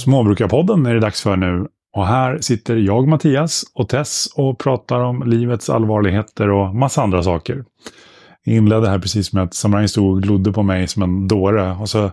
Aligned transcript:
Småbrukarpodden 0.00 0.86
är 0.86 0.94
det 0.94 1.00
dags 1.00 1.22
för 1.22 1.36
nu. 1.36 1.68
Och 1.92 2.06
här 2.06 2.38
sitter 2.38 2.76
jag, 2.76 3.08
Mattias 3.08 3.64
och 3.74 3.88
Tess 3.88 4.26
och 4.34 4.58
pratar 4.58 5.00
om 5.00 5.22
livets 5.22 5.70
allvarligheter 5.70 6.50
och 6.50 6.74
massa 6.74 7.02
andra 7.02 7.22
saker. 7.22 7.64
Jag 8.44 8.56
inledde 8.56 8.88
här 8.88 8.98
precis 8.98 9.32
med 9.32 9.42
att 9.42 9.54
Samurai 9.54 9.88
stod 9.88 10.12
och 10.12 10.22
glodde 10.22 10.52
på 10.52 10.62
mig 10.62 10.88
som 10.88 11.02
en 11.02 11.28
dåre. 11.28 11.72
Och 11.72 11.88
så 11.88 12.10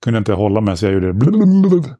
kunde 0.00 0.16
jag 0.16 0.20
inte 0.20 0.32
hålla 0.32 0.60
mig 0.60 0.76
så 0.76 0.86
jag 0.86 0.94
gjorde 0.94 1.12
det. 1.12 1.96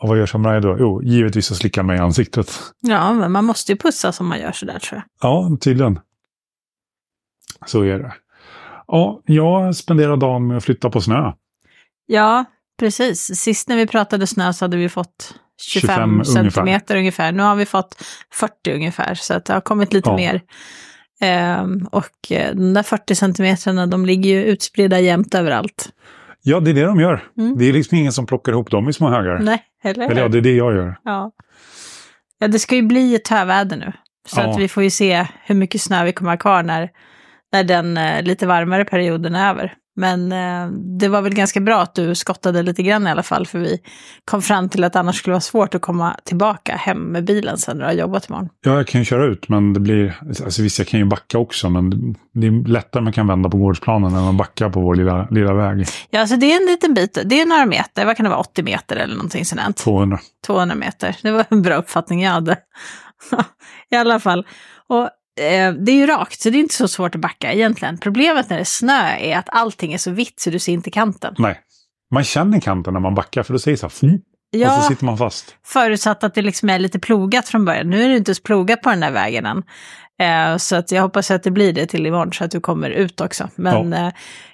Och 0.00 0.08
vad 0.08 0.18
gör 0.18 0.26
Samurai 0.26 0.60
då? 0.60 0.76
Jo, 0.78 1.02
givetvis 1.02 1.46
så 1.46 1.54
slickar 1.54 1.82
mig 1.82 1.96
i 1.96 2.00
ansiktet. 2.00 2.50
Ja, 2.80 3.12
men 3.12 3.32
man 3.32 3.44
måste 3.44 3.72
ju 3.72 3.78
pussa 3.78 4.12
som 4.12 4.26
man 4.26 4.40
gör 4.40 4.52
sådär 4.52 4.78
tror 4.78 5.02
jag. 5.20 5.30
Ja, 5.30 5.56
tydligen. 5.60 5.98
Så 7.66 7.82
är 7.82 7.98
det. 7.98 8.12
Ja, 8.86 9.22
jag 9.24 9.76
spenderar 9.76 10.16
dagen 10.16 10.46
med 10.46 10.56
att 10.56 10.64
flytta 10.64 10.90
på 10.90 11.00
snö. 11.00 11.32
Ja, 12.06 12.44
precis. 12.82 13.20
Sist 13.40 13.68
när 13.68 13.76
vi 13.76 13.86
pratade 13.86 14.26
snö 14.26 14.52
så 14.52 14.64
hade 14.64 14.76
vi 14.76 14.88
fått 14.88 15.34
25, 15.62 15.90
25 15.90 16.24
centimeter 16.24 16.96
ungefär. 16.96 17.32
Nu 17.32 17.42
har 17.42 17.54
vi 17.56 17.66
fått 17.66 18.02
40 18.34 18.72
ungefär, 18.74 19.14
så 19.14 19.32
det 19.46 19.52
har 19.52 19.60
kommit 19.60 19.92
lite 19.92 20.10
Ja. 20.10 20.16
mer. 20.16 20.40
Ehm, 21.20 21.86
och 21.92 22.10
eh, 22.32 22.54
de 22.54 22.74
där 22.74 22.82
40 22.82 23.14
centimetrarna, 23.14 23.86
de 23.86 24.06
ligger 24.06 24.30
ju 24.30 24.44
utspridda 24.44 25.00
jämt 25.00 25.34
överallt. 25.34 25.88
Ja, 26.42 26.60
det 26.60 26.70
är 26.70 26.74
det 26.74 26.84
de 26.84 27.00
gör. 27.00 27.24
Mm. 27.38 27.58
Det 27.58 27.64
är 27.64 27.72
liksom 27.72 27.98
ingen 27.98 28.12
som 28.12 28.26
plockar 28.26 28.52
ihop 28.52 28.70
dem 28.70 28.88
i 28.88 28.92
små 28.92 29.08
högar. 29.08 29.38
Nej, 29.38 29.62
eller 29.84 30.10
Eller 30.10 30.22
ja, 30.22 30.28
det 30.28 30.38
är 30.38 30.42
det 30.42 30.56
jag 30.56 30.74
gör. 30.74 30.96
Ja. 31.04 31.30
ja, 32.38 32.48
det 32.48 32.58
ska 32.58 32.74
ju 32.76 32.82
bli 32.82 33.14
ett 33.14 33.24
töväder 33.24 33.76
nu. 33.76 33.92
Så 34.28 34.40
Ja. 34.40 34.50
att 34.50 34.58
vi 34.60 34.68
får 34.68 34.82
ju 34.82 34.90
se 34.90 35.26
hur 35.44 35.54
mycket 35.54 35.80
snö 35.80 36.04
vi 36.04 36.12
kommer 36.12 36.30
ha 36.30 36.36
kvar 36.38 36.62
när, 36.62 36.90
när 37.52 37.64
den 37.64 37.96
eh, 37.96 38.22
lite 38.22 38.46
varmare 38.46 38.84
perioden 38.84 39.34
är 39.34 39.50
över. 39.50 39.74
Men 39.96 40.32
eh, 40.32 40.70
det 40.98 41.08
var 41.08 41.22
väl 41.22 41.34
ganska 41.34 41.60
bra 41.60 41.80
att 41.82 41.94
du 41.94 42.14
skottade 42.14 42.62
lite 42.62 42.82
grann 42.82 43.06
i 43.06 43.10
alla 43.10 43.22
fall, 43.22 43.46
för 43.46 43.58
vi 43.58 43.78
kom 44.24 44.42
fram 44.42 44.68
till 44.68 44.84
att 44.84 44.96
annars 44.96 45.16
skulle 45.18 45.30
det 45.32 45.34
vara 45.34 45.40
svårt 45.40 45.74
att 45.74 45.82
komma 45.82 46.16
tillbaka 46.24 46.76
hem 46.76 46.98
med 46.98 47.24
bilen 47.24 47.58
sen 47.58 47.76
när 47.76 47.84
du 47.84 47.88
har 47.90 47.94
jobbat 47.98 48.28
imorgon. 48.28 48.48
Ja, 48.64 48.76
jag 48.76 48.86
kan 48.86 49.00
ju 49.00 49.04
köra 49.04 49.24
ut, 49.26 49.48
men 49.48 49.72
det 49.72 49.80
blir... 49.80 50.14
Alltså 50.44 50.62
visst, 50.62 50.78
jag 50.78 50.88
kan 50.88 51.00
ju 51.00 51.06
backa 51.06 51.38
också, 51.38 51.70
men 51.70 51.90
det- 52.34 52.46
är 52.46 52.68
lättare 52.68 53.02
man 53.02 53.12
kan 53.12 53.26
vända 53.26 53.48
på 53.50 53.56
gårdsplanen 53.56 54.14
än 54.14 54.24
att 54.28 54.34
backa 54.34 54.70
på 54.70 54.80
vår 54.80 54.94
lilla, 54.94 55.28
lilla 55.30 55.54
väg. 55.54 55.86
Ja, 56.10 56.20
alltså 56.20 56.36
det 56.36 56.52
är 56.52 56.60
en 56.60 56.66
liten 56.66 56.94
bit, 56.94 57.18
det 57.24 57.40
är 57.40 57.46
några 57.46 57.66
meter, 57.66 58.06
vad 58.06 58.16
kan 58.16 58.24
det 58.24 58.30
vara, 58.30 58.40
80 58.40 58.62
meter 58.62 58.96
eller 58.96 59.14
någonting 59.14 59.44
sådant. 59.44 59.76
200. 59.76 60.18
200 60.46 60.74
meter. 60.74 61.16
Det 61.22 61.30
var 61.30 61.44
en 61.50 61.62
bra 61.62 61.74
uppfattning 61.74 62.22
jag 62.22 62.30
hade. 62.32 62.56
I 63.90 63.96
alla 63.96 64.20
fall. 64.20 64.46
Och 64.88 65.08
eh, 65.40 65.72
det 65.72 65.92
är 65.92 65.96
ju 65.96 66.06
rakt, 66.06 66.40
så 66.40 66.50
det 66.50 66.56
är 66.58 66.60
inte 66.60 66.74
så 66.74 66.88
svårt 66.88 67.14
att 67.14 67.20
backa 67.20 67.52
egentligen. 67.52 67.98
Problemet 67.98 68.50
när 68.50 68.56
det 68.56 68.62
är 68.62 68.64
snö 68.64 69.16
är 69.18 69.38
att 69.38 69.48
allting 69.48 69.92
är 69.92 69.98
så 69.98 70.10
vitt 70.10 70.40
så 70.40 70.50
du 70.50 70.58
ser 70.58 70.72
inte 70.72 70.90
kanten. 70.90 71.34
Nej. 71.38 71.60
Man 72.14 72.24
känner 72.24 72.60
kanten 72.60 72.92
när 72.92 73.00
man 73.00 73.14
backar, 73.14 73.42
för 73.42 73.52
då 73.52 73.58
säger 73.58 73.76
så 73.76 73.86
här... 73.86 73.90
"Fum", 73.90 74.14
Och 74.14 74.20
Ja, 74.58 74.80
så 74.80 74.88
sitter 74.88 75.04
man 75.04 75.18
fast. 75.18 75.56
förutsatt 75.66 76.24
att 76.24 76.34
det 76.34 76.42
liksom 76.42 76.70
är 76.70 76.78
lite 76.78 76.98
plogat 76.98 77.48
från 77.48 77.64
början. 77.64 77.90
Nu 77.90 78.02
är 78.04 78.08
det 78.08 78.16
inte 78.16 78.28
ens 78.30 78.42
plogat 78.42 78.82
på 78.82 78.90
den 78.90 79.00
där 79.00 79.10
vägen 79.10 79.46
än. 79.46 79.62
Eh, 80.20 80.56
så 80.56 80.76
att 80.76 80.92
jag 80.92 81.02
hoppas 81.02 81.30
att 81.30 81.42
det 81.42 81.50
blir 81.50 81.72
det 81.72 81.86
till 81.86 82.06
imorgon 82.06 82.32
så 82.32 82.44
att 82.44 82.50
du 82.50 82.60
kommer 82.60 82.90
ut 82.90 83.20
också. 83.20 83.48
Men 83.54 83.92
eh, 83.92 84.06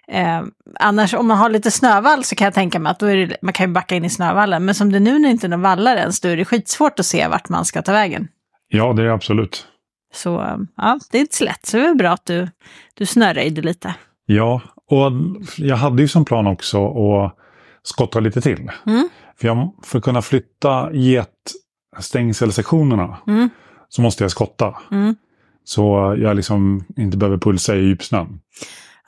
eh, 0.09 0.43
annars 0.81 1.15
om 1.15 1.27
man 1.29 1.39
har 1.39 1.51
lite 1.51 1.71
snövall 1.71 2.25
så 2.25 2.35
kan 2.37 2.45
jag 2.45 2.55
tänka 2.55 2.79
mig 2.79 2.91
att 2.91 2.99
det, 2.99 3.37
man 3.43 3.53
kan 3.53 3.67
ju 3.67 3.73
backa 3.73 3.95
in 3.97 4.05
i 4.05 4.11
snövallen. 4.11 4.65
Men 4.65 4.75
som 4.75 4.93
det 4.93 5.01
nu 5.01 5.13
när 5.19 5.29
det 5.29 5.33
inte 5.33 5.47
är 5.47 5.49
några 5.49 5.63
vallar 5.63 5.97
ens, 5.97 6.21
då 6.21 6.29
är 6.29 6.37
det 6.37 6.45
skitsvårt 6.45 6.99
att 7.01 7.07
se 7.07 7.29
vart 7.29 7.49
man 7.49 7.65
ska 7.65 7.83
ta 7.83 7.93
vägen. 7.93 8.29
Ja, 8.69 8.93
det 8.93 9.03
är 9.03 9.07
det 9.07 9.13
absolut. 9.15 9.67
Så 10.15 10.59
ja, 10.77 10.99
det 11.11 11.19
är 11.19 11.21
inte 11.21 11.37
så 11.37 11.45
lätt. 11.45 11.67
Så 11.67 11.77
det 11.77 11.87
är 11.87 11.95
bra 11.95 12.11
att 12.11 12.27
du, 12.27 12.49
du 12.95 13.07
snöröjde 13.07 13.63
lite. 13.63 13.95
Ja, 14.27 14.61
och 14.87 15.13
jag 15.57 15.77
hade 15.77 16.03
ju 16.03 16.09
som 16.09 16.25
plan 16.25 16.47
också 16.47 16.87
att 16.87 17.35
skotta 17.83 18.21
lite 18.21 18.41
till. 18.41 18.71
Mm. 18.87 19.09
För, 19.41 19.49
jag, 19.49 19.75
för 19.85 19.99
att 19.99 20.05
kunna 20.05 20.23
flytta 20.23 20.93
getstängselsektionerna 20.93 23.19
Mm. 23.27 23.51
så 23.89 24.03
måste 24.03 24.25
jag 24.25 24.31
skotta. 24.31 24.77
Mm. 24.91 25.17
Så 25.65 26.17
jag 26.19 26.37
liksom 26.37 26.85
inte 26.97 27.17
behöver 27.17 27.39
pulsa 27.39 27.77
i 27.77 27.81
djupsnön. 27.81 28.41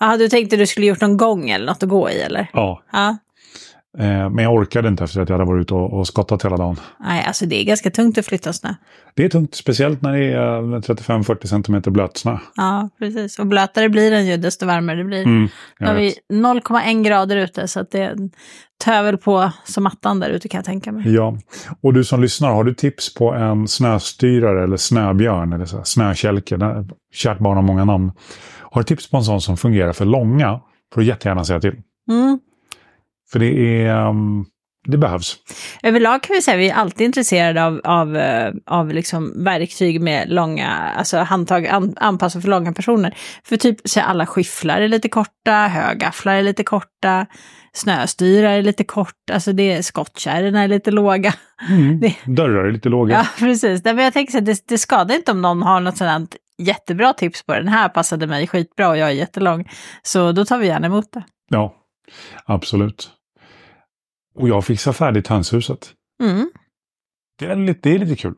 Ja, 0.01 0.17
du 0.17 0.29
tänkte 0.29 0.57
du 0.57 0.67
skulle 0.67 0.87
gjort 0.87 1.01
någon 1.01 1.17
gång 1.17 1.51
eller 1.51 1.67
något 1.67 1.83
att 1.83 1.89
gå 1.89 2.11
i 2.11 2.21
eller? 2.21 2.47
Ja, 2.53 2.83
Ja. 2.93 3.17
Eh, 3.99 4.31
men 4.31 4.39
jag 4.45 4.55
orkade 4.55 4.89
inte 4.89 5.05
efter 5.05 5.21
att 5.21 5.29
jag 5.29 5.39
hade 5.39 5.49
varit 5.51 5.63
ute 5.63 5.75
och, 5.75 5.93
och 5.99 6.07
skottat 6.07 6.45
hela 6.45 6.57
dagen. 6.57 6.77
Nej, 7.01 7.25
alltså 7.27 7.47
det 7.47 7.61
är 7.61 7.65
ganska 7.65 7.91
tungt 7.91 8.19
att 8.19 8.27
flytta 8.27 8.53
snö. 8.53 8.75
Det 9.15 9.25
är 9.25 9.29
tungt, 9.29 9.55
speciellt 9.55 10.03
när 10.03 10.13
det 10.13 10.25
är 10.25 10.59
eh, 10.75 10.79
35-40 10.81 11.47
centimeter 11.47 11.91
blötsnö. 11.91 12.39
Ja, 12.57 12.89
precis. 12.99 13.39
Och 13.39 13.47
blötare 13.47 13.89
blir 13.89 14.11
den 14.11 14.27
ju, 14.27 14.37
desto 14.37 14.67
varmare 14.67 14.97
det 14.97 15.05
blir. 15.05 15.23
Mm, 15.23 15.49
Nu 15.81 15.87
har 15.87 15.95
vi 15.95 16.05
vet. 16.05 16.17
0,1 16.29 17.05
grader 17.05 17.37
ute, 17.37 17.69
så 17.69 17.81
att 17.81 17.91
det 17.91 18.17
tör 18.85 19.03
väl 19.03 19.19
på 19.19 19.53
som 19.65 19.85
mattan 19.85 20.21
där 20.21 20.31
ute 20.31 20.49
kan 20.49 20.59
jag 20.59 20.65
tänka 20.65 20.93
mig. 20.93 21.15
Ja, 21.15 21.39
och 21.81 21.95
du 21.95 22.05
som 22.05 22.23
lyssnar, 22.23 22.51
har 22.53 22.65
du 22.65 22.75
tips 22.75 23.15
på 23.15 23.33
en 23.35 23.69
snöstyrare 23.69 24.65
eller 24.65 24.77
snöbjörn 24.77 25.53
eller 25.53 25.65
så 25.65 25.85
snökälke? 25.85 26.59
Kärt 27.13 27.39
barn 27.39 27.57
har 27.57 27.63
många 27.63 27.85
namn. 27.85 28.13
Har 28.61 28.81
du 28.81 28.85
tips 28.85 29.11
på 29.11 29.17
en 29.17 29.25
sån 29.25 29.41
som 29.41 29.57
fungerar 29.57 29.93
för 29.93 30.05
långa? 30.05 30.61
Får 30.95 31.01
du 31.01 31.07
jättegärna 31.07 31.45
säga 31.45 31.61
till. 31.61 31.75
Mm. 32.11 32.39
För 33.33 33.39
det 33.39 33.85
är... 33.87 34.07
um, 34.09 34.45
det 34.89 34.99
behövs. 34.99 35.37
Överlag 35.83 36.23
kan 36.23 36.35
vi 36.35 36.43
säga 36.43 36.55
att 36.55 36.61
vi 36.61 36.71
är 36.71 36.75
alltid 36.75 37.05
intresserade 37.05 37.65
av, 37.65 37.81
av, 37.85 38.17
eh, 38.17 38.53
av 38.67 38.89
liksom 38.93 39.45
verktyg 39.45 40.01
med 40.01 40.31
långa, 40.33 40.69
alltså 40.97 41.19
handtag 41.19 41.67
an, 41.67 41.95
anpassade 41.97 42.43
för 42.43 42.49
långa 42.49 42.73
personer. 42.73 43.15
För 43.45 43.57
typ 43.57 43.77
så 43.85 44.01
alla 44.01 44.27
skifflar 44.27 44.81
är 44.81 44.89
lite 44.89 45.09
korta, 45.09 45.53
högafflar 45.53 46.35
är 46.35 46.43
lite 46.43 46.63
korta, 46.65 47.27
snöstyrar 47.73 48.51
är 48.51 48.63
lite 48.63 48.85
kort, 48.85 49.31
alltså 49.33 49.53
det 49.53 49.73
är 49.73 49.83
skottkärrorna 49.83 50.63
är 50.63 50.69
lite 50.69 50.91
låga. 50.91 51.35
Mm. 51.69 52.01
Det- 52.01 52.17
Dörrar 52.27 52.65
är 52.65 52.73
lite 52.73 52.89
låga. 52.89 53.15
Ja, 53.15 53.27
precis. 53.39 53.85
Men 53.85 53.99
jag 53.99 54.13
tänker 54.13 54.33
så 54.33 54.39
att 54.39 54.47
det, 54.47 54.65
det 54.69 54.79
skadar 54.79 55.15
inte 55.15 55.31
om 55.33 55.43
någon 55.43 55.63
har 55.63 55.81
något 55.81 55.97
sådant 55.97 56.37
jättebra 56.59 57.13
tips 57.13 57.47
på 57.47 57.55
den 57.55 57.69
här 57.69 57.89
passade 57.89 58.27
mig 58.27 58.47
skitbra 58.47 58.89
och 58.89 58.97
jag 58.97 59.09
är 59.09 59.15
jättelång. 59.15 59.71
Så 60.03 60.33
då 60.33 60.45
tar 60.45 60.59
vi 60.59 60.67
gärna 60.67 60.87
emot 60.87 61.13
det. 61.13 61.23
Ja, 61.49 61.75
absolut. 62.47 63.11
Och 64.35 64.49
jag 64.49 64.65
fixar 64.65 64.93
färdigt 64.93 65.27
hönshuset. 65.27 65.91
Mm. 66.23 66.51
Det 67.39 67.47
är, 67.47 67.57
lite, 67.57 67.81
det 67.83 67.95
är 67.95 67.99
lite 67.99 68.17
kul. 68.17 68.35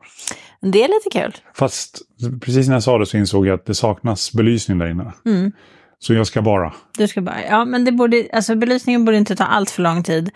Det 0.61 0.83
är 0.83 0.87
lite 0.87 1.19
kul. 1.19 1.37
Fast 1.53 2.01
precis 2.41 2.67
när 2.67 2.75
jag 2.75 2.83
sa 2.83 2.97
det 2.97 3.05
så 3.05 3.17
insåg 3.17 3.47
jag 3.47 3.53
att 3.53 3.65
det 3.65 3.75
saknas 3.75 4.33
belysning 4.33 4.77
där 4.77 4.87
inne. 4.87 5.13
Mm. 5.25 5.51
Så 5.99 6.13
jag 6.13 6.27
ska 6.27 6.41
bara. 6.41 6.73
Du 6.97 7.07
ska 7.07 7.21
bara, 7.21 7.45
ja 7.49 7.65
men 7.65 7.85
det 7.85 7.91
borde, 7.91 8.27
alltså 8.33 8.55
belysningen 8.55 9.05
borde 9.05 9.17
inte 9.17 9.35
ta 9.35 9.43
allt 9.43 9.69
för 9.69 9.81
lång 9.81 10.03
tid. 10.03 10.29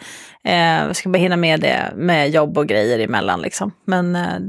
Eh, 0.43 0.55
jag 0.57 0.95
ska 0.95 1.09
bara 1.09 1.17
hinna 1.17 1.37
med 1.37 1.59
det 1.61 1.93
med 1.95 2.29
jobb 2.29 2.57
och 2.57 2.67
grejer 2.67 2.99
emellan 2.99 3.41
liksom. 3.41 3.71
Men 3.85 4.15
eh, 4.15 4.39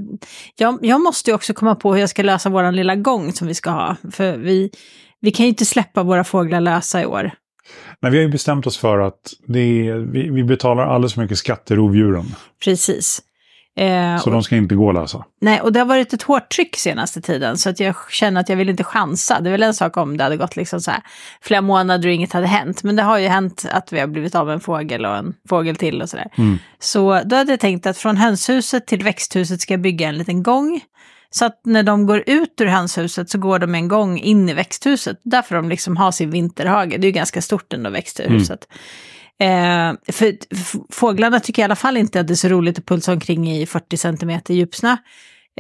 jag, 0.57 0.79
jag 0.83 1.01
måste 1.01 1.31
ju 1.31 1.35
också 1.35 1.55
komma 1.55 1.75
på 1.75 1.93
hur 1.93 2.01
jag 2.01 2.11
ska 2.11 2.23
lösa 2.23 2.49
våran 2.49 2.77
lilla 2.77 2.97
gång 2.97 3.33
som 3.33 3.49
vi 3.49 3.55
ska 3.55 3.71
ha. 3.71 3.97
För 4.13 4.37
vi, 4.37 4.71
vi 5.21 5.31
kan 5.31 5.45
ju 5.45 5.51
inte 5.51 5.65
släppa 5.65 6.03
våra 6.03 6.25
fåglar 6.25 6.61
lösa 6.61 7.03
i 7.03 7.07
år. 7.07 7.31
Men 8.01 8.13
vi 8.13 8.19
har 8.19 8.23
ju 8.23 8.31
bestämt 8.31 8.67
oss 8.67 8.79
för 8.79 8.99
att 8.99 9.33
är, 9.49 10.13
vi, 10.13 10.31
vi 10.31 10.45
betalar 10.45 10.87
alldeles 10.87 11.15
för 11.15 11.23
mycket 11.23 11.39
skatt 11.39 11.65
till 11.65 11.77
rovdjuren. 11.77 12.35
Precis. 12.65 13.23
Eh, 13.79 14.19
Så 14.19 14.31
de 14.31 14.43
ska 14.43 14.57
inte 14.57 14.75
gå 14.75 14.89
att 14.89 14.95
lösa. 14.95 15.25
Nej, 15.41 15.61
och 15.61 15.73
det 15.73 15.79
har 15.79 15.87
varit 15.87 16.13
ett 16.13 16.23
hårt 16.23 16.49
tryck 16.49 16.77
senaste 16.77 17.21
tiden 17.21 17.59
så 17.59 17.71
att 17.71 17.81
jag 17.81 17.95
känner 18.11 18.41
att 18.41 18.49
jag 18.49 18.57
vill 18.57 18.69
inte 18.69 18.85
chansa. 18.85 19.41
Det 19.41 19.49
är 19.49 19.53
väl 19.53 19.63
en 19.63 19.75
sak 19.75 19.97
om 19.97 20.17
det 20.17 20.25
hade 20.25 20.37
gått 20.37 20.57
liksom 20.57 20.81
så 20.81 20.91
här 20.91 21.03
flera 21.43 21.61
månader 21.61 22.09
och 22.09 22.15
inget 22.15 22.33
hade 22.33 22.47
hänt. 22.47 22.83
Men 22.83 22.97
det 22.97 23.03
har 23.03 23.19
ju 23.19 23.29
hänt 23.29 23.67
att 23.71 23.93
vi 23.93 24.01
har 24.01 24.07
blivit 24.07 24.35
av 24.35 24.47
med 24.47 24.55
en 24.55 24.61
fågel 24.61 25.07
och 25.07 25.17
en 25.17 25.35
fågel 25.49 25.77
till 25.77 26.03
och 26.03 26.09
sådär. 26.09 26.27
Mm. 26.39 26.59
Så 26.79 27.21
då 27.25 27.37
hade 27.37 27.53
jag 27.53 27.61
tänkt 27.61 27.87
att 27.87 27.99
från 27.99 28.17
hönshuset 28.17 28.87
till 28.87 29.03
växthuset 29.05 29.61
ska 29.61 29.73
jag 29.73 29.81
bygga 29.81 30.09
en 30.09 30.19
liten 30.19 30.43
gång. 30.43 30.81
Så 31.31 31.45
att 31.45 31.61
när 31.65 31.83
de 31.83 32.07
går 32.07 32.23
ut 32.27 32.61
ur 32.61 32.67
hönshuset 32.67 33.31
så 33.31 33.39
går 33.39 33.59
de 33.59 33.75
en 33.75 33.89
gång 33.89 34.19
in 34.19 34.49
i 34.49 34.55
växthuset. 34.55 35.21
Där 35.25 35.43
får 35.43 35.55
de 35.55 35.69
liksom 35.69 35.97
ha 35.97 36.13
sin 36.13 36.31
vinterhage. 36.31 36.89
Det 36.89 36.97
är 36.97 37.09
ju 37.09 37.11
ganska 37.11 37.43
stort 37.43 37.73
ändå, 37.73 37.91
växthuset. 37.91 38.69
Eh, 39.41 39.93
för 40.13 40.37
fåglarna 40.93 41.41
tycker 41.41 41.63
i 41.63 41.65
alla 41.65 41.77
fall 41.77 41.97
inte 41.97 42.21
att 42.21 42.27
det 42.27 42.35
är 42.35 42.37
så 42.37 42.49
roligt 42.49 42.79
att 42.79 42.87
pulsa 42.87 43.13
omkring 43.13 43.51
i 43.51 43.67
40 43.67 43.97
centimeter 43.97 44.55
djupsnö. 44.55 44.97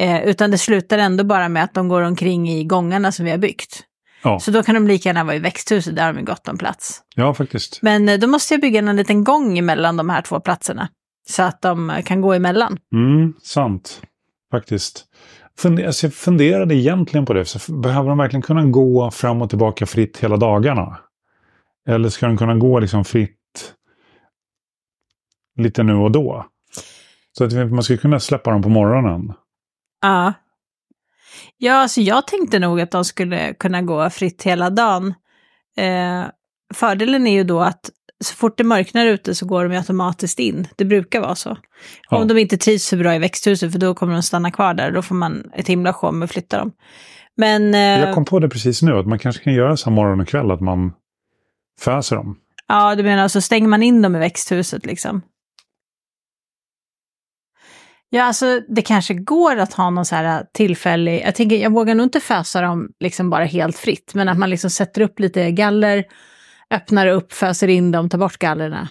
Eh, 0.00 0.22
utan 0.22 0.50
det 0.50 0.58
slutar 0.58 0.98
ändå 0.98 1.24
bara 1.24 1.48
med 1.48 1.64
att 1.64 1.74
de 1.74 1.88
går 1.88 2.02
omkring 2.02 2.50
i 2.50 2.64
gångarna 2.64 3.12
som 3.12 3.24
vi 3.24 3.30
har 3.30 3.38
byggt. 3.38 3.84
Ja. 4.22 4.40
Så 4.40 4.50
då 4.50 4.62
kan 4.62 4.74
de 4.74 4.86
lika 4.86 5.08
gärna 5.08 5.24
vara 5.24 5.36
i 5.36 5.38
växthuset, 5.38 5.96
där 5.96 6.06
har 6.06 6.12
de 6.12 6.24
gott 6.24 6.48
om 6.48 6.58
plats. 6.58 7.00
ja, 7.14 7.34
faktiskt. 7.34 7.82
Men 7.82 8.08
eh, 8.08 8.18
då 8.18 8.26
måste 8.26 8.54
jag 8.54 8.60
bygga 8.60 8.78
en 8.78 8.96
liten 8.96 9.24
gång 9.24 9.64
mellan 9.64 9.96
de 9.96 10.10
här 10.10 10.22
två 10.22 10.40
platserna. 10.40 10.88
Så 11.28 11.42
att 11.42 11.62
de 11.62 12.02
kan 12.04 12.20
gå 12.20 12.32
emellan. 12.34 12.78
Mm, 12.94 13.34
sant. 13.42 14.02
Faktiskt. 14.50 15.04
Funder, 15.58 15.86
alltså 15.86 16.06
jag 16.06 16.14
funderade 16.14 16.74
egentligen 16.74 17.26
på 17.26 17.32
det. 17.32 17.44
Så 17.44 17.72
behöver 17.72 18.08
de 18.08 18.18
verkligen 18.18 18.42
kunna 18.42 18.64
gå 18.64 19.10
fram 19.10 19.42
och 19.42 19.48
tillbaka 19.48 19.86
fritt 19.86 20.18
hela 20.18 20.36
dagarna? 20.36 20.98
Eller 21.88 22.08
ska 22.08 22.26
de 22.26 22.36
kunna 22.36 22.54
gå 22.54 22.78
liksom 22.78 23.04
fritt 23.04 23.74
lite 25.56 25.82
nu 25.82 25.94
och 25.94 26.10
då? 26.10 26.46
Så 27.38 27.44
att 27.44 27.52
man 27.52 27.82
skulle 27.82 27.98
kunna 27.98 28.20
släppa 28.20 28.50
dem 28.50 28.62
på 28.62 28.68
morgonen. 28.68 29.32
Ja. 30.02 30.32
Ja, 31.56 31.74
alltså 31.74 32.00
jag 32.00 32.26
tänkte 32.26 32.58
nog 32.58 32.80
att 32.80 32.90
de 32.90 33.04
skulle 33.04 33.54
kunna 33.54 33.82
gå 33.82 34.10
fritt 34.10 34.42
hela 34.42 34.70
dagen. 34.70 35.14
Eh, 35.76 36.24
fördelen 36.74 37.26
är 37.26 37.32
ju 37.32 37.44
då 37.44 37.60
att 37.60 37.90
så 38.24 38.34
fort 38.34 38.58
det 38.58 38.64
mörknar 38.64 39.06
ute 39.06 39.34
så 39.34 39.46
går 39.46 39.62
de 39.64 39.72
ju 39.72 39.78
automatiskt 39.78 40.38
in. 40.38 40.68
Det 40.76 40.84
brukar 40.84 41.20
vara 41.20 41.34
så. 41.34 41.56
Ja. 42.10 42.16
Om 42.16 42.28
de 42.28 42.38
inte 42.38 42.56
trivs 42.56 42.84
så 42.84 42.96
bra 42.96 43.14
i 43.14 43.18
växthuset 43.18 43.72
för 43.72 43.78
då 43.78 43.94
kommer 43.94 44.12
de 44.12 44.22
stanna 44.22 44.50
kvar 44.50 44.74
där. 44.74 44.90
Då 44.90 45.02
får 45.02 45.14
man 45.14 45.50
ett 45.54 45.68
himla 45.68 45.92
show 45.92 46.14
med 46.14 46.24
att 46.24 46.32
flytta 46.32 46.58
dem. 46.58 46.72
Men 47.36 47.74
eh, 47.74 47.80
Jag 47.80 48.14
kom 48.14 48.24
på 48.24 48.38
det 48.38 48.48
precis 48.48 48.82
nu, 48.82 48.92
att 48.98 49.06
man 49.06 49.18
kanske 49.18 49.44
kan 49.44 49.54
göra 49.54 49.76
så 49.76 49.90
morgon 49.90 50.20
och 50.20 50.28
kväll, 50.28 50.50
att 50.50 50.60
man 50.60 50.92
föser 51.80 52.16
dem. 52.16 52.36
ja, 52.68 52.94
du 52.94 53.02
menar 53.02 53.28
så 53.28 53.40
stänger 53.40 53.68
man 53.68 53.82
in 53.82 54.02
dem 54.02 54.16
i 54.16 54.18
växthuset 54.18 54.86
liksom? 54.86 55.22
Ja, 58.10 58.24
alltså 58.24 58.60
det 58.68 58.82
kanske 58.82 59.14
går 59.14 59.56
att 59.56 59.72
ha 59.74 59.90
någon 59.90 60.04
så 60.04 60.14
här 60.14 60.44
tillfällig, 60.52 61.22
jag 61.26 61.34
tänker, 61.34 61.56
jag 61.56 61.72
vågar 61.72 61.94
nog 61.94 62.06
inte 62.06 62.20
fösa 62.20 62.60
dem 62.60 62.88
liksom 63.00 63.30
bara 63.30 63.44
helt 63.44 63.78
fritt, 63.78 64.14
men 64.14 64.28
att 64.28 64.38
man 64.38 64.50
liksom 64.50 64.70
sätter 64.70 65.00
upp 65.00 65.20
lite 65.20 65.50
galler, 65.50 66.04
öppnar 66.74 67.06
upp, 67.06 67.32
föser 67.32 67.68
in 67.68 67.92
dem, 67.92 68.08
tar 68.08 68.18
bort 68.18 68.38
gallerna. 68.38 68.88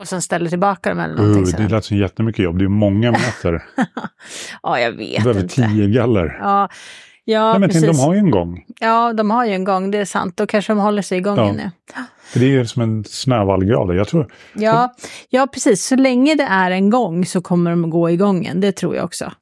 Och 0.00 0.08
sen 0.08 0.22
ställer 0.22 0.50
tillbaka 0.50 0.88
dem 0.88 0.98
eller 1.00 1.14
någonting 1.14 1.54
Uh, 1.54 1.68
det 1.68 1.74
lät 1.74 1.84
som 1.84 1.96
jättemycket 1.96 2.44
jobb. 2.44 2.58
Det 2.58 2.64
är 2.64 2.68
många 2.68 3.10
meter. 3.12 3.62
Ja, 4.62 4.80
jag 4.80 4.92
vet 4.92 5.22
behöver 5.22 5.42
inte. 5.42 5.54
tio 5.54 5.86
galler. 5.88 6.38
Ja, 6.40 6.68
ja 7.24 7.50
Nej, 7.50 7.60
men 7.60 7.70
tänk, 7.70 7.84
precis. 7.84 7.98
de 8.00 8.04
har 8.06 8.14
ju 8.14 8.18
en 8.18 8.30
gång. 8.30 8.64
Ja, 8.80 9.12
de 9.12 9.30
har 9.30 9.44
ju 9.46 9.52
en 9.52 9.64
gång, 9.64 9.90
det 9.90 9.98
är 9.98 10.04
sant. 10.04 10.36
Då 10.36 10.46
kanske 10.46 10.72
de 10.72 10.78
håller 10.78 11.02
sig 11.02 11.18
igång 11.18 11.36
Ja. 11.38 11.52
nu. 11.52 11.70
För 12.22 12.40
det 12.40 12.56
är 12.56 12.64
som 12.64 12.82
en 12.82 13.04
snövallgrav. 13.04 13.94
Jag 13.94 14.08
tror, 14.08 14.32
Ja, 14.54 14.94
ja, 15.28 15.46
precis. 15.46 15.86
Så 15.86 15.96
länge 15.96 16.34
det 16.34 16.42
är 16.50 16.70
en 16.70 16.90
gång 16.90 17.24
så 17.26 17.40
kommer 17.40 17.70
de 17.70 17.84
att 17.84 17.90
gå 17.90 18.10
i 18.10 18.16
gången. 18.16 18.60
Det 18.60 18.72
tror 18.72 18.96
jag 18.96 19.04
också. 19.04 19.32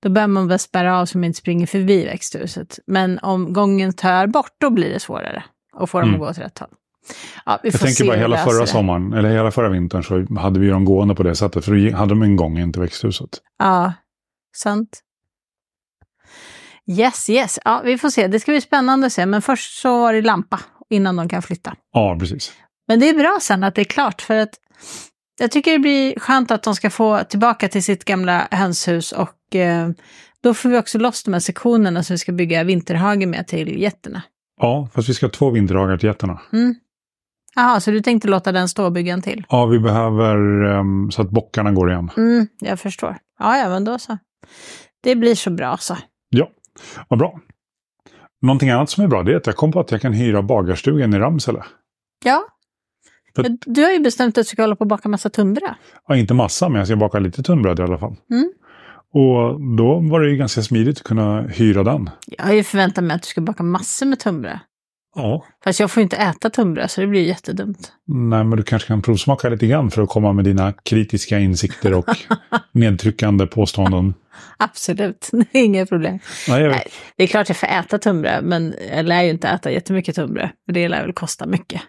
Då 0.00 0.08
bör 0.08 0.26
man 0.26 0.48
väl 0.48 0.58
spärra 0.58 0.98
av 1.00 1.06
så 1.06 1.18
de 1.18 1.24
inte 1.24 1.38
springer 1.38 1.66
förbi 1.66 2.04
växthuset. 2.04 2.78
Men 2.86 3.18
om 3.18 3.52
gången 3.52 3.92
tar 3.92 4.26
bort, 4.26 4.52
då 4.60 4.70
blir 4.70 4.90
det 4.90 5.00
svårare 5.00 5.44
att 5.76 5.90
få 5.90 6.00
dem 6.00 6.08
Mm. 6.08 6.20
att 6.20 6.26
gå 6.26 6.30
åt 6.30 6.38
rätt 6.46 6.58
håll. 6.58 6.68
Ja, 7.46 7.60
jag 7.62 7.80
tänker 7.80 8.06
bara 8.06 8.16
hela 8.16 8.36
förra 8.36 8.66
sommaren, 8.66 9.12
eller 9.12 9.30
hela 9.30 9.50
förra 9.50 9.68
vintern, 9.68 10.02
så 10.02 10.40
hade 10.40 10.60
vi 10.60 10.68
dem 10.68 10.84
gående 10.84 11.14
på 11.14 11.22
det 11.22 11.34
sättet. 11.34 11.64
För 11.64 11.90
då 11.90 11.96
hade 11.96 12.10
de 12.10 12.22
en 12.22 12.36
gång 12.36 12.58
in 12.58 12.72
till 12.72 12.82
växthuset. 12.82 13.38
Ja, 13.58 13.92
sant. 14.56 15.02
Yes, 16.86 17.30
yes. 17.30 17.58
Ja, 17.64 17.82
vi 17.84 17.98
får 17.98 18.10
se. 18.10 18.26
Det 18.26 18.40
ska 18.40 18.52
bli 18.52 18.60
spännande 18.60 19.06
att 19.06 19.12
se. 19.12 19.26
Men 19.26 19.42
först 19.42 19.80
så 19.80 20.00
var 20.00 20.12
det 20.12 20.22
lampa 20.22 20.60
innan 20.90 21.16
de 21.16 21.28
kan 21.28 21.42
flytta. 21.42 21.74
Ja, 21.92 22.16
precis. 22.20 22.52
Men 22.88 23.00
det 23.00 23.08
är 23.08 23.14
bra 23.14 23.38
sen 23.40 23.64
att 23.64 23.74
det 23.74 23.82
är 23.82 23.84
klart 23.84 24.22
för 24.22 24.36
att 24.36 24.54
jag 25.40 25.50
tycker 25.50 25.72
det 25.72 25.78
blir 25.78 26.20
skönt 26.20 26.50
att 26.50 26.62
de 26.62 26.74
ska 26.74 26.90
få 26.90 27.24
tillbaka 27.24 27.68
till 27.68 27.82
sitt 27.82 28.04
gamla 28.04 28.48
hönshus 28.50 29.12
och 29.12 29.56
eh, 29.56 29.88
då 30.42 30.54
får 30.54 30.68
vi 30.68 30.78
också 30.78 30.98
loss 30.98 31.22
de 31.22 31.32
här 31.32 31.40
sektionerna 31.40 32.02
som 32.02 32.14
vi 32.14 32.18
ska 32.18 32.32
bygga 32.32 32.64
vinterhage 32.64 33.26
med 33.26 33.46
till 33.46 33.80
getterna. 33.80 34.22
Ja, 34.60 34.88
fast 34.94 35.08
vi 35.08 35.14
ska 35.14 35.26
ha 35.26 35.30
två 35.30 35.50
vinterdagar 35.50 35.96
till 35.96 36.06
getterna. 36.06 36.40
Mm. 36.52 36.74
Jaha, 37.54 37.80
så 37.80 37.90
du 37.90 38.00
tänkte 38.00 38.28
låta 38.28 38.52
den 38.52 38.68
stå 38.68 38.84
och 38.84 38.92
bygga 38.92 39.12
en 39.12 39.22
till? 39.22 39.44
Ja, 39.48 39.66
vi 39.66 39.78
behöver 39.78 40.64
ehm, 40.64 41.10
så 41.10 41.22
att 41.22 41.30
bockarna 41.30 41.72
går 41.72 41.90
igen. 41.90 42.10
Mm, 42.16 42.46
jag 42.60 42.80
förstår. 42.80 43.16
Ja, 43.38 43.56
ja, 43.58 43.68
men 43.68 43.84
då 43.84 43.98
så. 43.98 44.18
Det 45.02 45.16
blir 45.16 45.34
så 45.34 45.50
bra 45.50 45.76
så. 45.76 45.96
Ja, 46.28 46.48
vad 47.08 47.18
bra. 47.18 47.40
Någonting 48.42 48.70
annat 48.70 48.90
som 48.90 49.04
är 49.04 49.08
bra 49.08 49.22
det 49.22 49.32
är 49.32 49.36
att 49.36 49.46
jag 49.46 49.56
kom 49.56 49.72
på 49.72 49.80
att 49.80 49.90
jag 49.90 50.00
kan 50.00 50.12
hyra 50.12 50.42
bagarstugan 50.42 51.14
i 51.14 51.18
Ramsele. 51.18 51.62
Ja. 52.24 52.42
För- 53.36 53.56
Du 53.66 53.82
har 53.84 53.90
ju 53.90 53.98
bestämt 53.98 54.28
att 54.38 54.44
du 54.44 54.48
ska 54.48 54.62
hålla 54.62 54.76
på 54.76 54.80
och 54.80 54.86
baka 54.86 55.08
massa 55.08 55.30
tunnbröd. 55.30 55.74
Ja, 56.08 56.16
inte 56.16 56.34
massa, 56.34 56.68
men 56.68 56.78
jag 56.78 56.86
ska 56.86 56.96
baka 56.96 57.18
lite 57.18 57.42
tunnbröd 57.42 57.78
i 57.78 57.82
alla 57.82 57.98
fall. 57.98 58.16
Mm. 58.30 58.52
Och 59.14 59.60
då 59.76 60.00
var 60.10 60.20
det 60.20 60.30
ju 60.30 60.36
ganska 60.36 60.62
smidigt 60.62 60.98
att 60.98 61.04
kunna 61.04 61.42
hyra 61.42 61.82
den. 61.82 62.10
Jag 62.26 62.44
har 62.44 62.52
ju 62.52 62.62
förväntat 62.64 63.04
mig 63.04 63.14
att 63.16 63.22
du 63.22 63.26
ska 63.28 63.40
baka 63.40 63.62
massor 63.62 64.06
med 64.06 64.18
tunnbröd. 64.18 64.58
Ja. 65.14 65.44
Fast 65.64 65.80
jag 65.80 65.90
får 65.90 66.00
ju 66.00 66.02
inte 66.02 66.16
äta 66.16 66.50
tunnbröd 66.50 66.90
så 66.90 67.00
det 67.00 67.06
blir 67.06 67.22
jättedumt. 67.22 67.92
Nej, 68.06 68.44
men 68.44 68.50
du 68.56 68.62
kanske 68.62 68.88
kan 68.88 69.02
provsmaka 69.02 69.48
lite 69.48 69.66
grann 69.66 69.90
för 69.90 70.02
att 70.02 70.08
komma 70.08 70.32
med 70.32 70.44
dina 70.44 70.72
kritiska 70.72 71.38
insikter 71.38 71.94
och 71.94 72.06
nedtryckande 72.72 73.46
påståenden. 73.46 74.14
Absolut, 74.56 75.28
det 75.32 75.58
är 75.58 75.64
inga 75.64 75.86
problem. 75.86 76.18
Nej. 76.48 76.68
Nej, 76.68 76.86
det 77.16 77.22
är 77.22 77.26
klart 77.26 77.48
jag 77.48 77.56
får 77.56 77.66
äta 77.68 77.98
tunnbröd, 77.98 78.44
men 78.44 78.74
jag 78.90 79.04
lär 79.06 79.22
ju 79.22 79.30
inte 79.30 79.48
äta 79.48 79.70
jättemycket 79.70 80.14
tunnbröd, 80.14 80.48
för 80.66 80.72
det 80.72 80.88
lär 80.88 81.02
väl 81.02 81.12
kosta 81.12 81.46
mycket. 81.46 81.82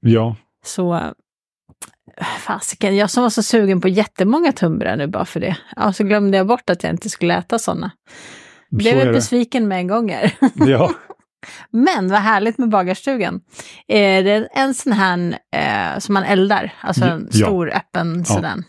Ja, 0.00 0.36
Så 0.64 1.00
fasiken, 2.38 2.96
jag 2.96 3.10
som 3.10 3.22
var 3.22 3.30
så 3.30 3.42
sugen 3.42 3.80
på 3.80 3.88
jättemånga 3.88 4.52
tunnbröd 4.52 4.98
nu 4.98 5.06
bara 5.06 5.24
för 5.24 5.40
det. 5.40 5.56
Ja, 5.76 5.92
så 5.92 6.04
glömde 6.04 6.36
jag 6.36 6.46
bort 6.46 6.70
att 6.70 6.82
jag 6.82 6.92
inte 6.92 7.10
skulle 7.10 7.34
äta 7.38 7.58
sådana. 7.58 7.90
så 8.70 8.76
Blev 8.76 8.98
jag 8.98 9.14
besviken 9.14 9.68
med 9.68 9.78
en 9.78 9.86
gång 9.86 10.10
här. 10.10 10.32
Ja, 10.54 10.90
Men 11.70 12.08
vad 12.08 12.18
härligt 12.20 12.58
med 12.58 12.68
bagarstugan. 12.68 13.40
Är 13.88 14.22
det 14.22 14.48
en 14.54 14.74
sån 14.74 14.92
här 14.92 15.38
eh, 15.52 15.98
som 15.98 16.14
man 16.14 16.22
eldar, 16.22 16.72
alltså 16.80 17.04
en 17.04 17.28
Ja. 17.32 17.46
stor 17.46 17.72
öppen 17.74 18.24
sådan. 18.24 18.64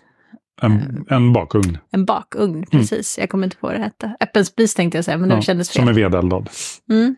en, 0.61 1.05
en 1.09 1.33
bakugn. 1.33 1.77
En 1.91 2.05
bakugn, 2.05 2.65
precis. 2.71 3.17
Jag 3.17 3.29
kommer 3.29 3.43
inte 3.47 3.57
på 3.57 3.67
vad 3.67 3.75
det 3.75 3.83
hette. 3.83 4.15
Öppen 4.19 4.45
spis 4.45 4.73
tänkte 4.75 4.97
jag 4.97 5.05
säga, 5.05 5.17
men 5.17 5.29
det 5.29 5.35
Ja, 5.35 5.41
kändes 5.41 5.69
fel. 5.69 5.79
som 5.81 5.87
är 5.89 5.93
vedeldad. 5.93 6.49
Mm. 6.89 7.15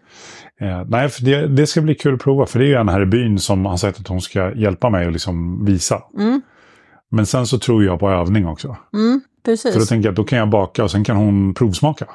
Eh, 0.61 0.85
nej, 0.87 1.09
för 1.09 1.23
det, 1.25 1.47
det 1.47 1.67
ska 1.67 1.81
bli 1.81 1.95
kul 1.95 2.13
att 2.13 2.21
prova. 2.21 2.45
För 2.45 2.59
det 2.59 2.65
är 2.65 2.69
ju 2.69 2.75
en 2.75 2.89
här 2.89 3.01
i 3.01 3.05
byn 3.05 3.39
som 3.39 3.65
har 3.65 3.77
sagt 3.77 3.99
att 3.99 4.07
hon 4.07 4.21
ska 4.21 4.53
hjälpa 4.55 4.89
mig 4.89 5.05
och 5.05 5.11
liksom 5.11 5.65
visa. 5.65 6.01
Mm. 6.17 6.41
Men 7.11 7.25
sen 7.25 7.47
så 7.47 7.59
tror 7.59 7.83
jag 7.83 7.99
på 7.99 8.09
övning 8.09 8.47
också. 8.47 8.77
Mm. 8.93 9.21
För 9.45 9.79
då 9.79 9.85
tänker 9.85 10.07
jag 10.07 10.11
att 10.11 10.15
då 10.15 10.23
kan 10.23 10.39
jag 10.39 10.49
baka 10.49 10.83
och 10.83 10.91
sen 10.91 11.03
kan 11.03 11.17
hon 11.17 11.53
provsmaka. 11.53 12.05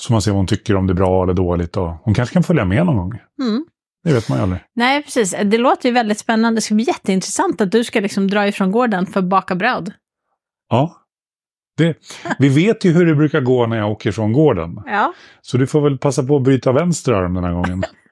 Så 0.00 0.12
man 0.12 0.22
ser 0.22 0.30
vad 0.30 0.38
hon 0.38 0.46
tycker 0.46 0.76
om 0.76 0.86
det 0.86 0.92
är 0.92 0.94
bra 0.94 1.22
eller 1.22 1.34
dåligt. 1.34 1.76
Och 1.76 1.88
hon 2.02 2.14
kanske 2.14 2.32
kan 2.32 2.42
följa 2.42 2.64
med 2.64 2.86
någon 2.86 2.96
gång. 2.96 3.18
Mm. 3.40 3.64
Det 4.04 4.12
vet 4.12 4.28
man 4.28 4.38
ju 4.38 4.42
aldrig. 4.42 4.60
Nej, 4.74 5.02
precis. 5.02 5.34
Det 5.44 5.58
låter 5.58 5.88
ju 5.88 5.94
väldigt 5.94 6.18
spännande. 6.18 6.56
Det 6.56 6.62
ska 6.62 6.74
bli 6.74 6.84
jätteintressant 6.84 7.60
att 7.60 7.72
du 7.72 7.84
ska 7.84 8.00
liksom 8.00 8.28
dra 8.28 8.48
ifrån 8.48 8.72
gården 8.72 9.06
för 9.06 9.20
att 9.20 9.26
baka 9.26 9.54
bröd. 9.54 9.92
Ja. 10.70 10.94
Det, 11.76 11.96
vi 12.38 12.48
vet 12.48 12.84
ju 12.84 12.92
hur 12.92 13.06
det 13.06 13.14
brukar 13.14 13.40
gå 13.40 13.66
när 13.66 13.76
jag 13.76 13.90
åker 13.90 14.12
från 14.12 14.32
gården. 14.32 14.82
Ja. 14.86 15.12
Så 15.40 15.56
du 15.56 15.66
får 15.66 15.80
väl 15.80 15.98
passa 15.98 16.22
på 16.22 16.36
att 16.36 16.42
bryta 16.42 16.72
vänster 16.72 17.12
arm 17.12 17.34
den 17.34 17.44
här 17.44 17.52
gången. 17.52 17.84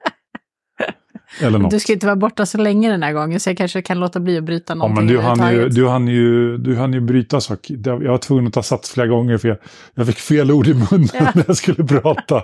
Eller 1.41 1.59
något. 1.59 1.71
Du 1.71 1.79
ska 1.79 1.93
inte 1.93 2.05
vara 2.05 2.15
borta 2.15 2.45
så 2.45 2.57
länge 2.57 2.91
den 2.91 3.03
här 3.03 3.13
gången, 3.13 3.39
så 3.39 3.49
jag 3.49 3.57
kanske 3.57 3.81
kan 3.81 3.99
låta 3.99 4.19
bli 4.19 4.37
att 4.37 4.43
bryta 4.43 4.71
Ja, 4.71 4.75
någonting 4.75 5.05
men 5.05 5.13
du 5.13 5.21
hann, 5.21 5.53
ju, 5.53 5.69
du, 5.69 5.87
hann 5.87 6.07
ju, 6.07 6.57
du 6.57 6.75
hann 6.75 6.93
ju 6.93 6.99
bryta 6.99 7.41
saker. 7.41 7.79
Jag 7.85 7.99
var 7.99 8.17
tvungen 8.17 8.47
att 8.47 8.53
ta 8.53 8.63
sats 8.63 8.91
flera 8.91 9.07
gånger 9.07 9.37
för 9.37 9.47
jag, 9.47 9.57
jag 9.95 10.07
fick 10.07 10.17
fel 10.19 10.51
ord 10.51 10.67
i 10.67 10.73
munnen 10.73 11.09
Ja. 11.13 11.31
när 11.35 11.43
jag 11.47 11.57
skulle 11.57 11.83
prata. 11.87 12.43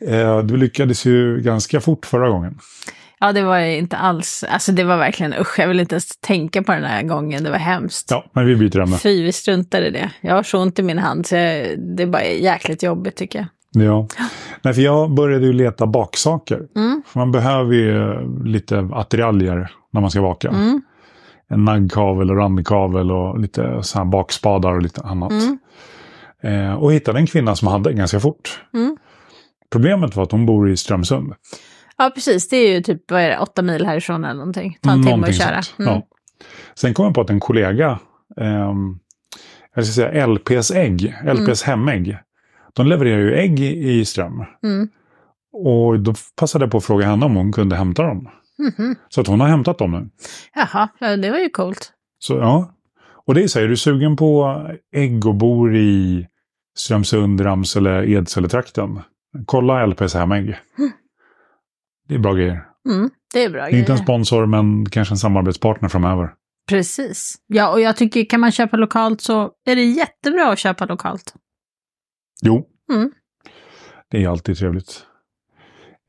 Eh, 0.00 0.38
du 0.38 0.56
lyckades 0.56 1.04
ju 1.04 1.40
ganska 1.40 1.80
fort 1.80 2.06
förra 2.06 2.28
gången. 2.28 2.58
Ja, 3.20 3.32
det 3.32 3.42
var 3.42 3.58
inte 3.58 3.96
alls... 3.96 4.44
Alltså 4.48 4.72
det 4.72 4.84
var 4.84 4.96
verkligen 4.96 5.34
usch, 5.34 5.58
jag 5.58 5.68
vill 5.68 5.80
inte 5.80 5.94
ens 5.94 6.16
tänka 6.20 6.62
på 6.62 6.72
den 6.72 6.84
här 6.84 7.02
gången. 7.02 7.44
Det 7.44 7.50
var 7.50 7.58
hemskt. 7.58 8.10
Ja, 8.10 8.24
men 8.32 8.46
vi 8.46 8.56
byter 8.56 8.80
ämne. 8.80 8.98
Fy, 8.98 9.22
vi 9.22 9.32
struntar 9.32 9.82
i 9.82 9.90
det. 9.90 10.10
Jag 10.20 10.34
har 10.34 10.42
så 10.42 10.58
ont 10.58 10.78
i 10.78 10.82
min 10.82 10.98
hand, 10.98 11.26
så 11.26 11.36
jag, 11.36 11.78
det 11.96 12.02
är 12.02 12.06
bara 12.06 12.24
jäkligt 12.24 12.82
jobbigt 12.82 13.16
tycker 13.16 13.38
jag. 13.38 13.48
Ja. 13.84 14.06
Nej, 14.62 14.74
för 14.74 14.82
jag 14.82 15.10
började 15.14 15.46
ju 15.46 15.52
leta 15.52 15.86
baksaker. 15.86 16.62
Mm. 16.76 17.02
För 17.06 17.18
man 17.20 17.32
behöver 17.32 17.74
ju 17.74 18.12
eh, 18.12 18.44
lite 18.44 18.88
attiraljer 18.92 19.70
när 19.92 20.00
man 20.00 20.10
ska 20.10 20.22
baka. 20.22 20.48
Mm. 20.48 20.82
En 21.48 21.64
naggkavel 21.64 22.30
och 22.30 22.36
randkavel 22.36 23.10
och 23.12 23.38
lite 23.38 23.82
så 23.82 23.98
här 23.98 24.04
bakspadar 24.04 24.72
och 24.72 24.82
lite 24.82 25.00
annat. 25.02 25.32
Mm. 25.32 25.58
Eh, 26.42 26.74
och 26.74 26.92
hittade 26.92 27.18
en 27.18 27.26
kvinna 27.26 27.56
som 27.56 27.68
hade 27.68 27.92
ganska 27.92 28.20
fort. 28.20 28.60
Mm. 28.74 28.96
Problemet 29.72 30.16
var 30.16 30.22
att 30.22 30.32
hon 30.32 30.46
bor 30.46 30.70
i 30.70 30.76
Strömsund. 30.76 31.32
Ja, 31.98 32.10
precis. 32.14 32.48
Det 32.48 32.56
är 32.56 32.74
ju 32.74 32.82
typ, 32.82 33.10
vad 33.10 33.20
är 33.20 33.28
det, 33.28 33.38
åtta 33.38 33.62
mil 33.62 33.86
härifrån 33.86 34.24
eller 34.24 34.38
någonting. 34.38 34.78
Ta 34.82 34.90
en 34.90 34.96
timme 35.02 35.10
Någonting 35.16 35.30
att 35.30 35.48
köra. 35.48 35.62
sånt, 35.62 35.78
Mm. 35.78 35.94
Ja. 35.94 36.02
Sen 36.74 36.94
kom 36.94 37.04
jag 37.04 37.14
på 37.14 37.20
att 37.20 37.30
en 37.30 37.40
kollega, 37.40 37.98
ehm, 38.40 38.98
jag 39.74 39.84
ska 39.84 39.92
säga 39.92 40.26
LPs 40.26 40.70
ägg, 40.70 41.14
LPs 41.24 41.62
hemägg, 41.62 42.16
de 42.76 42.86
levererar 42.86 43.18
ju 43.18 43.34
ägg 43.34 43.60
i, 43.60 44.04
ström. 44.04 44.44
Mm. 44.62 44.88
Och 45.52 46.00
då 46.00 46.14
passade 46.36 46.64
jag 46.64 46.72
på 46.72 46.78
att 46.78 46.84
fråga 46.84 47.06
henne 47.06 47.26
om 47.26 47.36
hon 47.36 47.52
kunde 47.52 47.76
hämta 47.76 48.02
dem. 48.02 48.28
Mhm. 48.58 48.96
Så 49.08 49.20
att 49.20 49.26
hon 49.26 49.40
har 49.40 49.48
hämtat 49.48 49.78
dem 49.78 49.90
nu. 49.92 50.08
Jaha, 50.54 50.88
ja, 50.98 51.16
det 51.16 51.30
var 51.30 51.38
ju 51.38 51.48
coolt. 51.48 51.92
Så 52.18 52.34
ja. 52.36 52.72
Och 53.26 53.34
det 53.34 53.42
är 53.42 53.48
så 53.48 53.58
här, 53.58 53.64
är 53.66 53.68
du 53.68 53.76
sugen 53.76 54.16
på 54.16 54.60
ägg 54.94 55.26
och 55.26 55.34
bor 55.34 55.76
i 55.76 56.26
Strömsund, 56.78 57.44
Ramsele, 57.44 58.06
Edsele-trakten? 58.06 59.00
Kolla 59.46 59.86
LPs 59.86 60.14
hemägg. 60.14 60.56
Det 62.08 62.14
är 62.14 62.18
bra 62.18 62.32
grejer. 62.32 62.64
Mm, 62.88 63.10
det 63.34 63.44
är 63.44 63.50
bra 63.50 63.60
Det 63.62 63.66
är 63.66 63.78
inte 63.78 63.92
en 63.92 63.96
grejer. 63.96 64.04
sponsor, 64.04 64.46
men 64.46 64.86
kanske 64.90 65.14
en 65.14 65.18
samarbetspartner 65.18 65.88
framöver. 65.88 66.30
Precis. 66.68 67.34
Ja, 67.46 67.72
och 67.72 67.80
jag 67.80 67.96
tycker 67.96 68.24
kan 68.24 68.40
man 68.40 68.52
köpa 68.52 68.76
lokalt 68.76 69.20
så 69.20 69.50
är 69.66 69.76
det 69.76 69.82
jättebra 69.84 70.52
att 70.52 70.58
köpa 70.58 70.84
lokalt. 70.86 71.34
Jo, 72.42 72.66
Mm. 72.92 73.10
det 74.10 74.24
är 74.24 74.28
alltid 74.28 74.58
trevligt. 74.58 75.06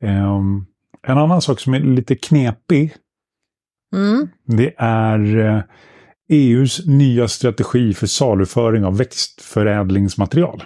Ehm, 0.02 0.66
en 1.06 1.18
annan 1.18 1.42
sak 1.42 1.60
som 1.60 1.74
är 1.74 1.80
lite 1.80 2.14
knepig, 2.16 2.94
Mm. 3.96 4.28
det 4.46 4.74
är 4.78 5.36
eh, 5.38 5.62
EUs 6.30 6.86
nya 6.86 7.28
strategi 7.28 7.94
för 7.94 8.06
saluföring 8.06 8.84
av 8.84 8.96
växtförädlingsmaterial. 8.98 10.64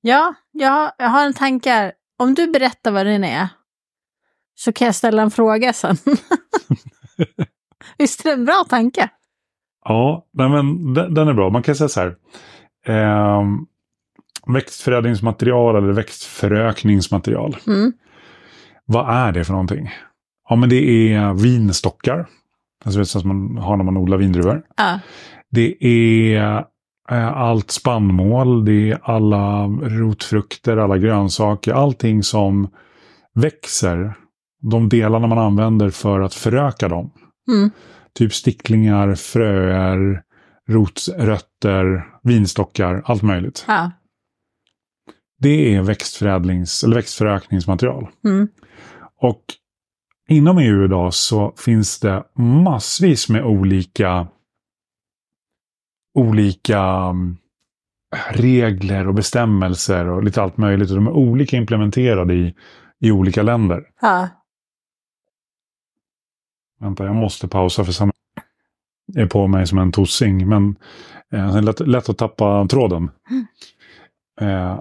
Ja, 0.00 0.34
jag, 0.52 0.92
jag 0.98 1.08
har 1.08 1.26
en 1.26 1.34
tanke 1.34 1.70
här. 1.70 1.92
Om 2.18 2.34
du 2.34 2.46
berättar 2.52 2.90
vad 2.90 3.06
den 3.06 3.24
är 3.24 3.48
så 4.54 4.72
kan 4.72 4.86
jag 4.86 4.94
ställa 4.94 5.22
en 5.22 5.30
fråga 5.30 5.72
sen. 5.72 5.96
Visst 7.98 8.20
är 8.20 8.28
det 8.30 8.34
en 8.34 8.44
bra 8.44 8.64
tanke? 8.68 9.08
Ja, 9.84 10.26
men 10.32 10.94
den, 10.94 11.14
den 11.14 11.28
är 11.28 11.34
bra. 11.34 11.50
Man 11.50 11.62
kan 11.62 11.74
säga 11.76 11.88
så 11.88 12.00
här. 12.00 12.16
Eh, 12.86 13.42
växtförädlingsmaterial 14.46 15.76
eller 15.76 15.92
växtförökningsmaterial. 15.92 17.56
Mm. 17.66 17.92
Vad 18.86 19.16
är 19.16 19.32
det 19.32 19.44
för 19.44 19.52
någonting? 19.52 19.90
Ja, 20.48 20.56
men 20.56 20.68
det 20.68 21.12
är 21.12 21.34
vinstockar. 21.34 22.26
Alltså 22.84 23.04
som 23.04 23.28
man 23.28 23.62
har 23.62 23.76
när 23.76 23.84
man 23.84 23.96
odlar 23.96 24.16
vindruvor. 24.16 24.62
Ja. 24.76 25.00
Det 25.50 25.84
är 25.84 26.64
eh, 27.10 27.36
allt 27.36 27.70
spannmål, 27.70 28.64
det 28.64 28.90
är 28.90 28.98
alla 29.02 29.66
rotfrukter, 29.66 30.76
alla 30.76 30.98
grönsaker, 30.98 31.72
allting 31.72 32.22
som 32.22 32.68
växer. 33.34 34.14
De 34.62 34.88
delarna 34.88 35.26
man 35.26 35.38
använder 35.38 35.90
för 35.90 36.20
att 36.20 36.34
föröka 36.34 36.88
dem. 36.88 37.10
Mm. 37.48 37.70
Typ 38.14 38.34
sticklingar, 38.34 39.14
fröer, 39.14 40.22
rotrötter, 40.68 42.04
vinstockar, 42.22 43.02
allt 43.04 43.22
möjligt. 43.22 43.64
Ja. 43.68 43.90
Det 45.44 45.74
är 45.74 45.82
växtförädlings 45.82 46.84
eller 46.84 46.96
växtförökningsmaterial. 46.96 48.08
Mm. 48.24 48.48
Och 49.16 49.44
inom 50.28 50.58
EU 50.58 50.84
idag 50.84 51.14
så 51.14 51.54
finns 51.56 52.00
det 52.00 52.24
massvis 52.34 53.28
med 53.28 53.44
olika 53.44 54.28
olika 56.14 56.80
mm, 56.80 57.36
regler 58.30 59.08
och 59.08 59.14
bestämmelser 59.14 60.08
och 60.08 60.24
lite 60.24 60.42
allt 60.42 60.56
möjligt. 60.56 60.90
Och 60.90 60.96
de 60.96 61.06
är 61.06 61.12
olika 61.12 61.56
implementerade 61.56 62.34
i, 62.34 62.54
i 63.00 63.10
olika 63.10 63.42
länder. 63.42 63.84
Ja. 64.00 64.28
Vänta, 66.80 67.04
jag 67.04 67.16
måste 67.16 67.48
pausa 67.48 67.84
för 67.84 67.92
sen 67.92 68.10
är 69.16 69.26
på 69.26 69.46
mig 69.46 69.66
som 69.66 69.78
en 69.78 69.92
tossing. 69.92 70.48
Men 70.48 70.76
eh, 71.32 71.62
lätt, 71.62 71.80
lätt 71.80 72.08
att 72.08 72.18
tappa 72.18 72.66
tråden. 72.70 73.10
Eh, 74.40 74.80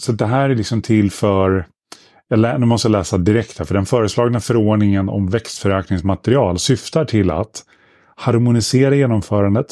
så 0.00 0.12
det 0.12 0.26
här 0.26 0.50
är 0.50 0.54
liksom 0.54 0.82
till 0.82 1.10
för... 1.10 1.66
Jag 2.28 2.60
nu 2.60 2.66
måste 2.66 2.88
jag 2.88 2.92
läsa 2.92 3.18
direkt 3.18 3.58
här. 3.58 3.64
För 3.64 3.74
den 3.74 3.86
föreslagna 3.86 4.40
förordningen 4.40 5.08
om 5.08 5.30
växtförökningsmaterial 5.30 6.58
syftar 6.58 7.04
till 7.04 7.30
att 7.30 7.62
harmonisera 8.16 8.94
genomförandet, 8.94 9.66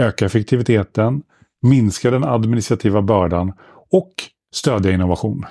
öka 0.00 0.26
effektiviteten, 0.26 1.22
minska 1.62 2.10
den 2.10 2.24
administrativa 2.24 3.02
bördan 3.02 3.52
och 3.90 4.12
stödja 4.54 4.92
innovation. 4.92 5.46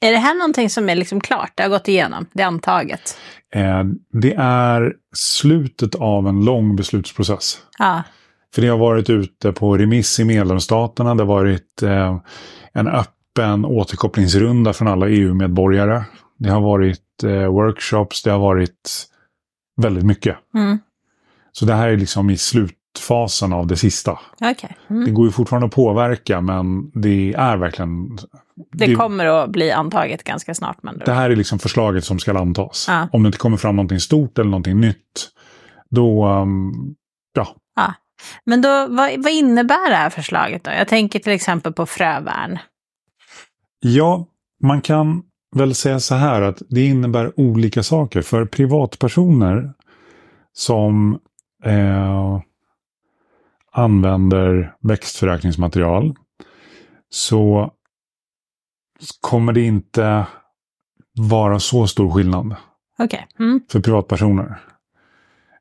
Är 0.00 0.12
det 0.12 0.18
här 0.18 0.34
någonting 0.34 0.70
som 0.70 0.88
är 0.88 0.96
liksom 0.96 1.20
klart? 1.20 1.52
Det 1.54 1.62
har 1.62 1.70
gått 1.70 1.88
igenom? 1.88 2.26
Det 2.32 2.42
är 2.42 2.46
antaget? 2.46 3.18
Eh, 3.54 3.84
det 4.12 4.34
är 4.38 4.94
slutet 5.14 5.94
av 5.94 6.28
en 6.28 6.44
lång 6.44 6.76
beslutsprocess. 6.76 7.58
Ja. 7.78 8.02
För 8.54 8.62
det 8.62 8.68
har 8.68 8.78
varit 8.78 9.10
ute 9.10 9.52
på 9.52 9.76
remiss 9.76 10.20
i 10.20 10.24
medlemsstaterna. 10.24 11.14
Det 11.14 11.22
har 11.22 11.28
varit 11.28 11.82
eh, 11.82 12.20
en 12.72 12.88
öppen 12.88 13.19
återkopplingsrunda 13.64 14.72
från 14.72 14.88
alla 14.88 15.08
EU-medborgare. 15.08 16.04
Det 16.38 16.50
har 16.50 16.60
varit 16.60 17.22
eh, 17.24 17.46
workshops, 17.46 18.22
det 18.22 18.30
har 18.30 18.38
varit 18.38 19.06
väldigt 19.76 20.04
mycket. 20.04 20.36
Mm. 20.54 20.78
Så 21.52 21.64
det 21.64 21.74
här 21.74 21.88
är 21.88 21.96
liksom 21.96 22.30
i 22.30 22.36
slutfasen 22.36 23.52
av 23.52 23.66
det 23.66 23.76
sista. 23.76 24.18
Det 24.38 24.94
Mm. 24.94 25.14
går 25.14 25.26
ju 25.26 25.32
fortfarande 25.32 25.66
att 25.66 25.74
påverka 25.74 26.40
men 26.40 26.90
det 26.94 27.34
är 27.34 27.56
verkligen... 27.56 28.18
Det 28.72 28.94
kommer 28.94 29.26
att 29.26 29.50
bli 29.50 29.70
antaget 29.72 30.24
ganska 30.24 30.54
snart. 30.54 30.82
Men 30.82 30.98
det 30.98 31.12
här 31.12 31.30
är 31.30 31.36
liksom 31.36 31.58
förslaget 31.58 32.04
som 32.04 32.18
ska 32.18 32.38
antas. 32.38 32.86
Ja. 32.88 33.08
Om 33.12 33.22
det 33.22 33.26
inte 33.26 33.38
kommer 33.38 33.56
fram 33.56 33.76
någonting 33.76 34.00
stort 34.00 34.38
eller 34.38 34.50
någonting 34.50 34.80
nytt, 34.80 35.30
då... 35.90 36.26
Um, 36.28 36.94
ja, 37.34 37.54
Men 38.44 38.62
då, 38.62 38.68
vad, 38.68 39.22
vad 39.24 39.32
innebär 39.32 39.90
det 39.90 39.96
här 39.96 40.10
förslaget 40.10 40.64
då? 40.64 40.70
Jag 40.70 40.88
tänker 40.88 41.18
till 41.18 41.32
exempel 41.32 41.72
på 41.72 41.86
frövärn. 41.86 42.58
Ja, 43.80 44.26
man 44.62 44.80
kan 44.80 45.22
väl 45.56 45.74
säga 45.74 46.00
så 46.00 46.14
här 46.14 46.42
att 46.42 46.62
det 46.68 46.86
innebär 46.86 47.40
olika 47.40 47.82
saker. 47.82 48.22
För 48.22 48.44
privatpersoner 48.44 49.72
som 50.52 51.18
eh, 51.64 52.40
använder 53.72 54.74
växtförökningsmaterial 54.80 56.14
så 57.10 57.72
kommer 59.20 59.52
det 59.52 59.62
inte 59.62 60.26
vara 61.18 61.58
så 61.58 61.86
stor 61.86 62.10
skillnad 62.10 62.56
Okej. 62.98 63.26
Mm. 63.38 63.60
för 63.70 63.80
privatpersoner. 63.80 64.60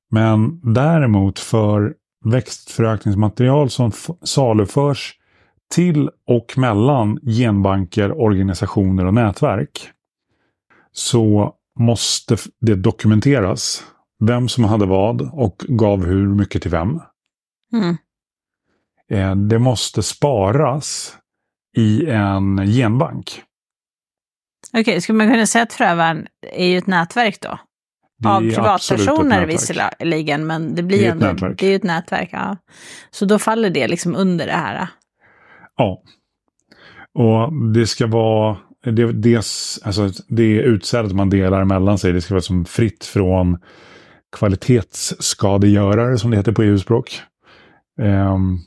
Men 0.10 0.62
däremot 0.74 1.40
för 1.40 1.96
växtförökningsmaterial 2.26 3.70
som 3.70 3.92
saluförs 4.24 5.19
till 5.76 6.10
och 6.28 6.58
mellan 6.58 7.20
genbanker, 7.22 8.22
organisationer 8.22 9.06
och 9.06 9.14
nätverk 9.14 9.90
så 10.92 11.54
måste 11.80 12.38
det 12.62 12.76
dokumenteras 12.76 13.84
vem 14.20 14.50
som 14.50 14.64
hade 14.64 14.86
vad 14.86 15.22
och 15.34 15.66
gav 15.68 16.06
hur 16.06 16.28
mycket 16.28 16.62
till 16.62 16.72
vem. 16.72 17.00
Mm. 17.74 17.98
Eh, 19.12 19.36
Det 19.36 19.60
måste 19.60 20.04
sparas 20.04 21.18
i 21.78 22.06
en 22.10 22.58
genbank. 22.68 23.44
Okej, 24.78 25.02
skulle 25.02 25.18
man 25.18 25.32
kunna 25.32 25.46
säga 25.46 25.64
att 25.64 25.74
frövärn 25.74 26.28
är 26.52 26.66
ju 26.68 26.78
ett 26.78 26.88
nätverk 26.88 27.42
då? 27.42 27.60
Det 28.20 28.30
Av 28.30 28.44
ett 28.48 28.56
privatpersoner 28.56 29.46
visserligen, 29.46 30.48
men 30.48 30.70
det 30.70 30.76
Det 30.76 30.84
blir 30.84 31.10
ett 31.10 31.18
nätverk. 31.18 31.60
det 31.60 31.66
är 31.66 31.70
ju 31.70 31.76
ett 31.76 31.84
nätverk. 31.84 32.30
Ja. 32.32 32.58
Så 33.12 33.26
då 33.26 33.40
faller 33.40 33.70
det 33.70 33.88
liksom 33.88 34.16
under 34.16 34.46
det 34.46 34.54
här. 34.54 34.88
Ja. 35.80 36.04
Och 37.14 37.54
det 37.74 37.88
ska 37.88 38.08
vara 38.08 38.58
det, 38.84 39.12
det, 39.12 39.36
alltså 39.84 40.10
det 40.28 40.62
utsädet 40.62 41.12
man 41.12 41.30
delar 41.30 41.64
mellan 41.64 41.98
sig. 41.98 42.14
Det 42.14 42.22
ska 42.22 42.34
vara 42.34 42.42
som 42.42 42.66
fritt 42.66 43.06
från 43.06 43.58
kvalitetsskadegörare 44.38 46.18
som 46.18 46.32
det 46.32 46.38
heter 46.38 46.52
på 46.52 46.64
EU-språk. 46.64 47.22
Ehm, 48.02 48.58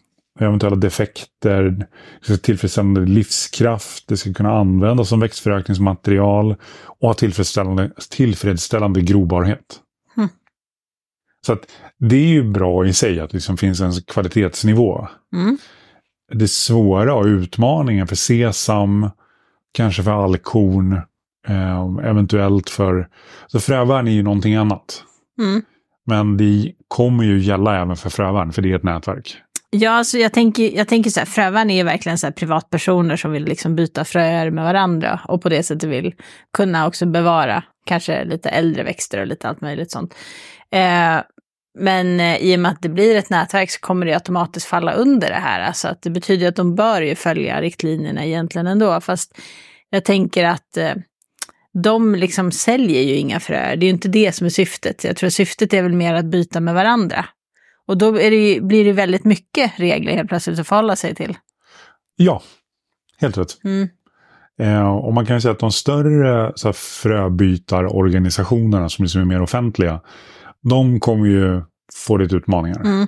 eventuella 0.41 0.77
defekter, 0.77 1.87
tillfredsställande 2.43 3.01
livskraft, 3.01 4.09
det 4.09 4.17
ska 4.17 4.33
kunna 4.33 4.59
användas 4.59 5.09
som 5.09 5.21
växtförökningsmaterial 5.21 6.57
och 6.85 7.09
ha 7.09 7.15
tillfredsställande, 7.15 7.91
tillfredsställande 8.11 9.01
grobarhet. 9.01 9.81
Mm. 10.17 10.29
Så 11.47 11.53
att 11.53 11.61
det 11.99 12.17
är 12.17 12.29
ju 12.29 12.51
bra 12.51 12.87
i 12.87 12.93
sig 12.93 13.21
att 13.21 13.31
det 13.31 13.37
liksom 13.37 13.57
finns 13.57 13.81
en 13.81 13.93
kvalitetsnivå 13.93 15.09
Mm. 15.35 15.59
Det 16.33 16.49
svåra 16.49 17.15
och 17.15 17.25
utmaningen 17.25 18.07
för 18.07 18.17
sesam, 18.17 19.11
kanske 19.73 20.03
för 20.03 20.25
alkorn, 20.25 20.93
eh, 21.49 22.09
eventuellt 22.11 22.71
för... 22.71 23.09
Så 23.47 23.61
frövärn 23.61 24.09
är 24.09 24.13
ju 24.13 24.23
någonting 24.23 24.55
annat. 24.55 25.05
Mm. 25.39 25.63
Men 26.07 26.37
det 26.37 26.73
kommer 26.89 27.25
ju 27.25 27.39
gälla 27.39 27.81
även 27.81 27.97
för 27.97 28.11
frövärn, 28.11 28.53
för 28.53 28.63
det 28.63 28.73
är 28.73 28.77
ett 28.77 28.83
nätverk. 28.83 29.37
Ja, 29.71 29.91
alltså 29.91 30.19
jag 30.19 30.33
tänker, 30.33 30.77
jag 30.77 30.89
tänker 30.89 31.11
så 31.11 31.21
här, 31.21 31.27
frövärn 31.27 31.71
är 31.71 31.77
ju 31.77 31.83
verkligen 31.83 32.19
så 32.19 32.27
här 32.27 32.33
privatpersoner 32.33 33.17
som 33.17 33.33
vill 33.33 33.45
liksom 33.45 33.77
byta 33.77 34.05
fröer 34.05 34.51
med 34.51 34.65
varandra 34.65 35.21
och 35.29 35.43
på 35.43 35.49
det 35.49 35.63
sättet 35.63 35.91
vill 35.91 36.15
kunna 36.57 36.87
också 36.87 37.07
bevara 37.07 37.65
kanske 37.85 38.25
lite 38.25 38.49
äldre 38.49 38.83
växter 38.83 39.21
och 39.21 39.27
lite 39.27 39.49
allt 39.49 39.61
möjligt 39.61 39.91
sånt. 39.91 40.15
Eh, 40.71 41.17
men 41.79 42.21
eh, 42.21 42.37
i 42.37 42.57
och 42.57 42.61
med 42.61 42.71
att 42.71 42.83
det 42.83 42.89
blir 42.89 43.17
ett 43.17 43.31
nätverk 43.31 43.71
så 43.71 43.81
kommer 43.81 44.07
det 44.07 44.15
automatiskt 44.15 44.67
falla 44.67 44.93
under 44.93 45.29
det 45.29 45.35
här. 45.35 45.61
Alltså 45.61 45.89
att 45.89 46.03
det 46.03 46.11
betyder 46.11 46.49
att 46.49 46.57
de 46.57 46.75
bör 46.75 47.03
ju 47.03 47.15
följa 47.15 47.61
riktlinjerna 47.61 48.25
egentligen 48.25 48.67
ändå. 48.67 49.01
Fast 49.01 49.39
jag 49.91 50.05
tänker 50.05 50.45
att 50.45 50.77
eh, 50.77 50.95
de 51.83 52.15
liksom 52.15 52.53
säljer 52.53 53.03
ju 53.03 53.15
inga 53.15 53.41
fröer. 53.41 53.77
Det 53.77 53.85
är 53.85 53.89
ju 53.89 53.95
inte 53.95 54.09
det 54.09 54.33
som 54.33 54.45
är 54.45 54.51
syftet. 54.51 55.05
Jag 55.05 55.17
tror 55.17 55.31
syftet 55.31 55.75
är 55.75 55.83
väl 55.83 55.93
mer 55.93 56.15
att 56.15 56.25
byta 56.25 56.61
med 56.61 56.75
varandra. 56.75 57.25
Och 57.87 57.99
då 57.99 58.11
det 58.11 58.29
ju, 58.29 58.61
blir 58.61 58.85
det 58.85 58.93
väldigt 58.93 59.25
mycket 59.25 59.73
regler 59.77 60.13
helt 60.13 60.29
plötsligt 60.29 60.59
att 60.59 60.69
förhålla 60.69 60.97
sig 60.97 61.15
till. 61.15 61.37
Ja, 62.17 62.43
helt 63.19 63.39
rätt. 63.39 63.65
Mm. 63.65 63.89
Eh, 64.59 64.89
och 64.89 65.15
man 65.15 65.27
kan 65.27 65.37
ju 65.37 65.41
säga 65.41 65.53
att 65.53 65.59
de 65.59 65.73
större 65.73 66.53
så 66.55 66.69
här, 66.69 66.73
fröbytarorganisationerna 66.73 68.89
som 68.89 69.03
liksom 69.03 69.21
är 69.21 69.25
mer 69.25 69.43
offentliga, 69.43 70.01
de 70.63 71.01
kommer 71.01 71.27
ju 71.27 71.63
få 71.95 72.17
lite 72.17 72.37
utmaningar. 72.37 72.81
Mm. 72.81 73.07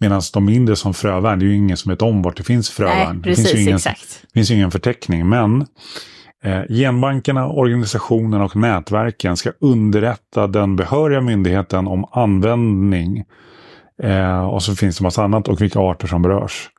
Medan 0.00 0.22
de 0.32 0.44
mindre 0.44 0.76
som 0.76 0.94
frövärn, 0.94 1.38
det 1.38 1.44
är 1.44 1.46
ju 1.46 1.56
ingen 1.56 1.76
som 1.76 1.90
vet 1.90 2.02
om 2.02 2.22
vart 2.22 2.36
det 2.36 2.42
finns 2.42 2.70
frövärn. 2.70 3.16
Nej, 3.16 3.22
det 3.22 3.34
finns 3.34 3.38
ju 3.38 3.42
precis, 3.42 3.60
ingen, 3.66 3.76
exakt. 3.76 4.22
Det 4.22 4.32
finns 4.32 4.50
ju 4.50 4.54
ingen 4.54 4.70
förteckning, 4.70 5.28
men 5.28 5.66
eh, 6.44 6.62
genbankerna, 6.68 7.48
organisationerna 7.48 8.44
och 8.44 8.56
nätverken 8.56 9.36
ska 9.36 9.52
underrätta 9.60 10.46
den 10.46 10.76
behöriga 10.76 11.20
myndigheten 11.20 11.86
om 11.86 12.04
användning. 12.12 13.24
Eh, 14.02 14.46
och 14.46 14.62
så 14.62 14.76
finns 14.76 14.98
det 14.98 15.04
massa 15.04 15.24
annat 15.24 15.48
och 15.48 15.60
vilka 15.60 15.78
arter 15.78 16.06
som 16.06 16.22
berörs. 16.22 16.70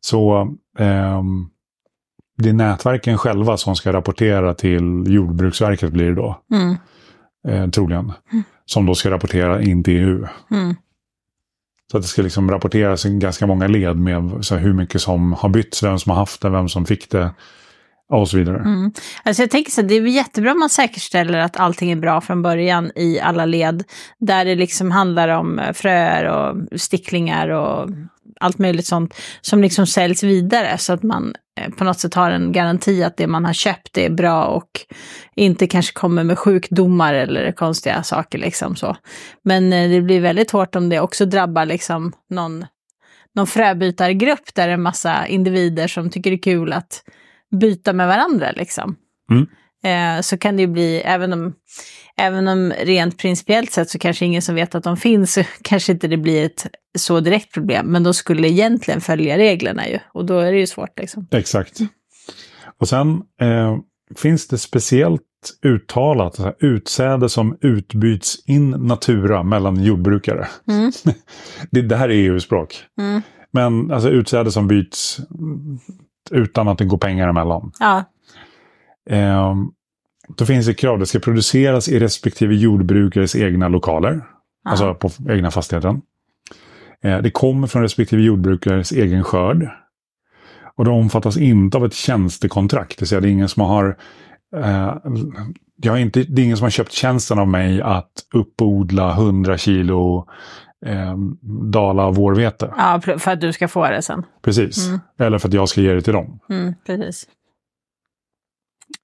Så 0.00 0.48
ehm, 0.78 1.48
det 2.38 2.48
är 2.48 2.52
nätverken 2.52 3.18
själva 3.18 3.56
som 3.56 3.76
ska 3.76 3.92
rapportera 3.92 4.54
till 4.54 5.04
Jordbruksverket 5.06 5.92
blir 5.92 6.06
det 6.06 6.14
då, 6.14 6.40
Mm. 6.54 6.76
eh, 7.48 7.70
troligen. 7.70 8.12
Som 8.66 8.86
då 8.86 8.94
ska 8.94 9.10
rapportera 9.10 9.62
in 9.62 9.84
till 9.84 9.96
EU. 9.96 10.26
Mm. 10.50 10.74
Så 11.90 11.96
att 11.96 12.02
det 12.02 12.08
ska 12.08 12.22
liksom 12.22 12.50
rapporteras 12.50 13.06
i 13.06 13.18
ganska 13.18 13.46
många 13.46 13.66
led 13.66 13.96
med 13.96 14.38
så 14.44 14.56
hur 14.56 14.72
mycket 14.72 15.00
som 15.00 15.32
har 15.32 15.48
bytts, 15.48 15.82
vem 15.82 15.98
som 15.98 16.10
har 16.10 16.16
haft 16.16 16.40
det, 16.40 16.48
vem 16.48 16.68
som 16.68 16.86
fick 16.86 17.10
det 17.10 17.30
och 18.08 18.28
så 18.28 18.36
vidare. 18.36 18.56
Mm. 18.56 18.92
Alltså 19.22 19.42
jag 19.42 19.50
tänker 19.50 19.70
så 19.70 19.80
att 19.80 19.88
det 19.88 19.94
är 19.94 20.06
jättebra 20.06 20.52
om 20.52 20.58
man 20.58 20.70
säkerställer 20.70 21.38
att 21.38 21.56
allting 21.56 21.90
är 21.90 21.96
bra 21.96 22.20
från 22.20 22.42
början 22.42 22.90
i 22.94 23.20
alla 23.20 23.44
led. 23.44 23.84
Där 24.18 24.44
det 24.44 24.54
liksom 24.54 24.90
handlar 24.90 25.28
om 25.28 25.58
eh, 25.58 25.72
fröer 25.72 26.24
och 26.24 26.80
sticklingar 26.80 27.48
och 27.48 27.90
allt 28.40 28.58
möjligt 28.58 28.86
sånt 28.86 29.14
som 29.40 29.62
liksom 29.62 29.86
säljs 29.86 30.22
vidare 30.22 30.78
så 30.78 30.92
att 30.92 31.02
man 31.02 31.34
eh, 31.60 31.70
på 31.70 31.84
något 31.84 32.00
sätt 32.00 32.14
har 32.14 32.30
en 32.30 32.52
garanti 32.52 33.02
att 33.02 33.16
det 33.16 33.26
man 33.26 33.44
har 33.44 33.52
köpt 33.52 33.98
är 33.98 34.10
bra 34.10 34.44
och 34.44 34.70
inte 35.34 35.66
kanske 35.66 35.92
kommer 35.92 36.24
med 36.24 36.38
sjukdomar 36.38 37.14
eller 37.14 37.52
konstiga 37.52 38.02
saker 38.02 38.38
liksom 38.38 38.76
så. 38.76 38.96
Men 39.44 39.72
eh, 39.72 39.90
det 39.90 40.00
blir 40.00 40.20
väldigt 40.20 40.50
hårt 40.50 40.76
om 40.76 40.88
det 40.88 41.00
också 41.00 41.26
drabbar 41.26 41.66
liksom 41.66 42.12
någon, 42.30 42.64
någon 43.34 43.46
fröbytargrupp 43.46 44.54
där 44.54 44.66
det 44.66 44.72
är 44.72 44.74
en 44.74 44.82
massa 44.82 45.26
individer 45.26 45.88
som 45.88 46.10
tycker 46.10 46.30
det 46.30 46.36
är 46.36 46.42
kul 46.42 46.72
att 46.72 47.02
byta 47.60 47.92
med 47.92 48.06
varandra 48.06 48.52
liksom. 48.56 48.96
Mm. 49.30 49.46
Eh, 49.84 50.20
så 50.22 50.38
kan 50.38 50.56
det 50.56 50.62
ju 50.62 50.68
bli, 50.68 51.02
även 51.04 51.32
om, 51.32 51.54
även 52.16 52.48
om 52.48 52.72
rent 52.82 53.18
principiellt 53.18 53.72
sett 53.72 53.90
så 53.90 53.98
kanske 53.98 54.26
ingen 54.26 54.42
som 54.42 54.54
vet 54.54 54.74
att 54.74 54.84
de 54.84 54.96
finns, 54.96 55.32
så 55.32 55.42
kanske 55.62 55.92
inte 55.92 56.08
det 56.08 56.16
blir 56.16 56.46
ett 56.46 56.66
så 56.98 57.20
direkt 57.20 57.54
problem. 57.54 57.86
Men 57.86 58.02
de 58.02 58.14
skulle 58.14 58.48
egentligen 58.48 59.00
följa 59.00 59.38
reglerna 59.38 59.88
ju, 59.88 59.98
och 60.14 60.24
då 60.24 60.38
är 60.38 60.52
det 60.52 60.58
ju 60.58 60.66
svårt 60.66 60.98
liksom. 60.98 61.26
Exakt. 61.30 61.78
Och 62.80 62.88
sen 62.88 63.22
eh, 63.40 63.76
finns 64.16 64.48
det 64.48 64.58
speciellt 64.58 65.22
uttalat 65.64 66.38
här, 66.38 66.54
utsäde 66.58 67.28
som 67.28 67.58
utbyts 67.60 68.44
in 68.46 68.70
natura 68.70 69.42
mellan 69.42 69.84
jordbrukare. 69.84 70.48
Mm. 70.68 70.92
det, 71.70 71.82
det 71.82 71.96
här 71.96 72.08
är 72.08 72.14
EU-språk. 72.14 72.84
Mm. 73.00 73.22
Men 73.50 73.90
alltså 73.90 74.10
utsäde 74.10 74.52
som 74.52 74.68
byts 74.68 75.20
utan 76.30 76.68
att 76.68 76.78
det 76.78 76.84
går 76.84 76.98
pengar 76.98 77.28
emellan. 77.28 77.72
Ja, 77.78 78.04
Eh, 79.10 79.54
då 80.36 80.46
finns 80.46 80.66
det 80.66 80.74
krav, 80.74 80.98
det 80.98 81.06
ska 81.06 81.18
produceras 81.18 81.88
i 81.88 81.98
respektive 81.98 82.54
jordbrukares 82.54 83.36
egna 83.36 83.68
lokaler. 83.68 84.24
Alltså 84.64 84.94
på 84.94 85.10
egna 85.28 85.50
fastigheten. 85.50 86.02
Eh, 87.02 87.18
det 87.18 87.30
kommer 87.30 87.66
från 87.66 87.82
respektive 87.82 88.22
jordbrukares 88.22 88.92
egen 88.92 89.24
skörd. 89.24 89.68
Och 90.76 90.84
det 90.84 90.90
omfattas 90.90 91.36
inte 91.36 91.76
av 91.76 91.84
ett 91.84 91.94
tjänstekontrakt. 91.94 92.98
Det 92.98 93.02
vill 93.02 93.08
säga 93.08 93.20
det 93.20 93.28
är 93.28 93.32
ingen 93.32 93.48
som 93.48 93.62
har 93.62 93.96
eh, 94.56 94.94
jag 95.82 95.92
har 95.92 95.98
inte, 95.98 96.22
det 96.22 96.42
är 96.42 96.44
ingen 96.44 96.56
som 96.56 96.64
har 96.64 96.70
köpt 96.70 96.92
tjänsten 96.92 97.38
av 97.38 97.48
mig 97.48 97.82
att 97.82 98.12
uppodla 98.34 99.12
100 99.12 99.58
kilo 99.58 100.26
eh, 100.86 101.16
dala 101.72 102.10
vårvete. 102.10 102.74
ja, 102.76 103.00
för 103.18 103.30
att 103.30 103.40
du 103.40 103.52
ska 103.52 103.68
få 103.68 103.90
det 103.90 104.02
sen. 104.02 104.26
Precis. 104.42 104.88
Mm. 104.88 105.00
Eller 105.18 105.38
för 105.38 105.48
att 105.48 105.54
jag 105.54 105.68
ska 105.68 105.80
ge 105.80 105.92
det 105.92 106.02
till 106.02 106.12
dem. 106.12 106.38
Mm, 106.50 106.74
precis. 106.86 107.26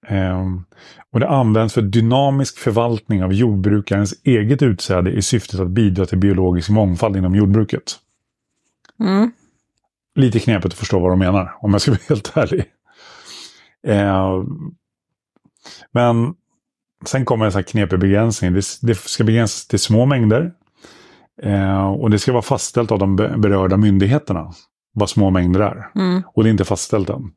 Ehm, 0.06 0.64
och 1.10 1.20
det 1.20 1.28
används 1.28 1.74
för 1.74 1.82
dynamisk 1.82 2.58
förvaltning 2.58 3.24
av 3.24 3.32
jordbrukarens 3.32 4.14
eget 4.24 4.62
utsäde 4.62 5.10
i 5.10 5.22
syftet 5.22 5.60
att 5.60 5.70
bidra 5.70 6.06
till 6.06 6.18
biologisk 6.18 6.70
mångfald 6.70 7.16
inom 7.16 7.34
jordbruket. 7.34 7.96
Mm. 9.00 9.32
Lite 10.14 10.38
knepigt 10.38 10.66
att 10.66 10.74
förstå 10.74 11.00
vad 11.00 11.10
de 11.10 11.18
menar, 11.18 11.54
om 11.60 11.72
jag 11.72 11.80
ska 11.80 11.90
vara 11.90 12.00
helt 12.08 12.36
ärlig. 12.36 12.64
Ehm, 13.86 14.74
men 15.92 16.34
sen 17.06 17.24
kommer 17.24 17.44
en 17.44 17.52
sån 17.52 17.58
här 17.58 17.62
knepig 17.62 17.98
begränsning. 17.98 18.52
Det, 18.52 18.62
det 18.82 18.94
ska 18.94 19.24
begränsas 19.24 19.66
till 19.66 19.78
små 19.78 20.06
mängder. 20.06 20.52
Ehm, 21.42 21.86
och 21.86 22.10
det 22.10 22.18
ska 22.18 22.32
vara 22.32 22.42
fastställt 22.42 22.92
av 22.92 22.98
de 22.98 23.16
be- 23.16 23.38
berörda 23.38 23.76
myndigheterna. 23.76 24.52
Vad 24.94 25.10
små 25.10 25.30
mängder 25.30 25.60
är. 25.60 25.90
Mm. 25.94 26.22
Och 26.26 26.42
det 26.42 26.48
är 26.48 26.50
inte 26.50 26.64
fastställt 26.64 27.10
än. 27.10 27.32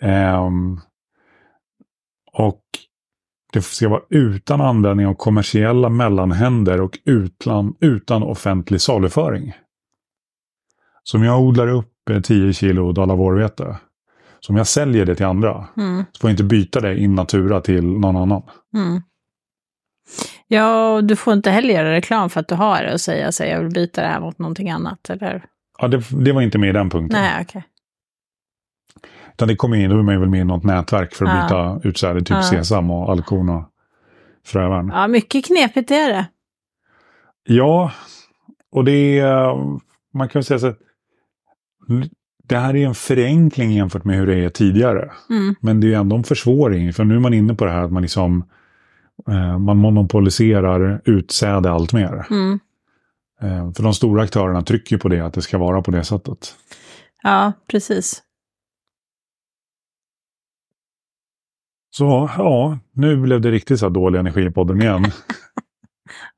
Ehm, 0.00 0.80
och 2.32 2.62
det 3.52 3.62
ska 3.62 3.88
vara 3.88 4.02
utan 4.10 4.60
användning 4.60 5.06
av 5.06 5.14
kommersiella 5.14 5.88
mellanhänder 5.88 6.80
och 6.80 6.98
utan, 7.04 7.74
utan 7.80 8.22
offentlig 8.22 8.80
saluföring. 8.80 9.52
Så 11.02 11.16
om 11.18 11.24
jag 11.24 11.40
odlar 11.40 11.68
upp 11.68 12.10
eh, 12.10 12.20
10 12.20 12.52
kilo 12.52 12.92
dala 12.92 13.14
vårvete. 13.14 13.76
Så 14.40 14.52
om 14.52 14.56
jag 14.56 14.66
säljer 14.66 15.06
det 15.06 15.14
till 15.14 15.26
andra. 15.26 15.66
Mm. 15.76 16.04
Så 16.12 16.20
får 16.20 16.30
jag 16.30 16.32
inte 16.32 16.44
byta 16.44 16.80
det 16.80 16.98
in 16.98 17.14
natura 17.14 17.60
till 17.60 17.84
någon 17.86 18.16
annan. 18.16 18.42
Mm. 18.76 19.02
Ja, 20.48 20.94
och 20.94 21.04
du 21.04 21.16
får 21.16 21.32
inte 21.34 21.50
heller 21.50 21.74
göra 21.74 21.92
reklam 21.92 22.30
för 22.30 22.40
att 22.40 22.48
du 22.48 22.54
har 22.54 22.82
det 22.82 22.92
och 22.92 23.00
säga 23.00 23.32
så 23.32 23.44
jag 23.44 23.60
vill 23.60 23.72
byta 23.72 24.02
det 24.02 24.08
här 24.08 24.20
mot 24.20 24.38
någonting 24.38 24.70
annat, 24.70 25.10
eller? 25.10 25.44
Ja, 25.78 25.88
det, 25.88 26.02
det 26.24 26.32
var 26.32 26.42
inte 26.42 26.58
med 26.58 26.68
i 26.68 26.72
den 26.72 26.90
punkten. 26.90 27.20
Nej, 27.22 27.42
okej. 27.42 27.64
Utan 29.32 29.48
det 29.48 29.56
kommer 29.56 29.76
in, 29.76 29.90
då 29.90 29.98
är 29.98 30.02
man 30.02 30.20
väl 30.20 30.28
med 30.28 30.40
i 30.40 30.44
något 30.44 30.64
nätverk 30.64 31.14
för 31.14 31.24
att 31.24 31.50
Ja. 31.50 31.74
byta 31.78 31.88
utsäde. 31.88 32.18
Typ 32.20 32.30
Ja. 32.30 32.42
sesam 32.42 32.90
och 32.90 33.10
alkorn 33.10 33.48
och 33.48 33.64
frövärn. 34.46 34.90
Ja, 34.94 35.06
mycket 35.08 35.44
knepigt 35.46 35.90
är 35.90 36.08
det. 36.08 36.26
Ja, 37.48 37.92
och 38.72 38.84
det 38.84 39.18
är, 39.18 39.54
man 40.14 40.28
kan 40.28 40.38
väl 40.40 40.44
säga 40.44 40.58
så 40.58 40.66
att 40.66 40.78
det 42.48 42.56
här 42.56 42.76
är 42.76 42.86
en 42.86 42.94
förenkling 42.94 43.72
jämfört 43.72 44.04
med 44.04 44.16
hur 44.16 44.26
det 44.26 44.44
är 44.44 44.48
tidigare. 44.48 45.10
Mm. 45.30 45.54
Men 45.60 45.80
det 45.80 45.94
är 45.94 45.98
ändå 45.98 46.16
en 46.16 46.24
försvåring, 46.24 46.92
för 46.92 47.04
nu 47.04 47.14
är 47.14 47.20
man 47.20 47.34
inne 47.34 47.54
på 47.54 47.64
det 47.64 47.70
här 47.70 47.82
att 47.82 47.92
man 47.92 48.02
liksom 48.02 48.38
eh, 48.38 48.44
man 49.58 49.76
monopoliserar 49.76 51.00
utsäde 51.04 51.70
allt 51.70 51.92
mer. 51.92 52.26
Mm. 52.30 52.60
Eh, 53.42 53.72
för 53.72 53.82
de 53.82 53.94
stora 53.94 54.22
aktörerna 54.22 54.62
trycker 54.62 54.98
på 54.98 55.08
det, 55.08 55.20
att 55.20 55.34
det 55.34 55.42
ska 55.42 55.58
vara 55.58 55.82
på 55.82 55.90
det 55.90 56.04
sättet. 56.04 56.54
Ja, 57.22 57.52
precis. 57.70 58.22
Så 61.90 62.30
ja, 62.38 62.78
nu 62.92 63.16
blev 63.16 63.40
det 63.40 63.50
riktigt 63.50 63.78
så 63.78 63.86
här 63.86 63.90
dålig 63.90 64.18
energi 64.18 64.46
i 64.46 64.50
podden 64.50 64.82
igen. 64.82 65.04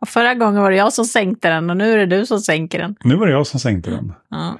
Och 0.00 0.08
förra 0.08 0.34
gången 0.34 0.62
var 0.62 0.70
det 0.70 0.76
jag 0.76 0.92
som 0.92 1.04
sänkte 1.04 1.48
den 1.48 1.70
och 1.70 1.76
nu 1.76 1.92
är 1.92 1.96
det 2.06 2.06
du 2.18 2.26
som 2.26 2.40
sänker 2.40 2.78
den. 2.78 2.96
nu 3.04 3.16
var 3.16 3.26
det 3.26 3.32
jag 3.32 3.46
som 3.46 3.60
sänkte 3.60 3.90
den. 3.90 4.12
Ja. 4.28 4.58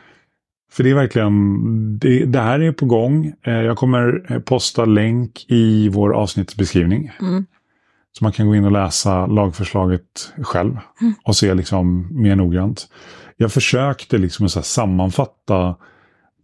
För 0.72 0.84
det 0.84 0.90
är 0.90 0.94
verkligen, 0.94 1.98
det, 1.98 2.24
det 2.24 2.40
här 2.40 2.60
är 2.60 2.72
på 2.72 2.86
gång. 2.86 3.32
Eh, 3.42 3.52
Jag 3.52 3.76
kommer 3.76 4.32
eh, 4.32 4.38
posta 4.38 4.84
länk 4.84 5.44
i 5.48 5.88
vår 5.88 6.12
avsnittsbeskrivning. 6.14 7.12
Mm. 7.20 7.46
Så 8.18 8.24
man 8.24 8.32
kan 8.32 8.46
gå 8.46 8.54
in 8.56 8.64
och 8.64 8.72
läsa 8.72 9.26
lagförslaget 9.26 10.32
själv 10.42 10.76
Mm. 11.00 11.14
och 11.24 11.36
se 11.36 11.54
liksom 11.54 12.08
mer 12.22 12.36
noggrant. 12.36 12.88
Jag 13.36 13.52
försökte 13.52 14.18
liksom 14.18 14.48
så 14.48 14.62
sammanfatta 14.62 15.76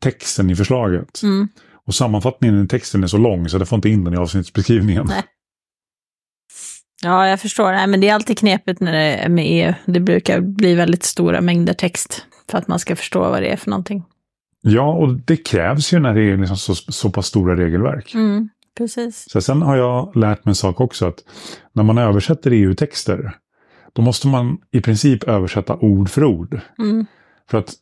texten 0.01 0.51
i 0.51 0.57
förslaget. 0.57 1.23
Mm. 1.23 1.49
Och 1.87 1.95
sammanfattningen 1.95 2.65
i 2.65 2.69
texten 2.69 3.03
är 3.03 3.07
så 3.07 3.19
lång 3.19 3.49
så 3.49 3.59
jag 3.59 3.69
får 3.69 3.77
inte 3.77 3.89
in 3.89 4.05
den 4.05 4.15
i 4.15 4.17
avsnittsbeskrivningen. 4.17 5.07
Nej. 5.09 5.23
Ja, 7.03 7.29
jag 7.29 7.41
förstår. 7.41 7.73
Nej, 7.73 7.87
men 7.87 8.01
det 8.01 8.09
är 8.09 8.15
alltid 8.15 8.39
knepigt 8.39 8.81
när 8.81 8.93
det 8.93 8.99
är 9.15 9.29
med 9.29 9.45
EU. 9.49 9.75
Det 9.87 10.01
brukar 10.01 10.41
bli 10.41 10.75
väldigt 10.75 11.03
stora 11.03 11.41
mängder 11.41 11.73
text 11.75 12.27
för 12.51 12.59
att 12.59 12.69
man 12.69 12.79
ska 12.79 12.97
förstå 12.97 13.21
vad 13.21 13.43
det 13.43 13.49
är 13.49 13.57
för 13.57 13.71
någonting. 13.71 14.05
Ja, 14.61 14.93
och 14.95 15.15
det 15.15 15.37
krävs 15.37 15.93
ju 15.93 15.99
när 15.99 16.15
det 16.15 16.23
är 16.23 16.37
liksom 16.37 16.57
så, 16.57 16.75
så 16.75 17.11
pass 17.11 17.27
stora 17.27 17.57
regelverk. 17.57 18.15
Mm, 18.15 18.49
precis. 18.77 19.31
Så 19.31 19.41
sen 19.41 19.63
har 19.63 19.77
jag 19.77 20.17
lärt 20.17 20.45
mig 20.45 20.51
en 20.51 20.55
sak 20.55 20.81
också 20.81 21.07
att 21.07 21.19
när 21.73 21.83
man 21.83 21.99
översätter 21.99 22.51
EU-texter 22.51 23.37
då 23.93 24.03
måste 24.03 24.29
man 24.29 24.59
i 24.71 24.81
princip 24.81 25.25
översätta 25.25 25.77
ord 25.77 26.09
för 26.09 26.25
ord. 26.25 26.61
Mm. 26.79 27.07
För 27.51 27.59
att 27.59 27.75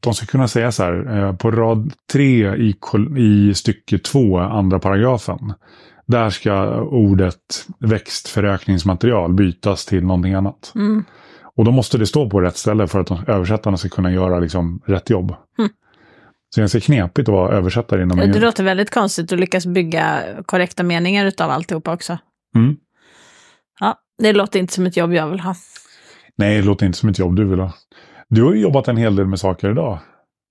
de 0.00 0.14
ska 0.14 0.26
kunna 0.26 0.48
säga 0.48 0.72
så 0.72 0.82
här, 0.82 1.18
eh, 1.18 1.36
på 1.36 1.50
rad 1.50 1.92
tre 2.12 2.56
i, 2.56 2.74
i 3.16 3.54
stycke 3.54 3.98
två, 3.98 4.38
andra 4.38 4.78
paragrafen. 4.78 5.52
Där 6.06 6.30
ska 6.30 6.80
ordet 6.80 7.66
växtförökningsmaterial 7.78 9.34
bytas 9.34 9.86
till 9.86 10.04
någonting 10.04 10.34
annat. 10.34 10.72
Mm. 10.74 11.04
Och 11.56 11.64
då 11.64 11.70
måste 11.70 11.98
det 11.98 12.06
stå 12.06 12.30
på 12.30 12.40
rätt 12.40 12.56
ställe 12.56 12.86
för 12.86 13.00
att 13.00 13.28
översättarna 13.28 13.76
ska 13.76 13.88
kunna 13.88 14.12
göra 14.12 14.38
liksom, 14.38 14.80
rätt 14.86 15.10
jobb. 15.10 15.34
Mm. 15.58 15.70
Så 16.54 16.60
det 16.60 16.60
är 16.60 16.62
ganska 16.62 16.80
knepigt 16.80 17.28
att 17.28 17.32
vara 17.32 17.56
översättare 17.56 18.02
inom 18.02 18.18
Det 18.18 18.40
låter 18.40 18.64
väldigt 18.64 18.90
konstigt 18.90 19.32
att 19.32 19.38
lyckas 19.38 19.66
bygga 19.66 20.22
korrekta 20.46 20.82
meningar 20.82 21.26
utav 21.26 21.50
alltihopa 21.50 21.94
också. 21.94 22.18
Mm. 22.56 22.76
Ja, 23.80 23.98
det 24.18 24.32
låter 24.32 24.58
inte 24.58 24.72
som 24.72 24.86
ett 24.86 24.96
jobb 24.96 25.12
jag 25.12 25.28
vill 25.28 25.40
ha. 25.40 25.54
Nej, 26.36 26.56
det 26.56 26.62
låter 26.62 26.86
inte 26.86 26.98
som 26.98 27.08
ett 27.08 27.18
jobb 27.18 27.36
du 27.36 27.44
vill 27.44 27.60
ha. 27.60 27.72
Du 28.28 28.42
har 28.42 28.54
ju 28.54 28.60
jobbat 28.60 28.88
en 28.88 28.96
hel 28.96 29.16
del 29.16 29.26
med 29.26 29.40
saker 29.40 29.70
idag. 29.70 29.98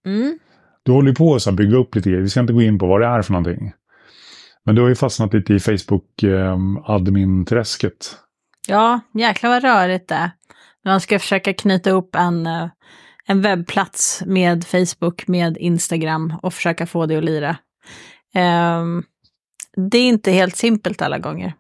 Mm. 0.06 0.40
Du 0.84 0.92
håller 0.92 1.10
ju 1.10 1.16
på 1.16 1.36
att 1.36 1.54
bygga 1.54 1.78
upp 1.78 1.96
lite 1.96 2.10
grejer. 2.10 2.24
Vi 2.24 2.30
ska 2.30 2.40
inte 2.40 2.54
gå 2.54 2.62
in 2.62 2.80
på 2.80 2.88
vad 2.88 3.02
det 3.02 3.08
är 3.08 3.22
för 3.22 3.32
någonting. 3.32 3.74
Men 4.66 4.76
du 4.76 4.82
har 4.82 4.90
ju 4.90 4.96
fastnat 4.96 5.34
lite 5.34 5.54
i 5.54 5.60
Facebook-admin-träsket. 5.60 8.18
Ja, 8.68 9.00
jäklar 9.14 9.50
vad 9.50 9.64
rörigt 9.64 10.08
det 10.08 10.16
är. 10.16 10.32
Man 10.86 11.02
ska 11.02 11.20
försöka 11.20 11.54
knyta 11.54 11.92
upp 11.92 12.16
en, 12.16 12.48
eh, 12.48 12.68
en 13.28 13.42
webbplats 13.42 14.24
med 14.26 14.66
Facebook, 14.66 15.28
med 15.28 15.58
Instagram 15.58 16.34
och 16.42 16.54
försöka 16.54 16.86
få 16.86 17.06
det 17.06 17.18
att 17.18 17.24
lira. 17.24 17.58
Ehm, 18.34 19.04
det 19.92 19.98
är 19.98 20.08
inte 20.08 20.32
helt 20.32 20.56
simpelt 20.56 21.02
alla 21.02 21.18
gånger. 21.18 21.54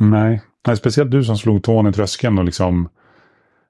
Nej. 0.00 0.42
Nej, 0.66 0.76
speciellt 0.76 1.10
du 1.10 1.24
som 1.24 1.38
slog 1.38 1.62
tån 1.62 1.86
i 1.86 1.92
tröskeln 1.92 2.38
och 2.38 2.44
liksom 2.44 2.88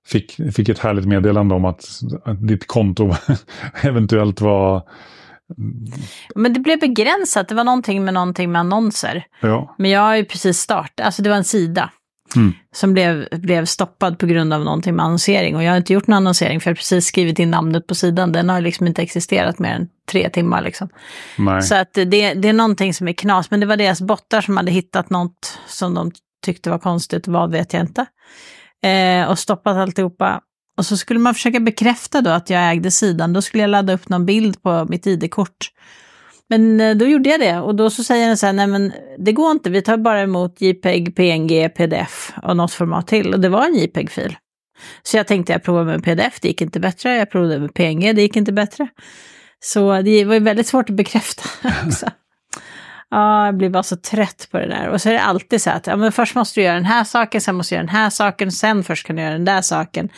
fick, 0.07 0.55
fick 0.55 0.69
ett 0.69 0.79
härligt 0.79 1.07
meddelande 1.07 1.55
om 1.55 1.65
att, 1.65 1.85
att 2.25 2.49
ditt 2.49 2.67
konto 2.67 3.15
eventuellt 3.83 4.41
var... 4.41 4.83
Men 6.35 6.53
det 6.53 6.61
blev 6.61 6.81
begränsat, 6.81 7.49
det 7.49 7.55
var 7.55 7.65
någonting 7.65 8.05
med 8.05 8.15
någonting 8.15 8.53
med 8.53 8.61
annonser. 8.61 9.25
Ja. 9.41 9.75
Men 9.79 9.91
jag 9.91 10.01
har 10.01 10.17
ju 10.17 10.25
precis 10.25 10.59
startat, 10.59 11.07
alltså 11.07 11.23
det 11.23 11.31
var 11.31 11.37
en 11.37 11.45
sida. 11.45 11.91
Mm. 12.37 12.53
Som 12.75 12.93
blev, 12.93 13.29
blev 13.33 13.65
stoppad 13.65 14.19
på 14.19 14.27
grund 14.27 14.53
av 14.53 14.65
någonting 14.65 14.97
med 14.97 15.05
annonsering. 15.05 15.57
Och 15.57 15.63
jag 15.63 15.71
har 15.71 15.77
inte 15.77 15.93
gjort 15.93 16.07
någon 16.07 16.17
annonsering 16.17 16.61
för 16.61 16.71
jag 16.71 16.75
har 16.75 16.77
precis 16.77 17.07
skrivit 17.07 17.39
in 17.39 17.51
namnet 17.51 17.87
på 17.87 17.95
sidan. 17.95 18.33
Den 18.33 18.49
har 18.49 18.61
liksom 18.61 18.87
inte 18.87 19.03
existerat 19.03 19.59
mer 19.59 19.75
än 19.75 19.89
tre 20.11 20.31
timmar 20.31 20.63
liksom. 20.63 20.89
Så 21.63 21.75
att 21.75 21.95
det, 21.95 22.35
det 22.35 22.49
är 22.49 22.53
någonting 22.53 22.95
som 22.95 23.09
är 23.09 23.13
knas. 23.13 23.51
Men 23.51 23.61
det 23.61 23.67
var 23.67 23.77
deras 23.77 24.01
bottar 24.01 24.41
som 24.41 24.57
hade 24.57 24.71
hittat 24.71 25.11
något 25.11 25.59
som 25.67 25.95
de 25.95 26.13
tyckte 26.45 26.71
var 26.71 26.79
konstigt. 26.79 27.29
Vad 27.29 27.51
vet 27.51 27.73
jag 27.73 27.83
inte. 27.83 28.07
Eh, 28.83 29.31
och 29.31 29.39
stoppat 29.39 29.77
alltihopa. 29.77 30.41
Och 30.77 30.87
så 30.87 30.97
skulle 30.97 31.21
man 31.21 31.35
försöka 31.35 31.61
bekräfta 31.61 32.21
då 32.21 32.31
att 32.31 32.51
jag 32.51 32.71
ägde 32.71 32.91
sidan. 32.91 33.33
Då 33.33 33.43
skulle 33.43 33.63
jag 33.63 33.71
ladda 33.71 33.93
upp 33.93 34.09
någon 34.09 34.27
bild 34.27 34.63
på 34.63 34.87
mitt 34.89 35.07
ID-kort. 35.07 35.71
Men 36.49 36.81
eh, 36.81 36.97
då 36.97 37.07
gjorde 37.07 37.31
jag 37.31 37.41
det 37.41 37.59
och 37.59 37.75
då 37.75 37.91
så 37.91 38.05
säger 38.05 38.27
den 38.27 38.37
så 38.37 38.47
här, 38.47 38.53
nej 38.53 38.67
men 38.67 38.93
det 39.19 39.33
går 39.33 39.51
inte, 39.51 39.71
vi 39.71 39.83
tar 39.83 39.97
bara 39.97 40.21
emot 40.21 40.61
JPEG, 40.61 41.17
PNG, 41.17 41.69
PDF 41.69 42.33
och 42.43 42.57
något 42.57 42.73
format 42.73 43.07
till. 43.07 43.35
Och 43.35 43.41
det 43.41 43.49
var 43.49 43.65
en 43.65 43.75
JPEG-fil. 43.75 44.37
Så 45.03 45.17
jag 45.17 45.27
tänkte 45.27 45.53
jag 45.53 45.63
provar 45.63 45.85
med 45.85 46.05
PDF, 46.05 46.41
det 46.41 46.49
gick 46.49 46.61
inte 46.61 46.81
bättre. 46.81 47.17
Jag 47.17 47.31
provade 47.31 47.61
med 47.61 47.75
PNG, 47.75 48.13
det 48.13 48.23
gick 48.23 48.37
inte 48.37 48.53
bättre. 48.53 48.89
Så 49.61 50.03
det 50.03 50.25
var 50.25 50.35
ju 50.35 50.41
väldigt 50.41 50.67
svårt 50.67 50.91
att 50.91 50.97
bekräfta 50.97 51.43
också. 51.87 52.07
Ja, 53.11 53.47
jag 53.47 53.57
blir 53.57 53.71
bara 53.71 53.83
så 53.83 53.97
trött 53.97 54.49
på 54.51 54.59
det 54.59 54.67
där. 54.67 54.89
Och 54.89 55.01
så 55.01 55.09
är 55.09 55.13
det 55.13 55.21
alltid 55.21 55.63
så 55.63 55.71
att 55.71 55.87
ja, 55.87 55.97
men 55.97 56.13
först 56.13 56.35
måste 56.35 56.61
du 56.61 56.65
göra 56.65 56.75
den 56.75 56.85
här 56.85 57.05
saken, 57.05 57.41
sen 57.41 57.55
måste 57.55 57.75
du 57.75 57.77
göra 57.77 57.87
den 57.87 57.95
här 57.95 58.11
saken, 58.11 58.53
sen 58.53 58.85
först 58.85 59.07
kan 59.07 59.17
du 59.17 59.23
göra 59.23 59.33
den 59.33 59.45
där 59.45 59.63
saken. 59.63 60.09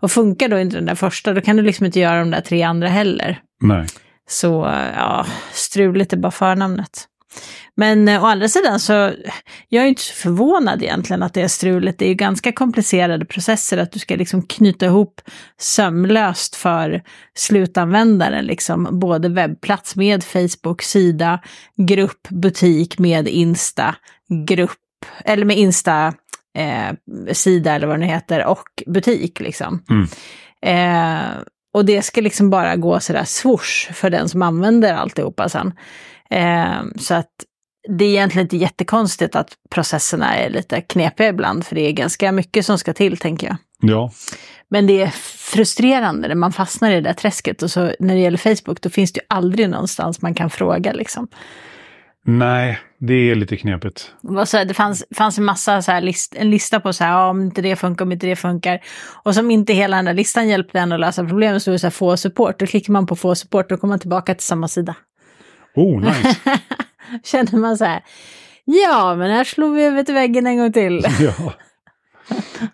Och 0.00 0.10
funkar 0.10 0.48
då 0.48 0.58
inte 0.58 0.76
den 0.76 0.86
där 0.86 0.94
första, 0.94 1.32
då 1.32 1.40
kan 1.40 1.56
du 1.56 1.62
liksom 1.62 1.86
inte 1.86 2.00
göra 2.00 2.18
de 2.18 2.30
där 2.30 2.40
tre 2.40 2.62
andra 2.62 2.88
heller. 2.88 3.40
Nej. 3.60 3.86
Så 4.28 4.48
ja, 4.96 5.26
struligt 5.52 6.12
är 6.12 6.16
bara 6.16 6.32
förnamnet. 6.32 7.08
Men 7.74 8.08
eh, 8.08 8.24
å 8.24 8.26
andra 8.26 8.48
sidan 8.48 8.80
så, 8.80 8.92
jag 9.68 9.84
är 9.84 9.88
inte 9.88 10.02
så 10.02 10.14
förvånad 10.14 10.82
egentligen 10.82 11.22
att 11.22 11.34
det 11.34 11.42
är 11.42 11.48
struligt. 11.48 11.98
Det 11.98 12.04
är 12.04 12.08
ju 12.08 12.14
ganska 12.14 12.52
komplicerade 12.52 13.24
processer 13.24 13.78
att 13.78 13.92
du 13.92 13.98
ska 13.98 14.16
liksom 14.16 14.42
knyta 14.42 14.86
ihop 14.86 15.20
sömlöst 15.58 16.56
för 16.56 17.02
slutanvändaren, 17.34 18.44
liksom 18.44 18.88
både 18.90 19.28
webbplats 19.28 19.96
med 19.96 20.24
Facebook, 20.24 20.82
sida, 20.82 21.40
grupp, 21.76 22.28
butik 22.28 22.98
med 22.98 23.28
Insta, 23.28 23.94
grupp, 24.46 24.78
eller 25.24 25.44
med 25.44 25.58
Insta, 25.58 26.14
eh, 26.58 27.32
sida 27.32 27.72
eller 27.74 27.86
vad 27.86 28.00
det 28.00 28.06
heter, 28.06 28.46
och 28.46 28.82
butik 28.86 29.40
liksom. 29.40 29.84
Mm. 29.90 30.08
Eh, 30.62 31.42
och 31.74 31.84
det 31.84 32.02
ska 32.02 32.20
liksom 32.20 32.50
bara 32.50 32.76
gå 32.76 33.00
sådär 33.00 33.24
swoosh 33.24 33.92
för 33.92 34.10
den 34.10 34.28
som 34.28 34.42
använder 34.42 34.94
alltihopa 34.94 35.48
sen. 35.48 35.72
Eh, 36.30 36.82
så 37.00 37.14
att 37.14 37.30
det 37.88 38.04
är 38.04 38.08
egentligen 38.08 38.44
inte 38.44 38.56
jättekonstigt 38.56 39.36
att 39.36 39.52
processerna 39.70 40.36
är 40.36 40.50
lite 40.50 40.80
knepiga 40.80 41.28
ibland, 41.28 41.66
för 41.66 41.74
det 41.74 41.80
är 41.80 41.92
ganska 41.92 42.32
mycket 42.32 42.66
som 42.66 42.78
ska 42.78 42.92
till, 42.92 43.16
tänker 43.16 43.46
jag. 43.46 43.56
Ja. 43.80 44.10
Men 44.70 44.86
det 44.86 45.02
är 45.02 45.08
frustrerande 45.36 46.28
när 46.28 46.34
man 46.34 46.52
fastnar 46.52 46.90
i 46.90 46.94
det 46.94 47.00
där 47.00 47.12
träsket. 47.12 47.62
Och 47.62 47.70
så 47.70 47.92
när 48.00 48.14
det 48.14 48.20
gäller 48.20 48.38
Facebook, 48.38 48.80
då 48.80 48.90
finns 48.90 49.12
det 49.12 49.20
ju 49.20 49.26
aldrig 49.28 49.70
någonstans 49.70 50.22
man 50.22 50.34
kan 50.34 50.50
fråga 50.50 50.92
liksom. 50.92 51.28
Nej, 52.30 52.78
det 52.98 53.14
är 53.14 53.34
lite 53.34 53.56
knepigt. 53.56 54.12
Så 54.46 54.64
det 54.64 54.74
fanns, 54.74 55.04
fanns 55.16 55.38
en 55.38 55.44
massa 55.44 55.82
så 55.82 55.92
här 55.92 56.00
list, 56.00 56.34
en 56.38 56.50
lista 56.50 56.80
på 56.80 56.92
så 56.92 57.04
här, 57.04 57.12
ja, 57.12 57.30
om 57.30 57.42
inte 57.42 57.62
det 57.62 57.76
funkar, 57.76 58.04
om 58.04 58.12
inte 58.12 58.26
det 58.26 58.36
funkar. 58.36 58.80
Och 59.22 59.34
som 59.34 59.50
inte 59.50 59.72
hela 59.72 59.96
den 59.96 60.04
där 60.04 60.14
listan 60.14 60.48
hjälpte 60.48 60.78
en 60.78 60.92
att 60.92 61.00
lösa 61.00 61.24
problemet 61.24 61.62
så 61.62 61.70
var 61.70 61.72
det 61.72 61.78
så 61.78 61.86
här, 61.86 61.90
få 61.90 62.16
support. 62.16 62.58
Då 62.58 62.66
klickar 62.66 62.92
man 62.92 63.06
på 63.06 63.16
få 63.16 63.34
support, 63.34 63.68
då 63.68 63.76
kommer 63.76 63.92
man 63.92 63.98
tillbaka 63.98 64.34
till 64.34 64.46
samma 64.46 64.68
sida. 64.68 64.94
Oh, 65.74 66.00
nice. 66.00 66.36
Känner 67.24 67.58
man 67.58 67.76
så 67.76 67.84
här, 67.84 68.02
ja, 68.64 69.14
men 69.14 69.30
här 69.30 69.44
slår 69.44 69.74
vi 69.74 69.84
över 69.84 70.02
till 70.02 70.14
väggen 70.14 70.46
en 70.46 70.58
gång 70.58 70.72
till. 70.72 71.06
ja. 71.20 71.52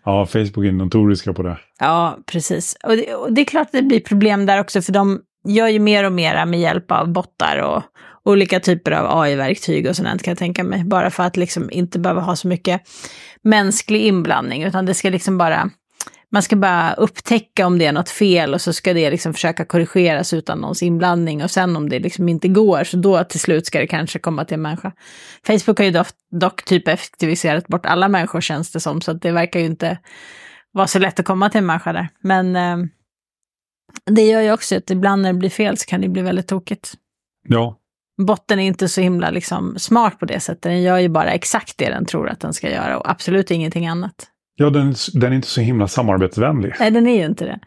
ja, 0.05 0.27
Facebook 0.27 0.67
är 0.67 0.73
notoriska 0.73 1.33
på 1.33 1.43
det. 1.43 1.59
Ja, 1.79 2.19
precis. 2.27 2.77
Och 2.85 2.97
det, 2.97 3.15
och 3.15 3.33
det 3.33 3.41
är 3.41 3.45
klart 3.45 3.67
att 3.67 3.73
det 3.73 3.83
blir 3.83 4.01
problem 4.01 4.47
där 4.47 4.61
också, 4.61 4.83
för 4.83 4.93
de 4.93 5.21
gör 5.49 5.69
ju 5.69 5.79
mer 5.79 6.05
och 6.05 6.13
mer 6.13 6.47
med 6.47 6.61
hjälp 6.61 6.91
av 6.91 7.13
bottar 7.13 7.59
och 7.59 7.83
olika 8.25 8.61
typer 8.61 8.93
av 8.93 9.19
AI-verktyg 9.19 9.87
och 9.89 9.97
sådant 9.97 10.23
kan 10.23 10.31
jag 10.31 10.39
tänka 10.39 10.65
mig. 10.65 10.85
Bara 10.85 11.11
för 11.11 11.23
att 11.23 11.37
liksom 11.37 11.71
inte 11.71 11.99
behöva 11.99 12.21
ha 12.21 12.37
så 12.37 12.49
mycket 12.49 12.83
mänsklig 13.43 14.01
inblandning, 14.01 14.63
utan 14.63 14.87
det 14.87 14.95
ska 14.95 15.11
liksom 15.11 15.39
bara, 15.39 15.71
man 16.33 16.43
ska 16.43 16.57
bara 16.57 16.95
upptäcka 16.95 17.67
om 17.67 17.79
det 17.79 17.87
är 17.87 17.93
något 17.93 18.11
fel 18.11 18.55
och 18.55 18.61
så 18.61 18.73
ska 18.73 18.95
det 18.95 19.11
liksom 19.11 19.35
försöka 19.35 19.65
korrigeras 19.65 20.33
utan 20.33 20.59
någons 20.59 20.83
inblandning. 20.83 21.43
Och 21.43 21.51
sen 21.51 21.77
om 21.77 21.89
det 21.89 21.99
liksom 21.99 22.29
inte 22.29 22.49
går, 22.49 22.85
så 22.85 22.97
då 22.97 23.25
till 23.25 23.41
slut 23.41 23.67
ska 23.67 23.79
det 23.79 23.87
kanske 23.87 24.19
komma 24.19 24.45
till 24.45 24.55
en 24.55 24.63
människa. 24.63 24.93
Facebook 25.47 25.79
har 25.79 25.85
ju 25.85 25.91
dock, 25.91 26.09
dock 26.31 26.65
typ 26.65 26.89
effektiviserat 26.89 27.67
bort 27.67 27.87
alla 27.87 28.09
människor 28.09 28.41
känns 28.41 28.73
det 28.73 28.81
som, 28.81 29.01
så 29.01 29.11
att 29.11 29.23
det 29.23 29.33
verkar 29.33 29.61
ju 29.61 29.67
inte 29.67 29.99
vara 30.73 30.87
så 30.87 30.99
lätt 30.99 31.21
att 31.21 31.27
komma 31.27 31.51
till 31.51 31.59
en 31.59 31.67
människa 31.67 31.93
där. 31.93 32.09
Men 32.21 32.57
eh, 32.57 32.77
det 34.11 34.23
gör 34.23 34.41
ju 34.41 34.53
också 34.53 34.77
att 34.77 34.91
ibland 34.91 35.23
när 35.23 35.33
det 35.33 35.39
blir 35.39 35.51
fel 35.51 35.79
så 35.79 35.87
kan 35.87 36.01
det 36.01 36.09
bli 36.09 36.23
väldigt 36.23 36.49
tokigt. 36.49 36.95
Ja, 37.49 37.79
Botten 38.23 38.59
är 38.61 38.67
inte 38.67 38.89
så 38.89 39.01
himla 39.01 39.31
liksom, 39.31 39.75
smart 39.79 40.19
på 40.19 40.27
det 40.27 40.41
sättet. 40.41 40.63
Den 40.63 40.83
gör 40.83 40.99
ju 40.99 41.09
bara 41.09 41.31
exakt 41.33 41.79
det 41.79 41.89
den 41.89 42.07
tror 42.07 42.29
att 42.29 42.41
den 42.41 42.53
ska 42.53 42.71
göra 42.71 42.99
och 42.99 43.11
absolut 43.11 43.51
ingenting 43.51 43.87
annat. 43.87 44.15
ja 44.57 44.71
den, 44.71 44.95
den 45.13 45.33
är 45.33 45.37
inte 45.37 45.49
så 45.49 45.61
himla 45.61 45.89
samarbetsvänlig. 45.89 46.75
Nej, 46.81 46.91
den 46.91 47.07
är 47.07 47.19
ju 47.19 47.25
inte 47.27 47.45
det. 47.45 47.59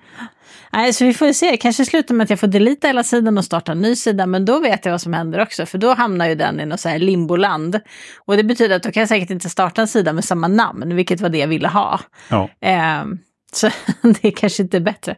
Nej, 0.73 0.93
så 0.93 1.05
vi 1.05 1.13
får 1.13 1.27
ju 1.27 1.33
se. 1.33 1.57
Kanske 1.57 1.85
slutar 1.85 2.15
med 2.15 2.23
att 2.23 2.29
jag 2.29 2.39
får 2.39 2.47
delita 2.47 2.87
hela 2.87 3.03
sidan 3.03 3.37
och 3.37 3.45
starta 3.45 3.71
en 3.71 3.81
ny 3.81 3.95
sida, 3.95 4.25
men 4.25 4.45
då 4.45 4.59
vet 4.59 4.85
jag 4.85 4.91
vad 4.91 5.01
som 5.01 5.13
händer 5.13 5.41
också, 5.41 5.65
för 5.65 5.77
då 5.77 5.93
hamnar 5.93 6.27
ju 6.27 6.35
den 6.35 6.59
i 6.59 6.65
något 6.65 6.79
så 6.79 6.89
här 6.89 6.99
limboland. 6.99 7.79
Och 8.25 8.37
det 8.37 8.43
betyder 8.43 8.75
att 8.75 8.83
då 8.83 8.91
kan 8.91 9.01
jag 9.01 9.09
säkert 9.09 9.29
inte 9.29 9.49
starta 9.49 9.81
en 9.81 9.87
sida 9.87 10.13
med 10.13 10.25
samma 10.25 10.47
namn, 10.47 10.95
vilket 10.95 11.21
var 11.21 11.29
det 11.29 11.37
jag 11.37 11.47
ville 11.47 11.67
ha. 11.67 11.99
Ja, 12.29 12.49
Eh, 12.61 13.05
så 13.53 13.69
det 14.21 14.31
kanske 14.31 14.63
inte 14.63 14.77
är 14.77 14.81
bättre. 14.81 15.15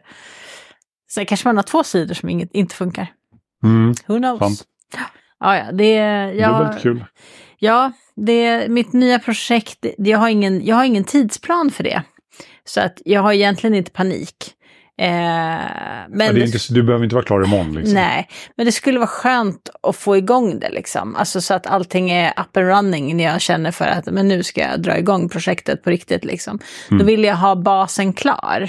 Sen 1.10 1.26
kanske 1.26 1.48
man 1.48 1.56
har 1.56 1.62
två 1.62 1.84
sidor 1.84 2.14
som 2.14 2.28
inget, 2.28 2.50
inte 2.52 2.74
funkar. 2.74 3.06
mm, 3.64 3.94
Who 4.06 4.18
knows? 4.18 4.38
sant. 4.38 4.64
Ja, 5.40 5.56
ja, 5.56 5.72
det 5.72 5.96
är... 5.96 6.32
Jag, 6.32 6.58
Dubbelt 6.58 6.82
kul. 6.82 7.04
Ja, 7.58 7.92
det 8.16 8.68
mitt 8.70 8.92
nya 8.92 9.18
projekt. 9.18 9.78
det- 9.82 9.94
Jag 9.98 10.18
har, 10.18 10.28
ingen, 10.28 10.64
jag 10.66 10.76
har 10.76 10.84
ingen 10.84 11.04
tidsplan 11.04 11.70
för 11.70 11.84
det. 11.84 12.02
Så 12.64 12.80
att 12.80 13.02
jag 13.04 13.22
har 13.22 13.32
egentligen 13.32 13.74
inte 13.74 13.90
panik. 13.90 14.34
Eh, 14.98 15.06
men 16.08 16.34
det 16.34 16.40
inte, 16.40 16.58
du 16.70 16.82
behöver 16.82 17.04
inte 17.04 17.14
vara 17.14 17.24
klar 17.24 17.44
imorgon. 17.44 17.72
Liksom. 17.72 17.94
Nej, 17.94 18.28
men 18.56 18.66
det 18.66 18.72
skulle 18.72 18.98
vara 18.98 19.06
skönt 19.08 19.70
att 19.82 19.96
få 19.96 20.16
igång 20.16 20.58
det 20.60 20.70
liksom. 20.70 21.16
Alltså 21.16 21.40
så 21.40 21.54
att 21.54 21.66
allting 21.66 22.10
är 22.10 22.30
up 22.30 22.56
and 22.56 22.66
running 22.66 23.16
när 23.16 23.24
jag 23.24 23.40
känner 23.40 23.70
för 23.70 23.84
att 23.84 24.06
men 24.06 24.28
nu 24.28 24.42
ska 24.42 24.60
jag 24.60 24.82
dra 24.82 24.98
igång 24.98 25.28
projektet 25.28 25.82
på 25.84 25.90
riktigt 25.90 26.24
liksom. 26.24 26.58
Då 26.88 26.94
Mm. 26.94 27.06
vill 27.06 27.24
jag 27.24 27.36
ha 27.36 27.56
basen 27.56 28.12
klar. 28.12 28.68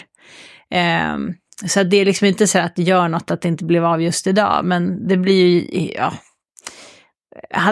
Eh, 0.71 1.17
så 1.67 1.83
det 1.83 1.97
är 1.97 2.05
liksom 2.05 2.27
inte 2.27 2.47
så 2.47 2.59
att 2.59 2.75
det 2.75 2.83
gör 2.83 3.07
något 3.07 3.31
att 3.31 3.41
det 3.41 3.47
inte 3.47 3.65
blev 3.65 3.85
av 3.85 4.01
just 4.01 4.27
idag, 4.27 4.61
men 4.65 5.07
det 5.07 5.17
blir 5.17 5.45
ju, 5.45 5.91
ja. 5.95 6.13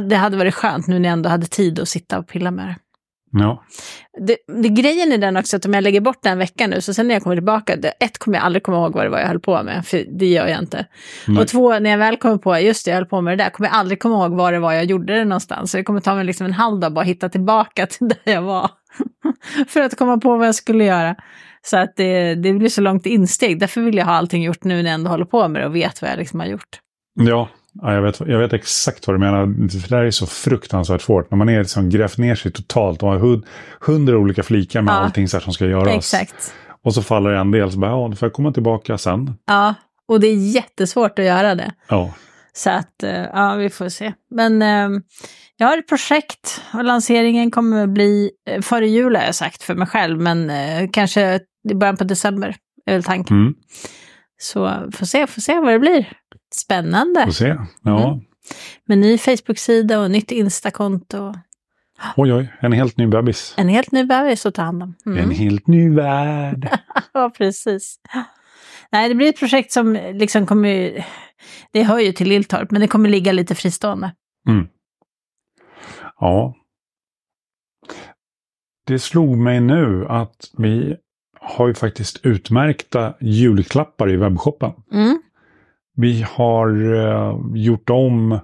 Det 0.01 0.15
hade 0.15 0.37
varit 0.37 0.55
skönt 0.55 0.87
nu 0.87 0.99
när 0.99 1.09
jag 1.09 1.13
ändå 1.13 1.29
hade 1.29 1.47
tid 1.47 1.79
att 1.79 1.89
sitta 1.89 2.19
och 2.19 2.27
pilla 2.27 2.51
med 2.51 2.67
det. 2.67 2.75
Ja. 3.31 3.63
Det, 4.19 4.37
det. 4.61 4.69
Grejen 4.69 5.11
är 5.11 5.17
den 5.17 5.37
också 5.37 5.57
att 5.57 5.65
om 5.65 5.73
jag 5.73 5.83
lägger 5.83 6.01
bort 6.01 6.23
den 6.23 6.37
veckan 6.37 6.69
nu, 6.69 6.81
så 6.81 6.93
sen 6.93 7.07
när 7.07 7.15
jag 7.15 7.23
kommer 7.23 7.35
tillbaka, 7.35 7.75
det, 7.75 7.89
ett 7.89 8.17
kommer 8.17 8.37
jag 8.37 8.45
aldrig 8.45 8.63
komma 8.63 8.77
ihåg 8.77 8.93
vad 8.93 9.05
det 9.05 9.09
var 9.09 9.19
jag 9.19 9.27
höll 9.27 9.39
på 9.39 9.63
med, 9.63 9.85
för 9.85 10.05
det 10.19 10.25
gör 10.25 10.47
jag 10.47 10.59
inte. 10.59 10.85
Nej. 11.27 11.41
Och 11.41 11.47
två, 11.47 11.79
när 11.79 11.89
jag 11.89 11.97
väl 11.97 12.17
kommer 12.17 12.37
på, 12.37 12.59
just 12.59 12.85
det, 12.85 12.91
jag 12.91 12.95
höll 12.95 13.05
på 13.05 13.21
med 13.21 13.37
det 13.37 13.43
där, 13.43 13.49
kommer 13.49 13.69
jag 13.69 13.75
aldrig 13.75 13.99
komma 13.99 14.15
ihåg 14.15 14.31
var 14.31 14.51
det 14.51 14.59
var 14.59 14.73
jag 14.73 14.85
gjorde 14.85 15.15
det 15.15 15.25
någonstans. 15.25 15.71
Så 15.71 15.77
det 15.77 15.83
kommer 15.83 15.99
ta 15.99 16.15
mig 16.15 16.25
liksom 16.25 16.45
en 16.45 16.53
halv 16.53 16.79
dag 16.79 16.93
bara 16.93 17.01
att 17.01 17.07
hitta 17.07 17.29
tillbaka 17.29 17.85
till 17.89 18.07
där 18.07 18.33
jag 18.33 18.41
var. 18.41 18.71
för 19.67 19.81
att 19.81 19.97
komma 19.97 20.17
på 20.17 20.37
vad 20.37 20.47
jag 20.47 20.55
skulle 20.55 20.85
göra. 20.85 21.15
Så 21.61 21.77
att 21.77 21.93
det, 21.95 22.35
det 22.35 22.53
blir 22.53 22.69
så 22.69 22.81
långt 22.81 23.05
insteg. 23.05 23.59
Därför 23.59 23.81
vill 23.81 23.97
jag 23.97 24.05
ha 24.05 24.13
allting 24.13 24.43
gjort 24.43 24.63
nu 24.63 24.83
när 24.83 24.89
jag 24.89 24.93
ändå 24.93 25.09
håller 25.09 25.25
på 25.25 25.47
med 25.47 25.61
det 25.61 25.65
och 25.65 25.75
vet 25.75 26.01
vad 26.01 26.11
jag 26.11 26.17
liksom 26.17 26.39
har 26.39 26.47
gjort. 26.47 26.79
Ja, 27.13 27.49
ja 27.81 27.93
jag, 27.93 28.01
vet, 28.01 28.19
jag 28.19 28.39
vet 28.39 28.53
exakt 28.53 29.07
vad 29.07 29.15
du 29.15 29.19
menar. 29.19 29.69
För 29.69 29.89
det 29.89 29.95
där 29.97 30.03
är 30.03 30.11
så 30.11 30.27
fruktansvärt 30.27 31.01
svårt. 31.01 31.31
När 31.31 31.37
man 31.37 31.49
är 31.49 31.59
liksom 31.59 31.89
grävt 31.89 32.17
ner 32.17 32.35
sig 32.35 32.51
totalt 32.51 33.03
och 33.03 33.09
har 33.09 33.17
hund, 33.17 33.45
hundra 33.81 34.17
olika 34.17 34.43
flikar 34.43 34.81
med 34.81 34.91
Ja. 34.93 34.97
allting 34.97 35.27
så 35.27 35.37
här 35.37 35.41
som 35.43 35.53
ska 35.53 35.65
göras. 35.65 35.95
Exakt. 35.95 36.53
Och 36.83 36.93
så 36.93 37.01
faller 37.03 37.29
en 37.29 37.51
del, 37.51 37.71
så 37.71 37.77
bara, 37.79 37.91
ja, 37.91 38.07
då 38.09 38.15
får 38.15 38.25
jag 38.25 38.33
komma 38.33 38.51
tillbaka 38.51 38.97
sen. 38.97 39.33
Ja, 39.45 39.75
och 40.07 40.19
det 40.19 40.27
är 40.27 40.35
jättesvårt 40.35 41.19
att 41.19 41.25
göra 41.25 41.55
det. 41.55 41.71
Ja, 41.87 42.13
Så 42.53 42.69
att, 42.69 43.03
eh, 43.03 43.21
ja, 43.33 43.55
vi 43.55 43.69
får 43.69 43.89
se. 43.89 44.13
Men 44.31 44.61
eh, 44.61 45.01
jag 45.57 45.67
har 45.67 45.77
ett 45.77 45.87
projekt 45.87 46.61
och 46.73 46.83
lanseringen 46.83 47.51
kommer 47.51 47.87
bli 47.87 48.31
eh, 48.49 48.61
före 48.61 48.87
jul 48.87 49.15
har 49.15 49.23
jag 49.23 49.35
sagt 49.35 49.63
för 49.63 49.75
mig 49.75 49.87
själv, 49.87 50.19
men 50.21 50.49
eh, 50.49 50.89
kanske 50.91 51.39
i 51.69 51.73
början 51.75 51.97
på 51.97 52.03
december 52.03 52.55
är 52.85 52.93
väl 52.93 53.03
tanken. 53.03 53.37
mm, 53.37 53.53
Så 54.37 54.89
får 54.93 55.05
se, 55.05 55.27
får 55.27 55.41
se 55.41 55.59
vad 55.59 55.73
det 55.73 55.79
blir. 55.79 56.13
Spännande. 56.55 57.23
får 57.25 57.31
se. 57.31 57.55
Ja. 57.81 58.07
Mm. 58.07 58.25
Med 58.85 58.97
ny 58.97 59.17
Facebook-sida 59.17 59.99
och 59.99 60.11
nytt 60.11 60.31
Insta-konto. 60.31 61.33
Oj, 62.15 62.33
oj, 62.33 62.53
en 62.59 62.71
helt 62.71 62.97
ny 62.97 63.07
bebis. 63.07 63.53
En 63.57 63.69
helt 63.69 63.91
ny 63.91 64.03
bebis 64.03 64.45
att 64.45 64.53
ta 64.55 64.61
hand 64.61 64.83
om. 64.83 64.95
Mm. 65.05 65.17
En 65.23 65.31
helt 65.31 65.67
ny 65.67 65.89
värld. 65.89 66.69
Ja, 67.13 67.31
precis. 67.37 67.99
Nej, 68.91 69.09
det 69.09 69.15
blir 69.15 69.29
ett 69.29 69.39
projekt 69.39 69.71
som 69.71 69.93
liksom 70.13 70.45
kommer... 70.45 71.05
Det 71.71 71.83
hör 71.83 71.99
ju 71.99 72.11
till 72.11 72.29
Lilltorp, 72.29 72.71
men 72.71 72.81
det 72.81 72.87
kommer 72.87 73.09
ligga 73.09 73.31
lite 73.31 73.55
fristående. 73.55 74.11
Mm. 74.47 74.67
Ja. 76.19 76.55
Det 78.87 78.99
slog 78.99 79.37
mig 79.37 79.59
nu 79.59 80.05
att 80.09 80.51
vi 80.57 80.95
har 81.39 81.67
ju 81.67 81.73
faktiskt 81.73 82.25
utmärkta 82.25 83.13
julklappar 83.21 84.11
i 84.11 84.15
webbshoppen. 84.17 84.71
Mm. 84.91 85.21
Vi 85.99 86.25
har 86.29 86.93
eh, 86.95 87.39
gjort 87.53 87.89
om 87.89 88.39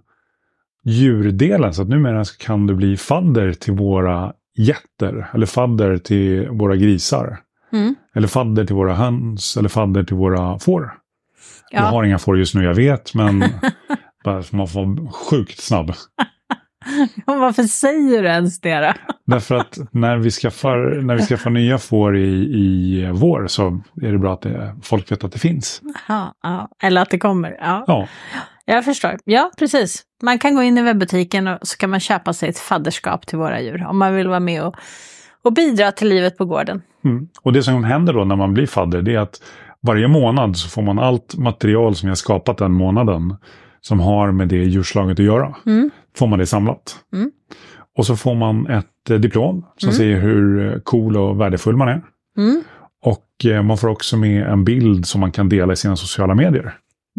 djurdelen 0.84 1.74
så 1.74 1.82
att 1.82 1.88
numera 1.89 2.24
kan 2.39 2.68
du 2.68 2.76
bli 2.76 2.98
fadder 2.98 3.54
till 3.54 3.74
våra 3.74 4.34
getter. 4.58 5.30
Eller 5.34 5.46
fadder 5.46 5.98
till 5.98 6.50
våra 6.50 6.76
grisar. 6.76 7.38
Mm. 7.74 7.96
Eller 8.15 8.28
fadder 8.28 8.65
till 8.65 8.76
våra 8.76 8.94
höns. 8.94 9.58
Eller 9.58 9.70
fadder 9.70 10.04
till 10.04 10.15
våra 10.15 10.60
får. 10.60 10.94
Jag 11.72 11.82
Ja. 11.82 11.86
har 11.86 12.04
inga 12.04 12.18
får 12.20 12.38
just 12.38 12.56
nu, 12.56 12.63
jag 12.63 12.74
vet, 12.74 13.13
men 13.15 13.38
man 14.52 14.68
får 14.68 14.86
vara 15.02 15.12
sjukt 15.12 15.60
snabb. 15.62 15.94
Varför 17.26 17.63
säger 17.63 18.21
du 18.24 18.28
ens 18.28 18.60
det 18.62 18.80
då? 18.80 18.93
Därför 19.26 19.56
att 19.56 19.78
när 19.91 20.17
vi 20.17 20.32
skaffar, 20.32 21.02
när 21.02 21.15
vi 21.15 21.21
skaffar 21.26 21.50
nya 21.50 21.78
får 21.78 22.17
i, 22.17 22.28
i 22.28 23.10
vår 23.13 23.48
så 23.48 23.82
är 24.02 24.12
det 24.12 24.17
bra 24.17 24.34
att 24.34 24.41
det, 24.41 24.76
folk 24.84 25.12
vet 25.12 25.24
att 25.24 25.32
det 25.32 25.39
finns. 25.39 25.82
Ja, 26.08 26.34
ja. 26.43 26.69
Eller 26.84 27.02
att 27.02 27.10
det 27.10 27.19
kommer. 27.19 27.58
Ja. 27.60 27.84
Ja, 27.88 28.08
Jag 28.65 28.86
förstår. 28.86 29.17
Ja, 29.26 29.52
precis. 29.58 30.04
Man 30.24 30.39
kan 30.39 30.56
gå 30.56 30.62
in 30.63 30.78
i 30.78 30.82
webbutiken 30.82 31.48
och 31.48 31.58
så 31.62 31.78
kan 31.78 31.89
man 31.89 32.00
köpa 32.00 32.34
sig 32.34 32.50
ett 32.50 32.60
fadderskap 32.60 33.28
till 33.28 33.38
våra 33.38 33.62
djur 33.62 33.86
om 33.89 33.98
man 33.98 34.15
vill 34.15 34.28
vara 34.28 34.39
med 34.39 34.63
och, 34.63 34.76
och 35.43 35.54
bidra 35.54 35.91
till 35.91 36.08
livet 36.10 36.38
på 36.38 36.45
gården. 36.45 36.82
mm. 37.06 37.28
Och 37.41 37.54
det 37.54 37.63
som 37.63 37.84
händer 37.84 38.13
då 38.13 38.24
när 38.26 38.36
man 38.36 38.54
blir 38.54 38.67
fadder 38.67 39.02
det 39.02 39.15
är 39.15 39.19
att 39.19 39.41
varje 39.82 40.08
månad 40.08 40.58
så 40.58 40.69
får 40.69 40.82
man 40.82 41.00
allt 41.00 41.36
material 41.38 41.95
som 41.95 42.10
har 42.10 42.15
skapat 42.15 42.58
den 42.58 42.71
månaden 42.71 43.36
som 43.88 44.00
har 44.00 44.32
med 44.32 44.48
det 44.48 44.63
djurslaget 44.63 45.19
att 45.19 45.26
göra. 45.26 45.56
Mm. 45.65 45.89
Får 46.17 46.28
man 46.28 46.39
det 46.39 46.45
samlat. 46.45 46.95
Mm. 47.13 47.32
Och 47.98 48.06
så 48.06 48.15
får 48.15 48.36
man 48.36 48.67
ett 48.67 49.10
eh, 49.10 49.17
diplom 49.17 49.65
som 49.78 49.89
Mm. 49.89 49.98
säger 49.98 50.19
hur 50.21 50.74
eh, 50.74 50.80
cool 50.80 51.17
och 51.17 51.41
värdefull 51.41 51.78
man 51.78 51.88
är. 51.88 52.02
Mm. 52.38 52.63
Och 53.06 53.45
eh, 53.52 53.63
man 53.63 53.78
får 53.78 53.88
också 53.88 54.17
med 54.17 54.48
en 54.48 54.63
bild 54.63 55.06
som 55.08 55.21
man 55.21 55.32
kan 55.32 55.50
dela 55.50 55.74
i 55.74 55.76
sina 55.76 55.95
sociala 55.95 56.36
medier. 56.36 56.74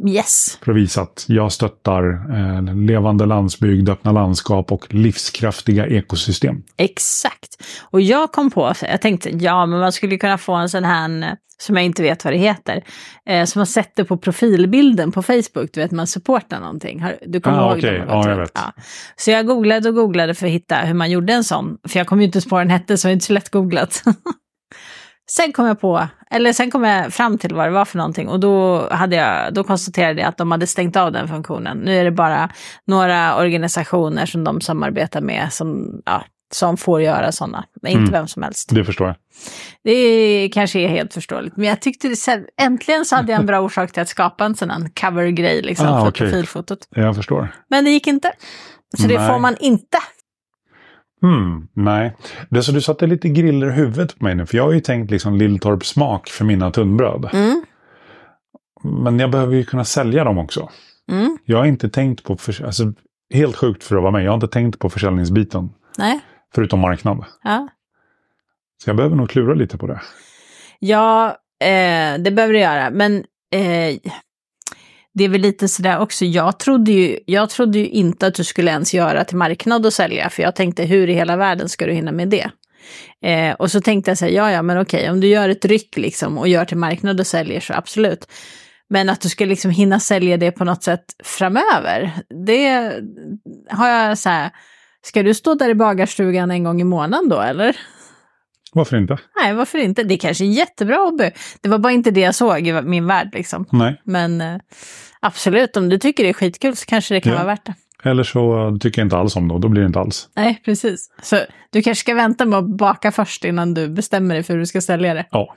Yes. 0.09 0.59
För 0.63 0.73
att 0.73 0.77
visa 0.79 1.03
att 1.03 1.25
jag 1.29 1.53
stöttar 1.53 2.05
eh, 2.37 2.75
levande 2.75 3.27
landsbygd, 3.27 3.89
öppna 3.89 4.13
landskap 4.13 4.73
och 4.73 4.95
livskraftiga 4.95 5.87
ekosystem. 5.87 6.63
Exakt. 6.77 7.63
Och 7.91 8.01
jag 8.01 8.33
kom 8.33 8.51
på, 8.51 8.73
jag 8.83 9.01
tänkte, 9.03 9.31
ja 9.31 9.67
men 9.67 9.81
man 9.81 9.93
skulle 9.93 10.17
kunna 10.17 10.39
få 10.39 10.55
en 10.55 10.69
sån 10.69 10.85
här, 10.85 11.37
som 11.59 11.77
jag 11.77 11.85
inte 11.85 12.03
vet 12.03 12.25
vad 12.25 12.35
det 12.35 12.39
heter, 12.39 12.85
eh, 13.29 13.45
som 13.45 13.59
man 13.61 13.67
sätter 13.67 14.05
på 14.05 14.17
profilbilden 14.17 15.13
på 15.13 15.23
Facebook, 15.23 15.71
du 15.73 15.81
vet 15.81 15.91
man 15.91 16.07
supportar 16.07 16.61
någonting. 16.61 17.05
Du 17.27 17.41
kommer 17.41 17.59
Ah, 17.59 17.69
ihåg 17.71 17.79
okej. 17.79 17.99
dem? 17.99 18.07
Ja, 18.09 18.29
jag 18.31 18.37
vet. 18.37 18.51
Ja. 18.55 18.73
Så 19.17 19.31
jag 19.31 19.47
googlade 19.47 19.89
och 19.89 19.95
googlade 19.95 20.35
för 20.35 20.47
att 20.47 20.53
hitta 20.53 20.77
hur 20.77 20.95
man 20.95 21.11
gjorde 21.11 21.33
en 21.33 21.45
sån, 21.45 21.77
för 21.89 21.99
jag 22.01 22.07
kom 22.07 22.21
ju 22.21 22.27
inte 22.27 22.41
på 22.41 22.49
vad 22.51 22.61
den 22.61 22.71
hette, 22.71 22.97
så 22.99 23.09
det 23.09 23.13
är 23.13 23.13
inte 23.13 23.27
så 23.27 23.33
lätt 23.33 23.51
googlat. 23.51 24.03
Sen 25.31 25.53
kom 25.53 25.67
jag 25.67 25.81
på, 25.81 26.09
eller 26.31 26.53
sen 26.53 26.71
kom 26.71 26.85
jag 26.85 27.13
fram 27.13 27.39
till 27.39 27.55
vad 27.55 27.67
det 27.67 27.71
var 27.71 27.85
för 27.85 27.99
någonting 27.99 28.29
och 28.29 28.41
då, 28.41 28.89
hade 28.91 29.17
jag, 29.17 29.55
då 29.55 29.65
konstaterade 29.65 30.21
jag 30.21 30.29
att 30.29 30.37
de 30.39 30.51
hade 30.51 30.67
stängt 30.67 30.97
av 30.97 31.13
den 31.13 31.29
funktionen. 31.29 31.79
Nu 31.79 31.97
är 32.01 32.05
det 32.05 32.11
bara 32.11 32.51
några 32.87 33.37
organisationer 33.37 34.27
som 34.27 34.45
de 34.45 34.61
samarbetar 34.61 35.21
med 35.21 35.53
som, 35.53 36.01
ja, 36.07 36.25
som 36.53 36.77
får 36.77 37.03
göra 37.03 37.33
sådana, 37.33 37.65
men 37.83 37.93
inte 37.93 38.01
Mm. 38.01 38.13
vem 38.13 38.29
som 38.29 38.43
helst. 38.43 38.69
Det 38.75 38.85
förstår 38.85 39.07
jag. 39.07 39.17
Det 39.85 40.49
kanske 40.55 40.79
är 40.81 40.89
helt 40.89 41.15
förståeligt, 41.15 41.57
men 41.57 41.67
jag 41.69 41.81
tyckte 41.81 42.09
det, 42.09 42.17
så- 42.17 42.45
äntligen 42.61 43.05
så 43.05 43.17
hade 43.17 43.33
jag 43.33 43.41
en 43.41 43.47
bra 43.47 43.61
orsak 43.61 43.93
till 43.93 44.03
att 44.03 44.09
skapa 44.09 44.45
en 44.45 44.55
sån 44.55 44.71
här 44.71 44.91
cover-grej 45.01 45.63
liksom, 45.63 45.87
Ah, 45.87 46.01
för 46.01 46.09
okej. 46.09 46.31
profilfotot. 46.31 46.79
Jag 46.91 47.17
förstår. 47.17 47.49
Men 47.71 47.85
det 47.85 47.91
gick 47.91 48.07
inte. 48.07 48.33
Så 48.99 49.07
det 49.09 49.19
Nej. 49.19 49.29
får 49.29 49.39
man 49.39 49.57
inte. 49.61 49.99
Hmm, 51.27 51.69
nej. 51.73 52.17
Det 52.51 52.63
så 52.63 52.73
du 52.73 52.81
satte 52.81 53.07
lite 53.07 53.29
griller 53.29 53.67
i 53.69 53.73
huvudet 53.73 54.19
på 54.19 54.25
mig 54.25 54.35
nu. 54.35 54.47
För 54.47 54.57
jag 54.57 54.65
har 54.65 54.73
ju 54.73 54.81
tänkt 54.81 55.11
liksom 55.11 55.35
Lilltorps 55.37 55.89
smak 55.89 56.29
för 56.29 56.45
mina 56.45 56.71
tunnbröd. 56.71 57.31
Mm, 57.33 57.63
Men 58.83 59.19
jag 59.19 59.31
behöver 59.31 59.55
ju 59.55 59.65
kunna 59.65 59.85
sälja 59.85 60.25
dem 60.25 60.39
också. 60.39 60.69
mm, 61.13 61.39
Jag 61.45 61.59
har 61.59 61.65
inte 61.65 61.89
tänkt 61.89 62.25
på, 62.25 62.33
alltså, 62.65 62.93
helt 63.35 63.57
sjukt 63.57 63.85
för 63.85 63.97
att 63.97 64.03
vara 64.03 64.13
mig, 64.13 64.25
jag 64.25 64.31
har 64.31 64.35
inte 64.37 64.49
tänkt 64.49 64.79
på 64.79 64.91
försäljningsbiten. 64.91 65.71
nej, 65.99 66.21
Förutom 66.55 66.81
marknad. 66.81 67.25
ja. 67.43 67.69
Så 68.85 68.91
jag 68.91 68.97
behöver 68.97 69.17
nog 69.17 69.31
klura 69.31 69.55
lite 69.55 69.79
på 69.79 69.87
det. 69.87 70.01
Ja, 70.79 71.29
eh, 71.61 72.19
det 72.19 72.31
behöver 72.31 72.53
du 72.55 72.59
göra. 72.61 72.91
Men 72.91 73.17
eh, 73.53 73.99
det 75.17 75.25
är 75.25 75.29
väl 75.29 75.41
lite 75.41 75.69
sådär 75.69 75.99
också. 75.99 76.25
Jag 76.25 76.59
trodde, 76.59 76.93
ju, 76.93 77.19
jag 77.27 77.51
trodde 77.51 77.79
ju 77.79 77.89
inte 77.89 78.27
att 78.27 78.35
du 78.35 78.45
skulle 78.45 78.71
ens 78.71 78.95
göra 78.95 79.25
till 79.25 79.37
marknad 79.37 79.87
och 79.87 79.93
sälja. 79.93 80.31
För 80.31 80.43
jag 80.43 80.57
tänkte, 80.57 80.85
hur 80.85 81.11
i 81.11 81.13
hela 81.13 81.37
världen 81.37 81.69
ska 81.69 81.87
du 81.87 81.93
hinna 81.93 82.13
med 82.13 82.29
det? 82.29 82.51
Eh, 83.23 83.55
och 83.55 83.71
så 83.71 83.81
tänkte 83.81 84.11
jag 84.11 84.19
så 84.19 84.25
här, 84.25 84.33
ja, 84.33 84.53
ja, 84.53 84.63
men 84.63 84.81
okej, 84.81 85.11
om 85.11 85.21
du 85.21 85.27
gör 85.27 85.49
ett 85.49 85.65
ryck 85.65 85.97
liksom 85.97 86.39
och 86.39 86.49
gör 86.49 86.65
till 86.65 86.77
marknad 86.77 87.21
och 87.21 87.27
säljer 87.27 87.61
så 87.61 87.73
absolut. 87.73 88.29
Men 88.89 89.09
att 89.09 89.21
du 89.21 89.29
ska 89.29 89.45
liksom 89.45 89.71
hinna 89.71 90.01
sälja 90.01 90.37
det 90.37 90.53
på 90.53 90.65
något 90.65 90.83
sätt 90.83 91.05
framöver, 91.25 92.13
det 92.47 92.93
har 93.71 93.89
jag 93.89 94.19
så 94.19 94.29
här, 94.29 94.51
ska 95.03 95.23
du 95.23 95.35
stå 95.35 95.55
där 95.55 95.69
i 95.69 95.75
bagarstugan 95.75 96.51
en 96.51 96.65
gång 96.65 96.81
i 96.81 96.85
månaden 96.85 97.29
då 97.29 97.41
eller? 97.41 97.77
Varför 98.73 98.97
inte? 98.97 99.19
Nej, 99.43 99.55
varför 99.55 99.79
inte? 99.79 100.03
Det 100.03 100.15
är 100.15 100.19
kanske 100.19 100.45
är 100.45 100.49
jättebra 100.49 100.97
hobby. 100.97 101.31
Det 101.61 101.69
var 101.69 101.79
bara 101.79 101.93
inte 101.93 102.11
det 102.11 102.21
jag 102.21 102.35
såg 102.35 102.67
i 102.67 102.83
min 102.83 103.07
värld 103.07 103.31
liksom. 103.33 103.67
Nej. 103.73 104.01
Men 104.05 104.41
eh, 104.41 104.57
absolut, 105.21 105.77
om 105.77 105.89
du 105.89 105.99
tycker 105.99 106.23
det 106.23 106.29
är 106.29 106.33
skitkul 106.33 106.77
så 106.77 106.87
kanske 106.87 107.15
det 107.15 107.21
kan 107.21 107.33
Ja. 107.33 107.39
vara 107.39 107.47
värt 107.47 107.65
det. 107.67 107.75
Eller 108.11 108.23
så 108.23 108.77
tycker 108.81 109.01
jag 109.03 109.07
inte 109.07 109.17
alls 109.17 109.37
om 109.37 109.49
det 109.49 109.55
och 109.55 109.61
då 109.61 109.69
blir 109.69 109.81
det 109.83 109.87
inte 109.87 109.99
alls. 110.01 110.29
Nej, 110.37 110.63
precis. 110.65 111.11
Så 111.23 111.39
du 111.71 111.83
kanske 111.83 112.01
ska 112.01 112.15
vänta 112.15 112.45
med 112.45 112.59
att 112.59 112.77
baka 112.77 113.13
först 113.13 113.45
innan 113.45 113.75
du 113.75 113.89
bestämmer 113.89 114.35
dig 114.35 114.43
för 114.45 114.53
hur 114.55 114.61
du 114.61 114.67
ska 114.67 114.81
sälja 114.81 115.15
det. 115.15 115.27
Ja. 115.31 115.55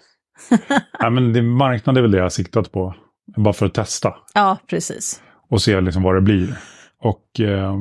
Nej, 1.00 1.12
men 1.12 1.34
det, 1.34 1.42
marknad 1.42 1.98
är 1.98 2.02
väl 2.02 2.12
det 2.12 2.18
jag 2.18 2.26
har 2.26 2.30
siktat 2.30 2.72
på. 2.72 2.96
Bara 3.38 3.54
för 3.54 3.66
att 3.66 3.74
testa 3.74 4.14
Ja, 4.34 4.58
precis. 4.70 5.22
och 5.50 5.62
se 5.62 5.82
liksom 5.82 6.04
vad 6.04 6.16
det 6.16 6.22
blir. 6.22 6.56
Och 7.02 7.40
eh, 7.40 7.76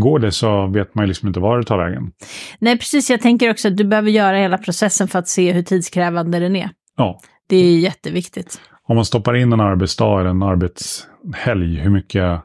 går 0.00 0.18
det 0.18 0.32
så 0.32 0.66
vet 0.66 0.94
man 0.94 1.04
ju 1.04 1.08
liksom 1.08 1.28
inte 1.28 1.40
var 1.40 1.58
det 1.58 1.64
tar 1.64 1.78
vägen. 1.78 2.12
Nej, 2.58 2.78
precis. 2.78 3.10
Jag 3.10 3.20
tänker 3.20 3.50
också 3.50 3.68
att 3.68 3.76
du 3.76 3.84
behöver 3.84 4.10
göra 4.10 4.36
hela 4.36 4.58
processen 4.58 5.08
för 5.08 5.18
att 5.18 5.28
se 5.28 5.52
hur 5.52 5.62
tidskrävande 5.62 6.38
den 6.38 6.56
är. 6.56 6.70
Ja. 6.96 7.20
Det 7.48 7.56
är 7.56 7.78
jätteviktigt. 7.78 8.60
Om 8.88 8.96
man 8.96 9.04
stoppar 9.04 9.34
in 9.36 9.52
en 9.52 9.60
arbetsdag 9.60 10.20
eller 10.20 10.30
en 10.30 10.42
arbetshelg, 10.42 11.76
hur 11.80 11.90
mycket, 11.90 12.40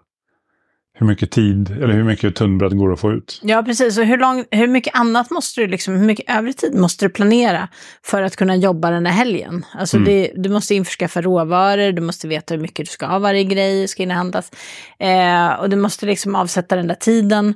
hur 1.02 1.08
mycket 1.08 1.32
tid 1.32 1.70
eller 1.72 1.94
hur 1.94 2.04
mycket 2.04 2.36
tunnbröd 2.36 2.78
går 2.78 2.94
att 2.94 3.00
få 3.00 3.12
ut? 3.12 3.40
Ja, 3.44 3.64
precis. 3.64 3.98
Och 3.98 4.06
hur, 4.06 4.18
lång, 4.18 4.46
hur 4.52 4.68
mycket 4.68 4.96
annat 4.96 5.32
måste 5.32 5.62
du, 5.62 5.68
liksom, 5.68 5.96
hur 5.96 6.06
mycket 6.06 6.30
övrig 6.38 6.58
tid 6.58 6.76
måste 6.76 7.06
du 7.06 7.10
planera 7.10 7.68
för 8.06 8.22
att 8.22 8.36
kunna 8.36 8.56
jobba 8.56 8.92
den 8.92 9.06
här 9.06 9.14
helgen? 9.14 9.66
Alltså 9.74 9.98
Mm. 9.98 10.06
det, 10.10 10.32
du 10.36 10.50
måste 10.50 10.76
införskaffa 10.76 11.22
råvaror, 11.22 11.92
du 11.92 12.02
måste 12.02 12.28
veta 12.28 12.54
hur 12.54 12.62
mycket 12.62 12.86
du 12.86 12.92
ska 12.92 13.06
ha 13.06 13.20
varje 13.20 13.44
grej, 13.44 13.88
ska 13.88 14.04
inhandlas. 14.04 14.52
Eh, 15.00 15.48
och 15.54 15.70
du 15.70 15.76
måste 15.76 16.06
liksom 16.06 16.36
avsätta 16.36 16.76
den 16.76 16.88
där 16.88 16.96
tiden. 16.96 17.54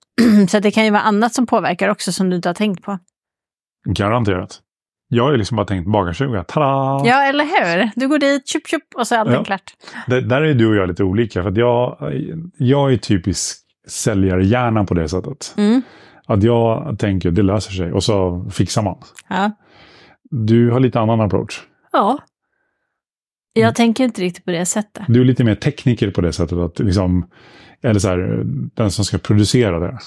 Så 0.48 0.56
att 0.56 0.62
det 0.62 0.70
kan 0.70 0.84
ju 0.84 0.90
vara 0.90 1.02
annat 1.02 1.34
som 1.34 1.46
påverkar 1.46 1.88
också 1.88 2.12
som 2.12 2.30
du 2.30 2.36
inte 2.36 2.48
har 2.48 2.54
tänkt 2.54 2.82
på. 2.84 2.98
Garanterat. 3.88 4.60
Jag 5.08 5.24
har 5.24 5.30
ju 5.30 5.36
liksom 5.36 5.56
bara 5.56 5.66
tänkt 5.66 5.86
bagarstuga, 5.92 6.44
tada! 6.44 7.08
Ja, 7.08 7.22
eller 7.22 7.44
hur? 7.44 7.90
Du 7.96 8.08
går 8.08 8.18
dit, 8.18 8.48
tjup, 8.48 8.66
tjup, 8.68 8.82
och 8.96 9.06
så 9.06 9.14
är 9.14 9.18
allting 9.18 9.34
Ja. 9.34 9.44
klart. 9.44 9.72
Det, 10.06 10.20
där 10.20 10.42
är 10.42 10.54
du 10.54 10.68
och 10.68 10.76
jag 10.76 10.88
lite 10.88 11.04
olika. 11.04 11.42
För 11.42 11.50
att 11.50 11.56
jag, 11.56 11.96
jag 12.58 12.92
är 12.92 12.96
typisk 12.96 13.56
säljarhjärna 13.88 14.84
på 14.84 14.94
det 14.94 15.08
sättet. 15.08 15.54
Mm. 15.56 15.82
Att 16.26 16.42
jag 16.42 16.98
tänker 16.98 17.30
det 17.30 17.42
löser 17.42 17.72
sig 17.72 17.92
och 17.92 18.04
så 18.04 18.46
fixar 18.50 18.82
man. 18.82 18.96
Ja. 19.28 19.50
Du 20.30 20.70
har 20.70 20.80
lite 20.80 21.00
annan 21.00 21.20
approach. 21.20 21.60
ja. 21.92 22.18
Jag 23.52 23.62
Mm. 23.62 23.74
tänker 23.74 24.04
inte 24.04 24.20
riktigt 24.22 24.44
på 24.44 24.50
det 24.50 24.66
sättet. 24.66 25.04
Du 25.08 25.20
är 25.20 25.24
lite 25.24 25.44
mer 25.44 25.54
tekniker 25.54 26.10
på 26.10 26.20
det 26.20 26.32
sättet. 26.32 26.58
Att 26.58 26.78
liksom, 26.78 27.26
eller 27.82 28.00
så 28.00 28.08
här, 28.08 28.42
den 28.74 28.90
som 28.90 29.04
ska 29.04 29.18
producera 29.18 29.78
det. 29.78 29.98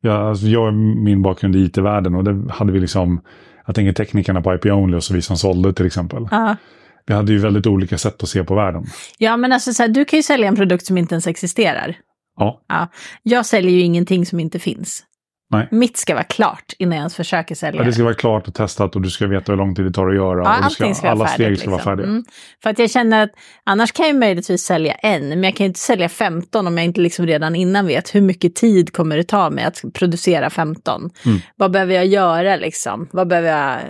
Jag, 0.00 0.16
alltså 0.28 0.46
jag 0.46 0.74
min 0.74 1.22
bakgrund 1.22 1.56
i 1.56 1.64
IT-världen 1.64 2.14
och 2.14 2.24
det 2.24 2.52
hade 2.52 2.72
vi 2.72 2.80
liksom, 2.80 3.20
jag 3.66 3.74
tänker 3.74 3.92
teknikerna 3.92 4.42
på 4.42 4.54
IP 4.54 4.66
Only 4.66 4.96
och 4.96 5.04
så 5.04 5.14
vi 5.14 5.22
som 5.22 5.36
sålde 5.36 5.72
till 5.72 5.86
exempel. 5.86 6.28
Ja. 6.30 6.56
Vi 7.06 7.14
hade 7.14 7.32
ju 7.32 7.38
väldigt 7.38 7.66
olika 7.66 7.98
sätt 7.98 8.22
att 8.22 8.28
se 8.28 8.44
på 8.44 8.54
världen. 8.54 8.84
Ja, 9.18 9.36
men 9.36 9.52
alltså 9.52 9.72
så 9.72 9.82
här, 9.82 9.88
du 9.88 10.04
kan 10.04 10.16
ju 10.16 10.22
sälja 10.22 10.48
en 10.48 10.56
produkt 10.56 10.86
som 10.86 10.98
inte 10.98 11.14
ens 11.14 11.26
existerar. 11.26 11.96
Ja, 12.36 12.88
Jag 13.22 13.46
säljer 13.46 13.70
ju 13.70 13.80
ingenting 13.80 14.26
som 14.26 14.40
inte 14.40 14.58
finns. 14.58 15.04
Nej. 15.50 15.68
Mitt 15.70 15.96
ska 15.96 16.14
vara 16.14 16.24
klart 16.24 16.72
innan 16.78 16.92
jag 16.92 17.00
ens 17.00 17.14
försöker 17.14 17.54
sälja 17.54 17.80
Ja, 17.80 17.86
det 17.86 17.92
ska 17.92 18.04
vara 18.04 18.14
klart 18.14 18.48
och 18.48 18.54
testat 18.54 18.96
och 18.96 19.02
du 19.02 19.10
ska 19.10 19.26
veta 19.26 19.52
hur 19.52 19.56
lång 19.56 19.74
tid 19.74 19.84
det 19.84 19.92
tar 19.92 20.08
att 20.08 20.14
göra. 20.14 20.42
Ja, 20.44 20.66
och 20.66 20.72
ska, 20.72 20.94
ska 20.94 21.08
alla 21.08 21.18
vara 21.18 21.28
färdigt. 21.28 21.58
steg 21.58 21.58
ska 21.58 21.70
vara 21.70 21.78
liksom. 21.78 21.90
färdiga. 21.90 22.06
Mm. 22.06 22.24
För 22.62 22.70
att 22.70 22.78
jag 22.78 22.90
känner 22.90 23.22
att 23.22 23.30
annars 23.64 23.92
kan 23.92 24.06
jag 24.06 24.16
möjligtvis 24.16 24.62
sälja 24.62 24.92
en, 24.92 25.28
men 25.28 25.44
jag 25.44 25.56
kan 25.56 25.64
ju 25.64 25.68
inte 25.68 25.80
sälja 25.80 26.08
15 26.08 26.66
om 26.66 26.78
jag 26.78 26.84
inte 26.84 27.00
liksom 27.00 27.26
redan 27.26 27.56
innan 27.56 27.86
vet 27.86 28.14
hur 28.14 28.20
mycket 28.20 28.54
tid 28.54 28.92
kommer 28.92 29.16
det 29.16 29.24
ta 29.24 29.50
mig 29.50 29.64
att 29.64 29.82
producera 29.94 30.50
15. 30.50 31.10
Mm. 31.26 31.38
Vad 31.56 31.70
behöver 31.70 31.94
jag 31.94 32.06
göra 32.06 32.56
liksom? 32.56 33.08
Vad 33.12 33.28
behöver 33.28 33.48
jag 33.48 33.80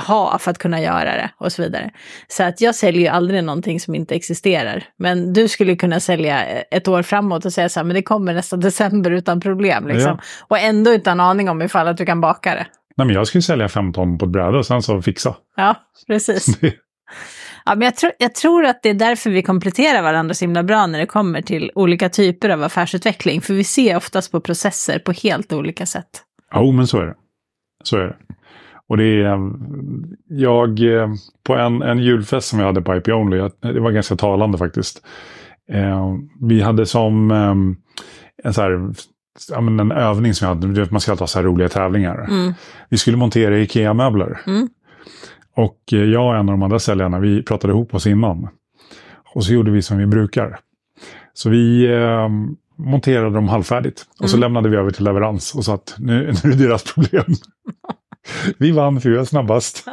ha 0.00 0.38
för 0.38 0.50
att 0.50 0.58
kunna 0.58 0.80
göra 0.80 1.04
det 1.04 1.30
och 1.36 1.52
så 1.52 1.62
vidare. 1.62 1.90
Så 2.28 2.42
att 2.42 2.60
jag 2.60 2.74
säljer 2.74 3.02
ju 3.02 3.08
aldrig 3.08 3.44
någonting 3.44 3.80
som 3.80 3.94
inte 3.94 4.14
existerar. 4.14 4.84
Men 4.96 5.32
du 5.32 5.48
skulle 5.48 5.76
kunna 5.76 6.00
sälja 6.00 6.44
ett 6.46 6.88
år 6.88 7.02
framåt 7.02 7.44
och 7.44 7.52
säga 7.52 7.68
så 7.68 7.80
här, 7.80 7.84
men 7.84 7.94
det 7.94 8.02
kommer 8.02 8.34
nästa 8.34 8.56
december 8.66 9.10
utan 9.10 9.40
problem. 9.40 9.88
Liksom. 9.88 10.18
Och 10.48 10.58
ändå 10.58 10.98
en 11.04 11.20
aning 11.20 11.48
om 11.48 11.62
ifall 11.62 11.88
att 11.88 11.96
du 11.96 12.06
kan 12.06 12.20
baka 12.20 12.54
det. 12.54 12.66
Nej, 12.96 13.06
men 13.06 13.16
jag 13.16 13.26
skulle 13.26 13.42
sälja 13.42 13.68
15 13.68 14.18
på 14.18 14.24
ett 14.24 14.32
bräde 14.32 14.58
och 14.58 14.66
sen 14.66 14.82
så 14.82 15.02
fixa. 15.02 15.36
Ja, 15.56 15.74
precis. 16.06 16.46
Ja, 17.64 17.74
men 17.74 17.82
jag, 17.82 17.96
tror, 17.96 18.12
jag 18.18 18.34
tror 18.34 18.64
att 18.64 18.82
det 18.82 18.88
är 18.88 18.94
därför 18.94 19.30
vi 19.30 19.42
kompletterar 19.42 20.02
varandra 20.02 20.34
så 20.34 20.44
himla 20.44 20.62
bra 20.62 20.86
när 20.86 20.98
det 20.98 21.06
kommer 21.06 21.42
till 21.42 21.70
olika 21.74 22.08
typer 22.08 22.50
av 22.50 22.62
affärsutveckling. 22.62 23.40
För 23.40 23.54
vi 23.54 23.64
ser 23.64 23.96
oftast 23.96 24.32
på 24.32 24.40
processer 24.40 24.98
på 24.98 25.12
helt 25.12 25.52
olika 25.52 25.86
sätt. 25.86 26.08
Jo, 26.54 26.72
men 26.72 26.86
så 26.86 26.98
är 26.98 27.06
det. 27.06 27.14
Så 27.84 27.96
är 27.96 28.04
det. 28.04 28.16
Och 28.90 28.96
det 28.96 29.04
är, 29.22 29.38
jag, 30.28 30.94
eh, 30.94 31.08
på 31.46 31.54
en, 31.54 31.82
en 31.82 31.98
julfest 31.98 32.48
som 32.48 32.58
vi 32.58 32.64
hade 32.64 32.82
på 32.82 32.96
IP 32.96 33.08
Only, 33.08 33.36
jag- 33.36 33.52
det 33.60 33.80
var 33.80 33.90
ganska 33.90 34.16
talande 34.16 34.58
faktiskt. 34.58 35.02
Eh, 35.72 36.14
vi 36.40 36.60
hade 36.60 36.86
som 36.86 37.30
eh, 37.30 37.54
en, 38.44 38.54
så 38.54 38.62
här, 38.62 38.92
en 39.78 39.92
övning 39.92 40.34
som 40.34 40.58
vi 40.60 40.68
hade, 40.70 40.90
man 40.92 41.00
ska 41.00 41.10
alltid 41.12 41.20
ha 41.22 41.26
så 41.26 41.38
här 41.38 41.46
roliga 41.46 41.68
tävlingar. 41.68 42.24
Mm. 42.30 42.52
Vi 42.88 42.98
skulle 42.98 43.16
montera 43.16 43.58
IKEA-möbler. 43.58 44.38
Mm. 44.46 44.68
Och 45.56 45.78
eh, 45.92 45.98
jag 46.04 46.26
och 46.26 46.32
en 46.36 46.48
av 46.48 46.52
de 46.52 46.62
andra 46.62 46.78
säljarna, 46.78 47.18
vi 47.18 47.42
pratade 47.42 47.72
ihop 47.72 47.94
oss 47.94 48.06
innan. 48.06 48.48
Och 49.34 49.44
så 49.44 49.52
gjorde 49.52 49.70
vi 49.70 49.82
som 49.82 49.98
vi 49.98 50.06
brukar. 50.06 50.58
Så 51.32 51.50
vi 51.50 51.92
eh, 51.94 52.28
monterade 52.76 53.30
dem 53.30 53.48
halvfärdigt. 53.48 54.04
Och 54.20 54.30
så 54.30 54.36
Mm. 54.36 54.40
lämnade 54.40 54.68
vi 54.68 54.76
över 54.76 54.90
till 54.90 55.04
leverans 55.04 55.54
och 55.54 55.64
sa 55.64 55.74
att 55.74 55.94
nu, 55.98 56.32
nu 56.44 56.50
är 56.52 56.56
det 56.56 56.64
deras 56.66 56.94
problem. 56.94 57.24
Vi 58.58 58.72
vann 58.72 59.00
för 59.00 59.10
vi 59.10 59.16
var 59.16 59.24
snabbast. 59.24 59.86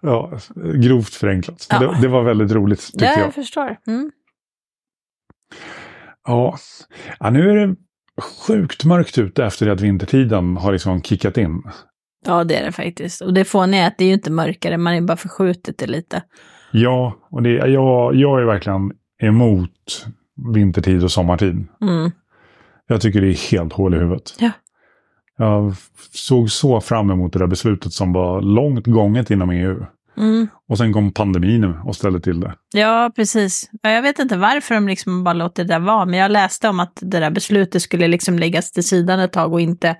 Ja, 0.00 0.38
grovt 0.74 1.14
förenklat. 1.14 1.66
Ja. 1.70 1.78
Det, 1.78 1.98
det 2.00 2.08
var 2.08 2.22
väldigt 2.22 2.52
roligt 2.52 2.80
tyckte 2.86 3.04
Ja, 3.04 3.10
jag. 3.10 3.26
jag 3.26 3.34
förstår. 3.34 3.76
Mm. 3.86 4.10
Ja. 6.28 6.58
ja, 7.18 7.30
nu 7.30 7.50
är 7.50 7.66
det 7.66 7.76
sjukt 8.46 8.84
mörkt 8.84 9.18
ute 9.18 9.44
efter 9.44 9.68
att 9.68 9.80
vintertiden 9.80 10.56
har 10.56 10.72
liksom 10.72 11.02
kickat 11.02 11.38
in. 11.38 11.62
Ja, 12.26 12.44
det 12.44 12.56
är 12.56 12.64
det 12.64 12.72
faktiskt. 12.72 13.20
Och 13.20 13.34
det 13.34 13.44
fåniga 13.44 13.82
är 13.82 13.86
att 13.86 13.98
det 13.98 14.04
är 14.04 14.08
ju 14.08 14.14
inte 14.14 14.30
mörkare, 14.30 14.78
man 14.78 14.94
är 14.94 15.00
bara 15.00 15.16
förskjutit 15.16 15.78
det 15.78 15.86
lite. 15.86 16.22
Ja, 16.72 17.16
och 17.30 17.42
det, 17.42 17.50
jag, 17.50 18.14
jag 18.14 18.40
är 18.40 18.44
verkligen 18.44 18.92
emot 19.22 20.06
vintertid 20.54 21.04
och 21.04 21.10
sommartid. 21.12 21.66
Mm. 21.80 22.10
Jag 22.86 23.00
tycker 23.00 23.20
det 23.20 23.28
är 23.28 23.50
helt 23.50 23.72
hål 23.72 23.94
i 23.94 23.98
huvudet. 23.98 24.34
Ja. 24.38 24.50
Jag 25.38 25.74
såg 26.12 26.50
så 26.50 26.80
fram 26.80 27.10
emot 27.10 27.32
det 27.32 27.38
där 27.38 27.46
beslutet 27.46 27.92
som 27.92 28.12
var 28.12 28.42
långt 28.42 28.86
gånget 28.86 29.30
inom 29.30 29.50
EU. 29.50 29.84
Mm. 30.18 30.48
Och 30.68 30.78
sen 30.78 30.92
kom 30.92 31.12
pandemin 31.12 31.64
och 31.64 31.96
ställde 31.96 32.20
till 32.20 32.40
det. 32.40 32.54
Ja, 32.74 33.10
precis. 33.16 33.70
Ja, 33.82 33.90
Jag 33.90 34.02
vet 34.02 34.18
inte 34.18 34.36
varför 34.36 34.74
de 34.74 34.88
liksom 34.88 35.24
bara 35.24 35.34
låter 35.34 35.64
det 35.64 35.74
där 35.74 35.78
vara, 35.78 36.04
men 36.04 36.20
jag 36.20 36.30
läste 36.30 36.68
om 36.68 36.80
att 36.80 36.98
det 37.00 37.20
där 37.20 37.30
beslutet 37.30 37.82
skulle 37.82 38.08
liksom 38.08 38.38
läggas 38.38 38.72
till 38.72 38.84
sidan 38.84 39.20
ett 39.20 39.32
tag 39.32 39.52
och 39.52 39.60
inte, 39.60 39.96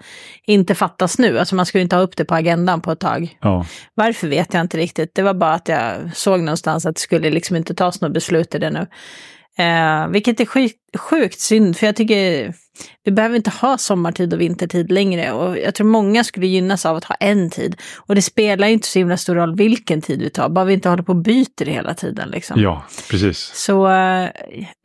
inte 0.47 0.75
fattas 0.75 1.19
nu. 1.19 1.39
Alltså 1.39 1.55
man 1.55 1.67
skulle 1.67 1.83
inte 1.83 1.97
ha 1.97 2.03
upp 2.03 2.17
det 2.17 2.25
på 2.25 2.35
agendan 2.35 2.81
på 2.81 2.93
ett 2.93 3.01
tag. 3.01 3.39
Ja, 3.41 3.67
Varför 3.95 4.29
vet 4.29 4.55
jag 4.55 4.61
inte 4.61 4.77
riktigt. 4.79 5.15
Det 5.15 5.23
var 5.23 5.35
bara 5.35 5.55
att 5.55 5.69
jag 5.69 6.17
såg 6.17 6.41
någonstans 6.41 6.87
att 6.87 6.95
det 6.95 7.01
skulle 7.01 7.31
liksom 7.31 7.57
inte 7.57 7.75
tas 7.75 8.01
något 8.01 8.13
beslut 8.13 8.55
i 8.55 8.59
det 8.59 8.71
nu. 8.71 8.87
Eh, 9.59 10.09
vilket 10.09 10.41
är 10.41 10.47
sjukt, 10.47 10.77
sjukt 10.99 11.41
synd, 11.41 11.77
för 11.77 11.87
jag 11.87 11.97
tycker 11.97 12.53
vi 13.05 13.13
behöver 13.13 13.37
inte 13.37 13.51
ha 13.51 13.79
sommartid 13.79 14.35
och 14.35 14.41
vintertid 14.41 14.93
längre. 14.93 15.33
Och 15.33 15.59
jag 15.59 15.75
tror 15.75 15.87
många 15.87 16.25
skulle 16.25 16.47
gynnas 16.47 16.87
av 16.87 16.97
att 16.97 17.05
ha 17.05 17.15
en 17.15 17.51
tid. 17.51 17.77
Och 17.97 18.15
det 18.15 18.23
spelar 18.23 18.67
ju 18.67 18.73
inte 18.73 18.89
så 18.89 18.99
himla 18.99 19.17
stor 19.17 19.35
roll 19.35 19.57
vilken 19.57 20.03
tid 20.03 20.23
vi 20.23 20.31
tar, 20.31 20.49
bara 20.49 20.65
vi 20.65 20.75
inte 20.75 20.89
håller 20.89 21.03
på 21.03 21.13
och 21.13 21.23
byter 21.23 21.65
hela 21.65 21.95
tiden. 21.95 22.29
Liksom. 22.29 22.61
ja 22.61 22.85
precis. 23.11 23.39
Så 23.55 23.89
eh, 23.89 24.31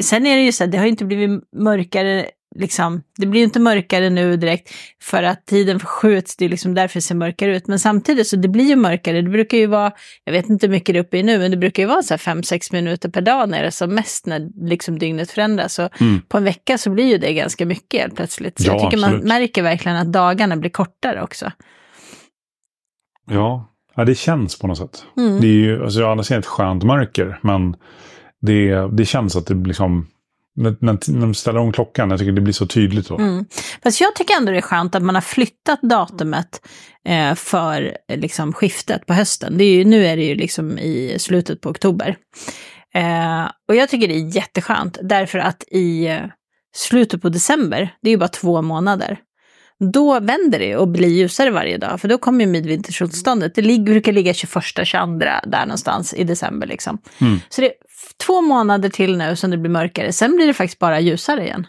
sen 0.03 0.25
är 0.25 0.37
det 0.37 0.43
ju 0.43 0.51
så 0.51 0.63
att 0.63 0.71
det 0.71 0.77
har 0.77 0.85
ju 0.85 0.91
inte 0.91 1.05
blivit 1.05 1.41
mörkare, 1.55 2.25
liksom. 2.55 3.03
Det 3.17 3.25
blir 3.25 3.39
ju 3.39 3.43
inte 3.45 3.59
mörkare 3.59 4.09
nu 4.09 4.37
direkt 4.37 4.69
för 5.01 5.23
att 5.23 5.45
tiden 5.45 5.79
förskjuts, 5.79 6.35
det 6.37 6.45
är 6.45 6.49
liksom 6.49 6.73
därför 6.73 6.95
det 6.97 7.01
ser 7.01 7.15
mörkare 7.15 7.55
ut. 7.57 7.67
Men 7.67 7.79
samtidigt 7.79 8.27
så 8.27 8.35
det 8.35 8.47
blir 8.47 8.65
ju 8.65 8.75
mörkare, 8.75 9.21
det 9.21 9.29
brukar 9.29 9.57
ju 9.57 9.65
vara, 9.67 9.91
jag 10.23 10.33
vet 10.33 10.49
inte 10.49 10.65
hur 10.67 10.71
mycket 10.71 10.93
det 10.93 10.99
är 10.99 11.03
uppe 11.03 11.17
i 11.17 11.23
nu, 11.23 11.39
men 11.39 11.51
det 11.51 11.57
brukar 11.57 11.83
ju 11.83 11.87
vara 11.89 12.01
så 12.03 12.13
här 12.13 12.17
5-6 12.35 12.73
minuter 12.73 13.09
per 13.09 13.21
dag 13.21 13.49
när 13.49 13.61
det 13.61 13.67
är 13.67 13.71
som 13.71 13.95
mest 13.95 14.25
när 14.25 14.67
liksom 14.69 14.99
dygnet 14.99 15.31
förändras. 15.31 15.73
Så 15.73 15.89
Mm. 15.99 16.21
på 16.27 16.37
en 16.37 16.43
vecka 16.43 16.77
så 16.77 16.89
blir 16.89 17.05
ju 17.05 17.17
det 17.17 17.33
ganska 17.33 17.65
mycket 17.65 18.01
helt 18.01 18.15
plötsligt. 18.15 18.61
Så 18.61 18.67
Ja, 18.67 18.73
jag 18.73 18.81
tycker 18.81 18.97
man 19.01 19.09
absolut. 19.09 19.27
märker 19.27 19.63
verkligen 19.63 19.97
att 19.97 20.13
dagarna 20.13 20.57
blir 20.57 20.69
kortare 20.71 21.21
också. 21.21 21.51
Ja. 23.31 23.69
ja, 23.95 24.05
det 24.05 24.15
känns 24.15 24.59
på 24.59 24.67
något 24.67 24.77
sätt. 24.77 25.03
Mm. 25.17 25.41
Det 25.41 25.47
är 25.47 25.51
ju, 25.51 25.83
alltså 25.83 25.99
jag 25.99 26.11
anser 26.17 26.39
ett 26.39 26.45
skönt 26.45 26.83
mörker, 26.83 27.39
men 27.41 27.75
det, 28.41 28.87
det 28.97 29.05
känns 29.05 29.35
att 29.35 29.47
det 29.47 29.53
liksom, 29.53 30.07
när, 30.55 30.75
när, 30.81 31.21
de 31.21 31.33
ställer 31.33 31.59
om 31.59 31.71
klockan, 31.71 32.09
jag 32.09 32.19
tycker 32.19 32.31
det 32.31 32.41
blir 32.41 32.53
så 32.53 32.67
tydligt 32.67 33.07
då. 33.07 33.17
Mm. 33.17 33.45
Fast 33.83 34.01
jag 34.01 34.15
tycker 34.15 34.37
ändå 34.37 34.51
det 34.51 34.57
är 34.57 34.61
skönt 34.61 34.95
att 34.95 35.03
man 35.03 35.15
har 35.15 35.21
flyttat 35.21 35.81
datumet 35.81 36.61
eh, 37.05 37.35
för 37.35 37.97
liksom, 38.13 38.53
skiftet 38.53 39.05
på 39.05 39.13
hösten. 39.13 39.57
Det 39.57 39.63
är 39.63 39.75
ju, 39.75 39.85
nu 39.85 40.05
är 40.05 40.17
det 40.17 40.23
ju 40.23 40.35
liksom 40.35 40.79
i 40.79 41.15
slutet 41.19 41.61
på 41.61 41.69
oktober. 41.69 42.15
Eh, 42.93 43.51
och 43.67 43.75
jag 43.75 43.89
tycker 43.89 44.07
det 44.07 44.15
är 44.15 44.35
jätteskönt 44.35 44.97
därför 45.01 45.39
att 45.39 45.63
i 45.71 46.07
eh, 46.07 46.19
slutet 46.75 47.21
på 47.21 47.29
december, 47.29 47.95
det 48.01 48.09
är 48.09 48.11
ju 48.11 48.17
bara 48.17 48.29
två 48.29 48.61
månader. 48.61 49.19
Då 49.93 50.19
vänder 50.19 50.59
det 50.59 50.77
och 50.77 50.87
blir 50.87 51.09
ljusare 51.09 51.51
varje 51.51 51.77
dag, 51.77 52.01
för 52.01 52.07
då 52.07 52.17
kommer 52.17 52.45
ju 52.45 52.51
midvintersolståndet. 52.51 53.55
Det 53.55 53.61
ligger, 53.61 53.83
brukar 53.83 54.11
ligga 54.11 54.31
21-22 54.31 55.19
där 55.47 55.65
någonstans 55.65 56.13
i 56.13 56.23
december. 56.23 56.67
Liksom. 56.67 56.97
Mm. 57.21 57.39
Så 57.49 57.61
det 57.61 57.67
är 57.67 57.73
två 58.17 58.41
månader 58.41 58.89
till 58.89 59.17
nu 59.17 59.35
som 59.35 59.51
det 59.51 59.57
blir 59.57 59.71
mörkare, 59.71 60.13
sen 60.13 60.35
blir 60.35 60.47
det 60.47 60.53
faktiskt 60.53 60.79
bara 60.79 60.99
ljusare 60.99 61.43
igen. 61.43 61.67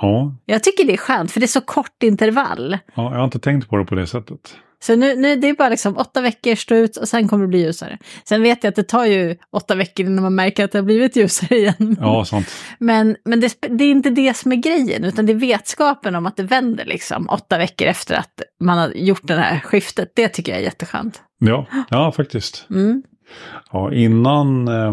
Ja, 0.00 0.34
Jag 0.44 0.62
tycker 0.62 0.84
det 0.84 0.92
är 0.92 0.96
skönt, 0.96 1.30
för 1.32 1.40
det 1.40 1.46
är 1.46 1.48
så 1.48 1.60
kort 1.60 2.02
intervall. 2.02 2.78
ja, 2.94 3.02
jag 3.10 3.18
har 3.18 3.24
inte 3.24 3.38
tänkt 3.38 3.68
på 3.68 3.76
det 3.76 3.84
på 3.84 3.94
det 3.94 4.06
sättet. 4.06 4.54
Så 4.80 4.96
nu, 4.96 5.16
nu 5.16 5.36
det 5.36 5.48
är 5.48 5.54
bara 5.54 5.68
liksom 5.68 5.96
åtta 5.96 6.20
veckor 6.20 6.54
stå 6.54 6.74
ut 6.74 6.96
och 6.96 7.08
sen 7.08 7.28
kommer 7.28 7.44
det 7.44 7.48
bli 7.48 7.58
ljusare. 7.60 7.98
Sen 8.24 8.42
vet 8.42 8.64
jag 8.64 8.68
att 8.68 8.76
det 8.76 8.82
tar 8.82 9.04
ju 9.04 9.36
åtta 9.52 9.74
veckor 9.74 10.06
innan 10.06 10.22
man 10.22 10.34
märker 10.34 10.64
att 10.64 10.72
det 10.72 10.78
har 10.78 10.84
blivit 10.84 11.16
ljusare 11.16 11.58
igen. 11.58 11.96
Ja, 12.00 12.24
sant. 12.24 12.46
Men, 12.78 13.16
men 13.24 13.40
det, 13.40 13.54
det 13.60 13.84
är 13.84 13.90
inte 13.90 14.10
det 14.10 14.36
som 14.36 14.52
är 14.52 14.56
grejen, 14.56 15.04
utan 15.04 15.26
det 15.26 15.32
är 15.32 15.34
vetskapen 15.34 16.14
om 16.14 16.26
att 16.26 16.36
det 16.36 16.42
vänder 16.42 16.84
liksom 16.84 17.28
åtta 17.28 17.58
veckor 17.58 17.88
efter 17.88 18.14
att 18.14 18.42
man 18.60 18.78
har 18.78 18.88
gjort 18.88 19.26
det 19.26 19.34
här 19.34 19.60
skiftet. 19.60 20.12
Det 20.14 20.28
tycker 20.28 20.52
jag 20.52 20.60
är 20.60 20.64
jätteskönt. 20.64 21.22
Ja, 21.38 21.66
ja 21.90 22.12
faktiskt. 22.12 22.66
Mm. 22.70 23.02
Ja, 23.72 23.92
innan 23.94 24.68
eh, 24.68 24.92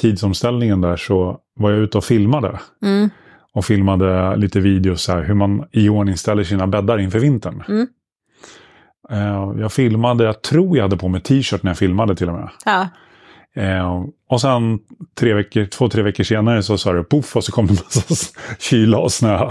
tidsomställningen 0.00 0.80
där 0.80 0.96
så 0.96 1.38
var 1.56 1.70
jag 1.70 1.80
ute 1.80 1.98
och 1.98 2.04
filmade. 2.04 2.60
Mm. 2.82 3.10
Och 3.52 3.64
filmade 3.64 4.36
lite 4.36 4.60
videos 4.60 5.08
här, 5.08 5.22
hur 5.22 5.34
man 5.34 5.64
iordningställer 5.72 6.44
sina 6.44 6.66
bäddar 6.66 6.98
inför 6.98 7.18
vintern. 7.18 7.62
Mm. 7.68 7.86
Eh, 9.10 9.60
jag 9.60 9.72
filmade, 9.72 10.24
jag 10.24 10.42
tror 10.42 10.76
jag 10.76 10.84
hade 10.84 10.96
på 10.96 11.08
mig 11.08 11.20
t-shirt 11.20 11.62
när 11.62 11.70
jag 11.70 11.78
filmade 11.78 12.16
till 12.16 12.28
och 12.28 12.34
med. 12.34 12.48
Ja. 12.64 12.88
Eh, 13.56 14.04
och 14.28 14.40
sen 14.40 14.78
tre 15.18 15.34
veckor, 15.34 15.64
två, 15.64 15.88
tre 15.88 16.02
veckor 16.02 16.24
senare 16.24 16.62
så 16.62 16.78
sa 16.78 16.92
det 16.92 17.04
poff 17.04 17.36
och 17.36 17.44
så 17.44 17.52
kom 17.52 17.66
det 17.66 17.72
massa 17.72 18.30
kyla 18.58 18.98
och 18.98 19.12
snö. 19.12 19.50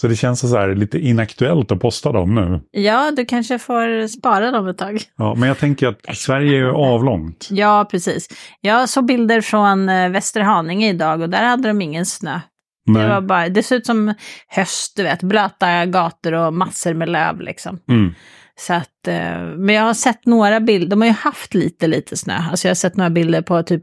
Så 0.00 0.08
det 0.08 0.16
känns 0.16 0.40
så 0.40 0.56
här 0.56 0.74
lite 0.74 0.98
inaktuellt 0.98 1.72
att 1.72 1.80
posta 1.80 2.12
dem 2.12 2.34
nu. 2.34 2.60
ja, 2.70 3.10
du 3.16 3.24
kanske 3.24 3.58
får 3.58 4.06
spara 4.06 4.50
dem 4.50 4.68
ett 4.68 4.78
tag. 4.78 5.02
Ja, 5.16 5.34
men 5.34 5.48
jag 5.48 5.58
tänker 5.58 5.88
att 5.88 6.16
Sverige 6.16 6.50
är 6.50 6.56
ju 6.56 6.70
avlångt. 6.70 7.48
Ja, 7.50 7.88
precis. 7.90 8.28
Jag 8.60 8.88
såg 8.88 9.06
bilder 9.06 9.40
från 9.40 9.88
eh, 9.88 10.08
Västerhaninge 10.08 10.88
idag 10.88 11.20
och 11.20 11.30
där 11.30 11.42
hade 11.42 11.68
de 11.68 11.82
ingen 11.82 12.06
snö. 12.06 12.40
Det, 12.86 13.08
var 13.08 13.20
bara, 13.20 13.48
det 13.48 13.62
ser 13.62 13.76
ut 13.76 13.86
som 13.86 14.14
höst, 14.48 14.96
du 14.96 15.02
vet, 15.02 15.22
blöta 15.22 15.86
gator 15.86 16.32
och 16.32 16.54
massor 16.54 16.94
med 16.94 17.08
löv 17.08 17.40
liksom. 17.40 17.78
Mm. 17.88 18.14
Så 18.60 18.74
att, 18.74 19.08
eh, 19.08 19.40
men 19.56 19.74
jag 19.74 19.82
har 19.82 19.94
sett 19.94 20.26
några 20.26 20.60
bilder, 20.60 20.88
de 20.88 21.00
har 21.00 21.08
ju 21.08 21.14
haft 21.14 21.54
lite, 21.54 21.86
lite 21.86 22.16
snö. 22.16 22.44
Alltså 22.50 22.68
jag 22.68 22.70
har 22.70 22.76
sett 22.76 22.96
några 22.96 23.10
bilder 23.10 23.42
på 23.42 23.62
typ 23.62 23.82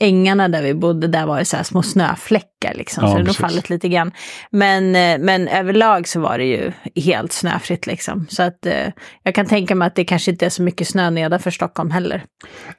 ängarna 0.00 0.48
där 0.48 0.62
vi 0.62 0.74
bodde, 0.74 1.06
där 1.06 1.26
var 1.26 1.38
det 1.38 1.44
så 1.44 1.56
här 1.56 1.64
små 1.64 1.82
snöfläckar 1.82 2.74
liksom. 2.74 3.04
Ja, 3.04 3.10
så 3.10 3.14
det 3.14 3.20
har 3.20 3.26
precis. 3.26 3.40
fallit 3.40 3.70
lite 3.70 3.88
grann. 3.88 4.12
Men, 4.50 4.96
eh, 4.96 5.18
men 5.18 5.48
överlag 5.48 6.08
så 6.08 6.20
var 6.20 6.38
det 6.38 6.44
ju 6.44 6.72
helt 6.96 7.32
snöfritt 7.32 7.86
liksom. 7.86 8.26
Så 8.30 8.42
att 8.42 8.66
eh, 8.66 8.88
jag 9.22 9.34
kan 9.34 9.46
tänka 9.46 9.74
mig 9.74 9.86
att 9.86 9.94
det 9.94 10.04
kanske 10.04 10.30
inte 10.30 10.46
är 10.46 10.50
så 10.50 10.62
mycket 10.62 10.88
snö 10.88 11.10
nedanför 11.10 11.50
Stockholm 11.50 11.90
heller. 11.90 12.22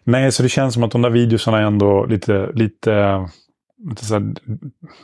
Nej, 0.04 0.32
så 0.32 0.44
det 0.44 0.50
känns 0.50 0.74
som 0.74 0.84
att 0.84 0.92
de 0.92 1.02
där 1.02 1.10
videosarna 1.10 1.58
är 1.58 1.64
ändå 1.64 2.06
lite, 2.06 2.50
lite 2.54 3.26
så 4.02 4.14
här, 4.14 4.34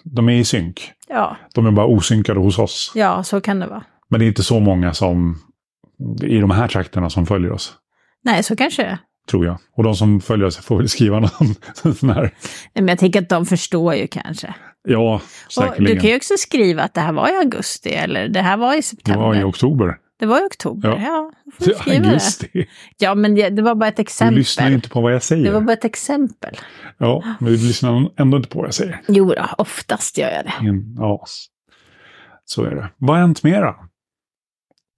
de 0.03 0.29
är 0.29 0.33
i 0.33 0.45
synk. 0.45 0.91
Ja, 1.07 1.37
De 1.55 1.65
är 1.65 1.71
bara 1.71 1.85
osynkade 1.85 2.39
hos 2.39 2.59
oss. 2.59 2.91
ja, 2.95 3.23
så 3.23 3.41
kan 3.41 3.59
det 3.59 3.67
vara. 3.67 3.83
Men 4.09 4.19
det 4.19 4.25
är 4.25 4.27
inte 4.27 4.43
så 4.43 4.59
många 4.59 4.93
som 4.93 5.39
i 6.23 6.39
de 6.39 6.51
här 6.51 6.67
trakterna 6.67 7.09
som 7.09 7.25
följer 7.25 7.51
oss. 7.51 7.73
Nej, 8.23 8.43
så 8.43 8.55
kanske 8.55 8.83
det 8.83 8.89
är. 8.89 8.97
Tror 9.31 9.45
jag. 9.45 9.57
Och 9.75 9.83
de 9.83 9.95
som 9.95 10.21
följer 10.21 10.47
oss 10.47 10.57
får 10.57 10.77
väl 10.77 10.89
skriva 10.89 11.19
någon 11.19 11.55
sån 11.95 12.09
här. 12.09 12.33
Men 12.73 12.87
jag 12.87 12.99
tänker 12.99 13.21
att 13.21 13.29
de 13.29 13.45
förstår 13.45 13.95
ju 13.95 14.07
kanske. 14.07 14.53
Ja, 14.89 15.21
Och 15.45 15.51
säkerligen. 15.53 15.95
du 15.95 16.01
kan 16.01 16.09
ju 16.09 16.15
också 16.15 16.33
skriva 16.37 16.83
att 16.83 16.93
det 16.93 17.01
här 17.01 17.13
var 17.13 17.29
i 17.29 17.35
augusti 17.37 17.89
eller 17.89 18.27
det 18.27 18.41
här 18.41 18.57
var 18.57 18.73
i 18.73 18.75
Det 18.77 18.81
september. 18.83 19.21
var 19.21 19.35
i 19.35 19.43
oktober. 19.43 19.97
Det 20.19 20.25
var 20.25 20.43
i 20.43 20.45
oktober, 20.47 20.89
Ja. 20.89 20.97
ja. 21.01 21.31
du 21.59 21.73
skriva 21.73 21.99
det. 22.03 22.07
Augusti. 22.07 22.67
Ja, 22.97 23.15
men 23.15 23.35
det, 23.35 23.49
det 23.49 23.61
var 23.61 23.75
bara 23.75 23.87
ett 23.87 23.95
Du 23.95 24.01
exempel. 24.01 24.35
lyssnar 24.37 24.69
ju 24.69 24.75
inte 24.75 24.89
på 24.89 25.01
vad 25.01 25.13
jag 25.13 25.23
säger. 25.23 25.43
Det 25.43 25.51
var 25.51 25.61
bara 25.61 25.73
ett 25.73 25.85
exempel. 25.85 26.57
Ja, 26.97 27.23
men 27.39 27.51
du 27.51 27.57
lyssnar 27.57 28.11
ändå 28.19 28.37
inte 28.37 28.49
på 28.49 28.59
vad 28.59 28.67
jag 28.67 28.73
säger. 28.73 29.01
Jo 29.07 29.25
då, 29.37 29.45
oftast 29.57 30.17
gör 30.17 30.29
jag 30.29 30.45
det. 30.45 30.53
Ingen- 30.61 30.95
Ja, 30.97 31.23
så 32.45 32.63
är 32.63 32.75
det. 32.75 32.89
Vad 32.97 33.15
har 33.15 33.21
hänt 33.21 33.43
mera? 33.43 33.75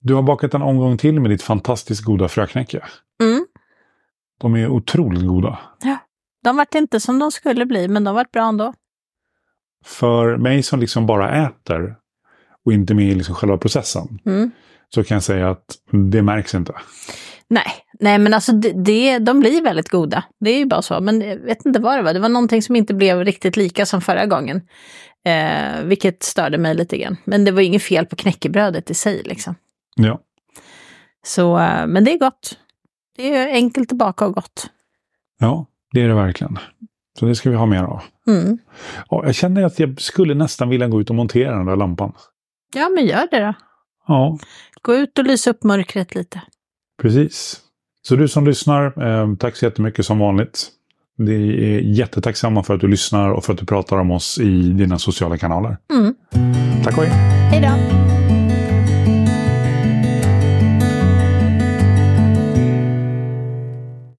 Du 0.02 0.14
har 0.14 0.22
bakat 0.22 0.54
en 0.54 0.62
omgång 0.62 0.98
till 0.98 1.20
med 1.20 1.30
ditt 1.30 1.42
fantastiskt 1.42 2.04
goda 2.04 2.28
fröknäcke. 2.28 2.84
Mm. 3.22 3.46
De 4.40 4.54
är 4.56 4.68
otroligt 4.68 5.26
goda. 5.26 5.58
De 6.44 6.56
vart 6.56 6.74
inte 6.74 7.00
som 7.00 7.18
de 7.18 7.30
skulle 7.30 7.66
bli, 7.66 7.88
men 7.88 8.04
de 8.04 8.14
vart 8.14 8.30
bra 8.32 8.48
ändå. 8.48 8.74
För 9.84 10.36
mig 10.36 10.62
som 10.62 10.80
liksom 10.80 11.06
bara 11.06 11.46
äter 11.46 11.96
och 12.66 12.72
inte 12.72 12.94
med 12.94 13.04
i 13.08 13.14
liksom 13.14 13.34
själva 13.34 13.58
processen 13.58 14.18
Mm. 14.26 14.50
så 14.94 15.04
kan 15.04 15.14
jag 15.14 15.22
säga 15.22 15.50
att 15.50 15.64
det 16.10 16.22
märks 16.22 16.54
inte. 16.54 16.72
Nej, 17.48 17.66
nej 18.00 18.18
men 18.18 18.34
alltså 18.34 18.52
det, 18.52 18.72
det, 18.72 19.18
de 19.18 19.40
blir 19.40 19.62
väldigt 19.62 19.88
goda. 19.88 20.24
Det 20.40 20.50
är 20.50 20.58
ju 20.58 20.66
bara 20.66 20.82
så. 20.82 21.00
Men 21.00 21.20
jag 21.20 21.36
vet 21.36 21.66
inte 21.66 21.80
vad 21.80 21.98
det 21.98 22.02
var. 22.02 22.14
Det 22.14 22.20
var 22.20 22.28
någonting 22.28 22.62
som 22.62 22.76
inte 22.76 22.94
blev 22.94 23.24
riktigt 23.24 23.56
lika 23.56 23.86
som 23.86 24.00
förra 24.00 24.26
gången. 24.26 24.60
Eh, 25.24 25.82
vilket 25.84 26.22
störde 26.22 26.58
mig 26.58 26.74
lite 26.74 26.98
grann. 26.98 27.16
Men 27.24 27.44
det 27.44 27.50
var 27.52 27.60
inget 27.62 27.82
fel 27.82 28.06
på 28.06 28.16
knäckebrödet 28.16 28.90
i 28.90 28.94
sig 28.94 29.22
liksom. 29.24 29.54
Ja, 29.96 30.20
Så, 31.26 31.58
eh, 31.58 31.86
men 31.86 32.04
det 32.04 32.12
är 32.12 32.18
gott. 32.18 32.58
Det 33.22 33.36
är 33.36 33.48
enkelt 33.54 33.92
att 33.92 33.98
baka 33.98 34.26
och 34.26 34.34
gott. 34.34 34.70
ja 35.40 35.66
det 35.92 36.02
är 36.02 36.08
det 36.08 36.14
verkligen. 36.14 36.58
Så 37.18 37.26
det 37.26 37.34
ska 37.34 37.50
vi 37.50 37.56
ha 37.56 37.66
mer 37.66 37.82
av. 37.82 38.02
Mm. 38.26 38.58
Ja, 39.08 39.22
jag 39.26 39.34
känner 39.34 39.62
att 39.62 39.78
jag 39.78 40.00
skulle 40.00 40.34
nästan 40.34 40.68
vilja 40.68 40.88
gå 40.88 41.00
ut 41.00 41.10
och 41.10 41.16
montera 41.16 41.56
den 41.56 41.66
där 41.66 41.76
lampan. 41.76 42.12
Ja, 42.74 42.88
men 42.88 43.06
gör 43.06 43.28
det 43.30 43.40
då. 43.40 43.54
Ja, 44.08 44.38
Gå 44.82 44.94
ut 44.94 45.18
och 45.18 45.24
lysa 45.24 45.50
upp 45.50 45.64
mörkret 45.64 46.14
lite. 46.14 46.40
precis. 47.02 47.60
Så 48.02 48.16
du 48.16 48.28
som 48.28 48.46
lyssnar, 48.46 49.02
eh, 49.06 49.36
tack 49.36 49.56
så 49.56 49.64
jättemycket 49.64 50.06
som 50.06 50.18
vanligt. 50.18 50.68
Vi 51.16 51.64
är 51.74 51.80
jättetacksamma 51.80 52.62
för 52.62 52.74
att 52.74 52.80
du 52.80 52.88
lyssnar 52.88 53.30
och 53.30 53.44
för 53.44 53.52
att 53.52 53.58
du 53.58 53.66
pratar 53.66 53.96
om 53.98 54.10
oss 54.10 54.38
i 54.38 54.60
dina 54.60 54.98
sociala 54.98 55.38
kanaler. 55.38 55.76
Mm. 55.92 56.14
Tack 56.84 56.98
och 56.98 57.04
hej! 57.04 57.12
Hej 57.50 57.60
då! 57.62 58.19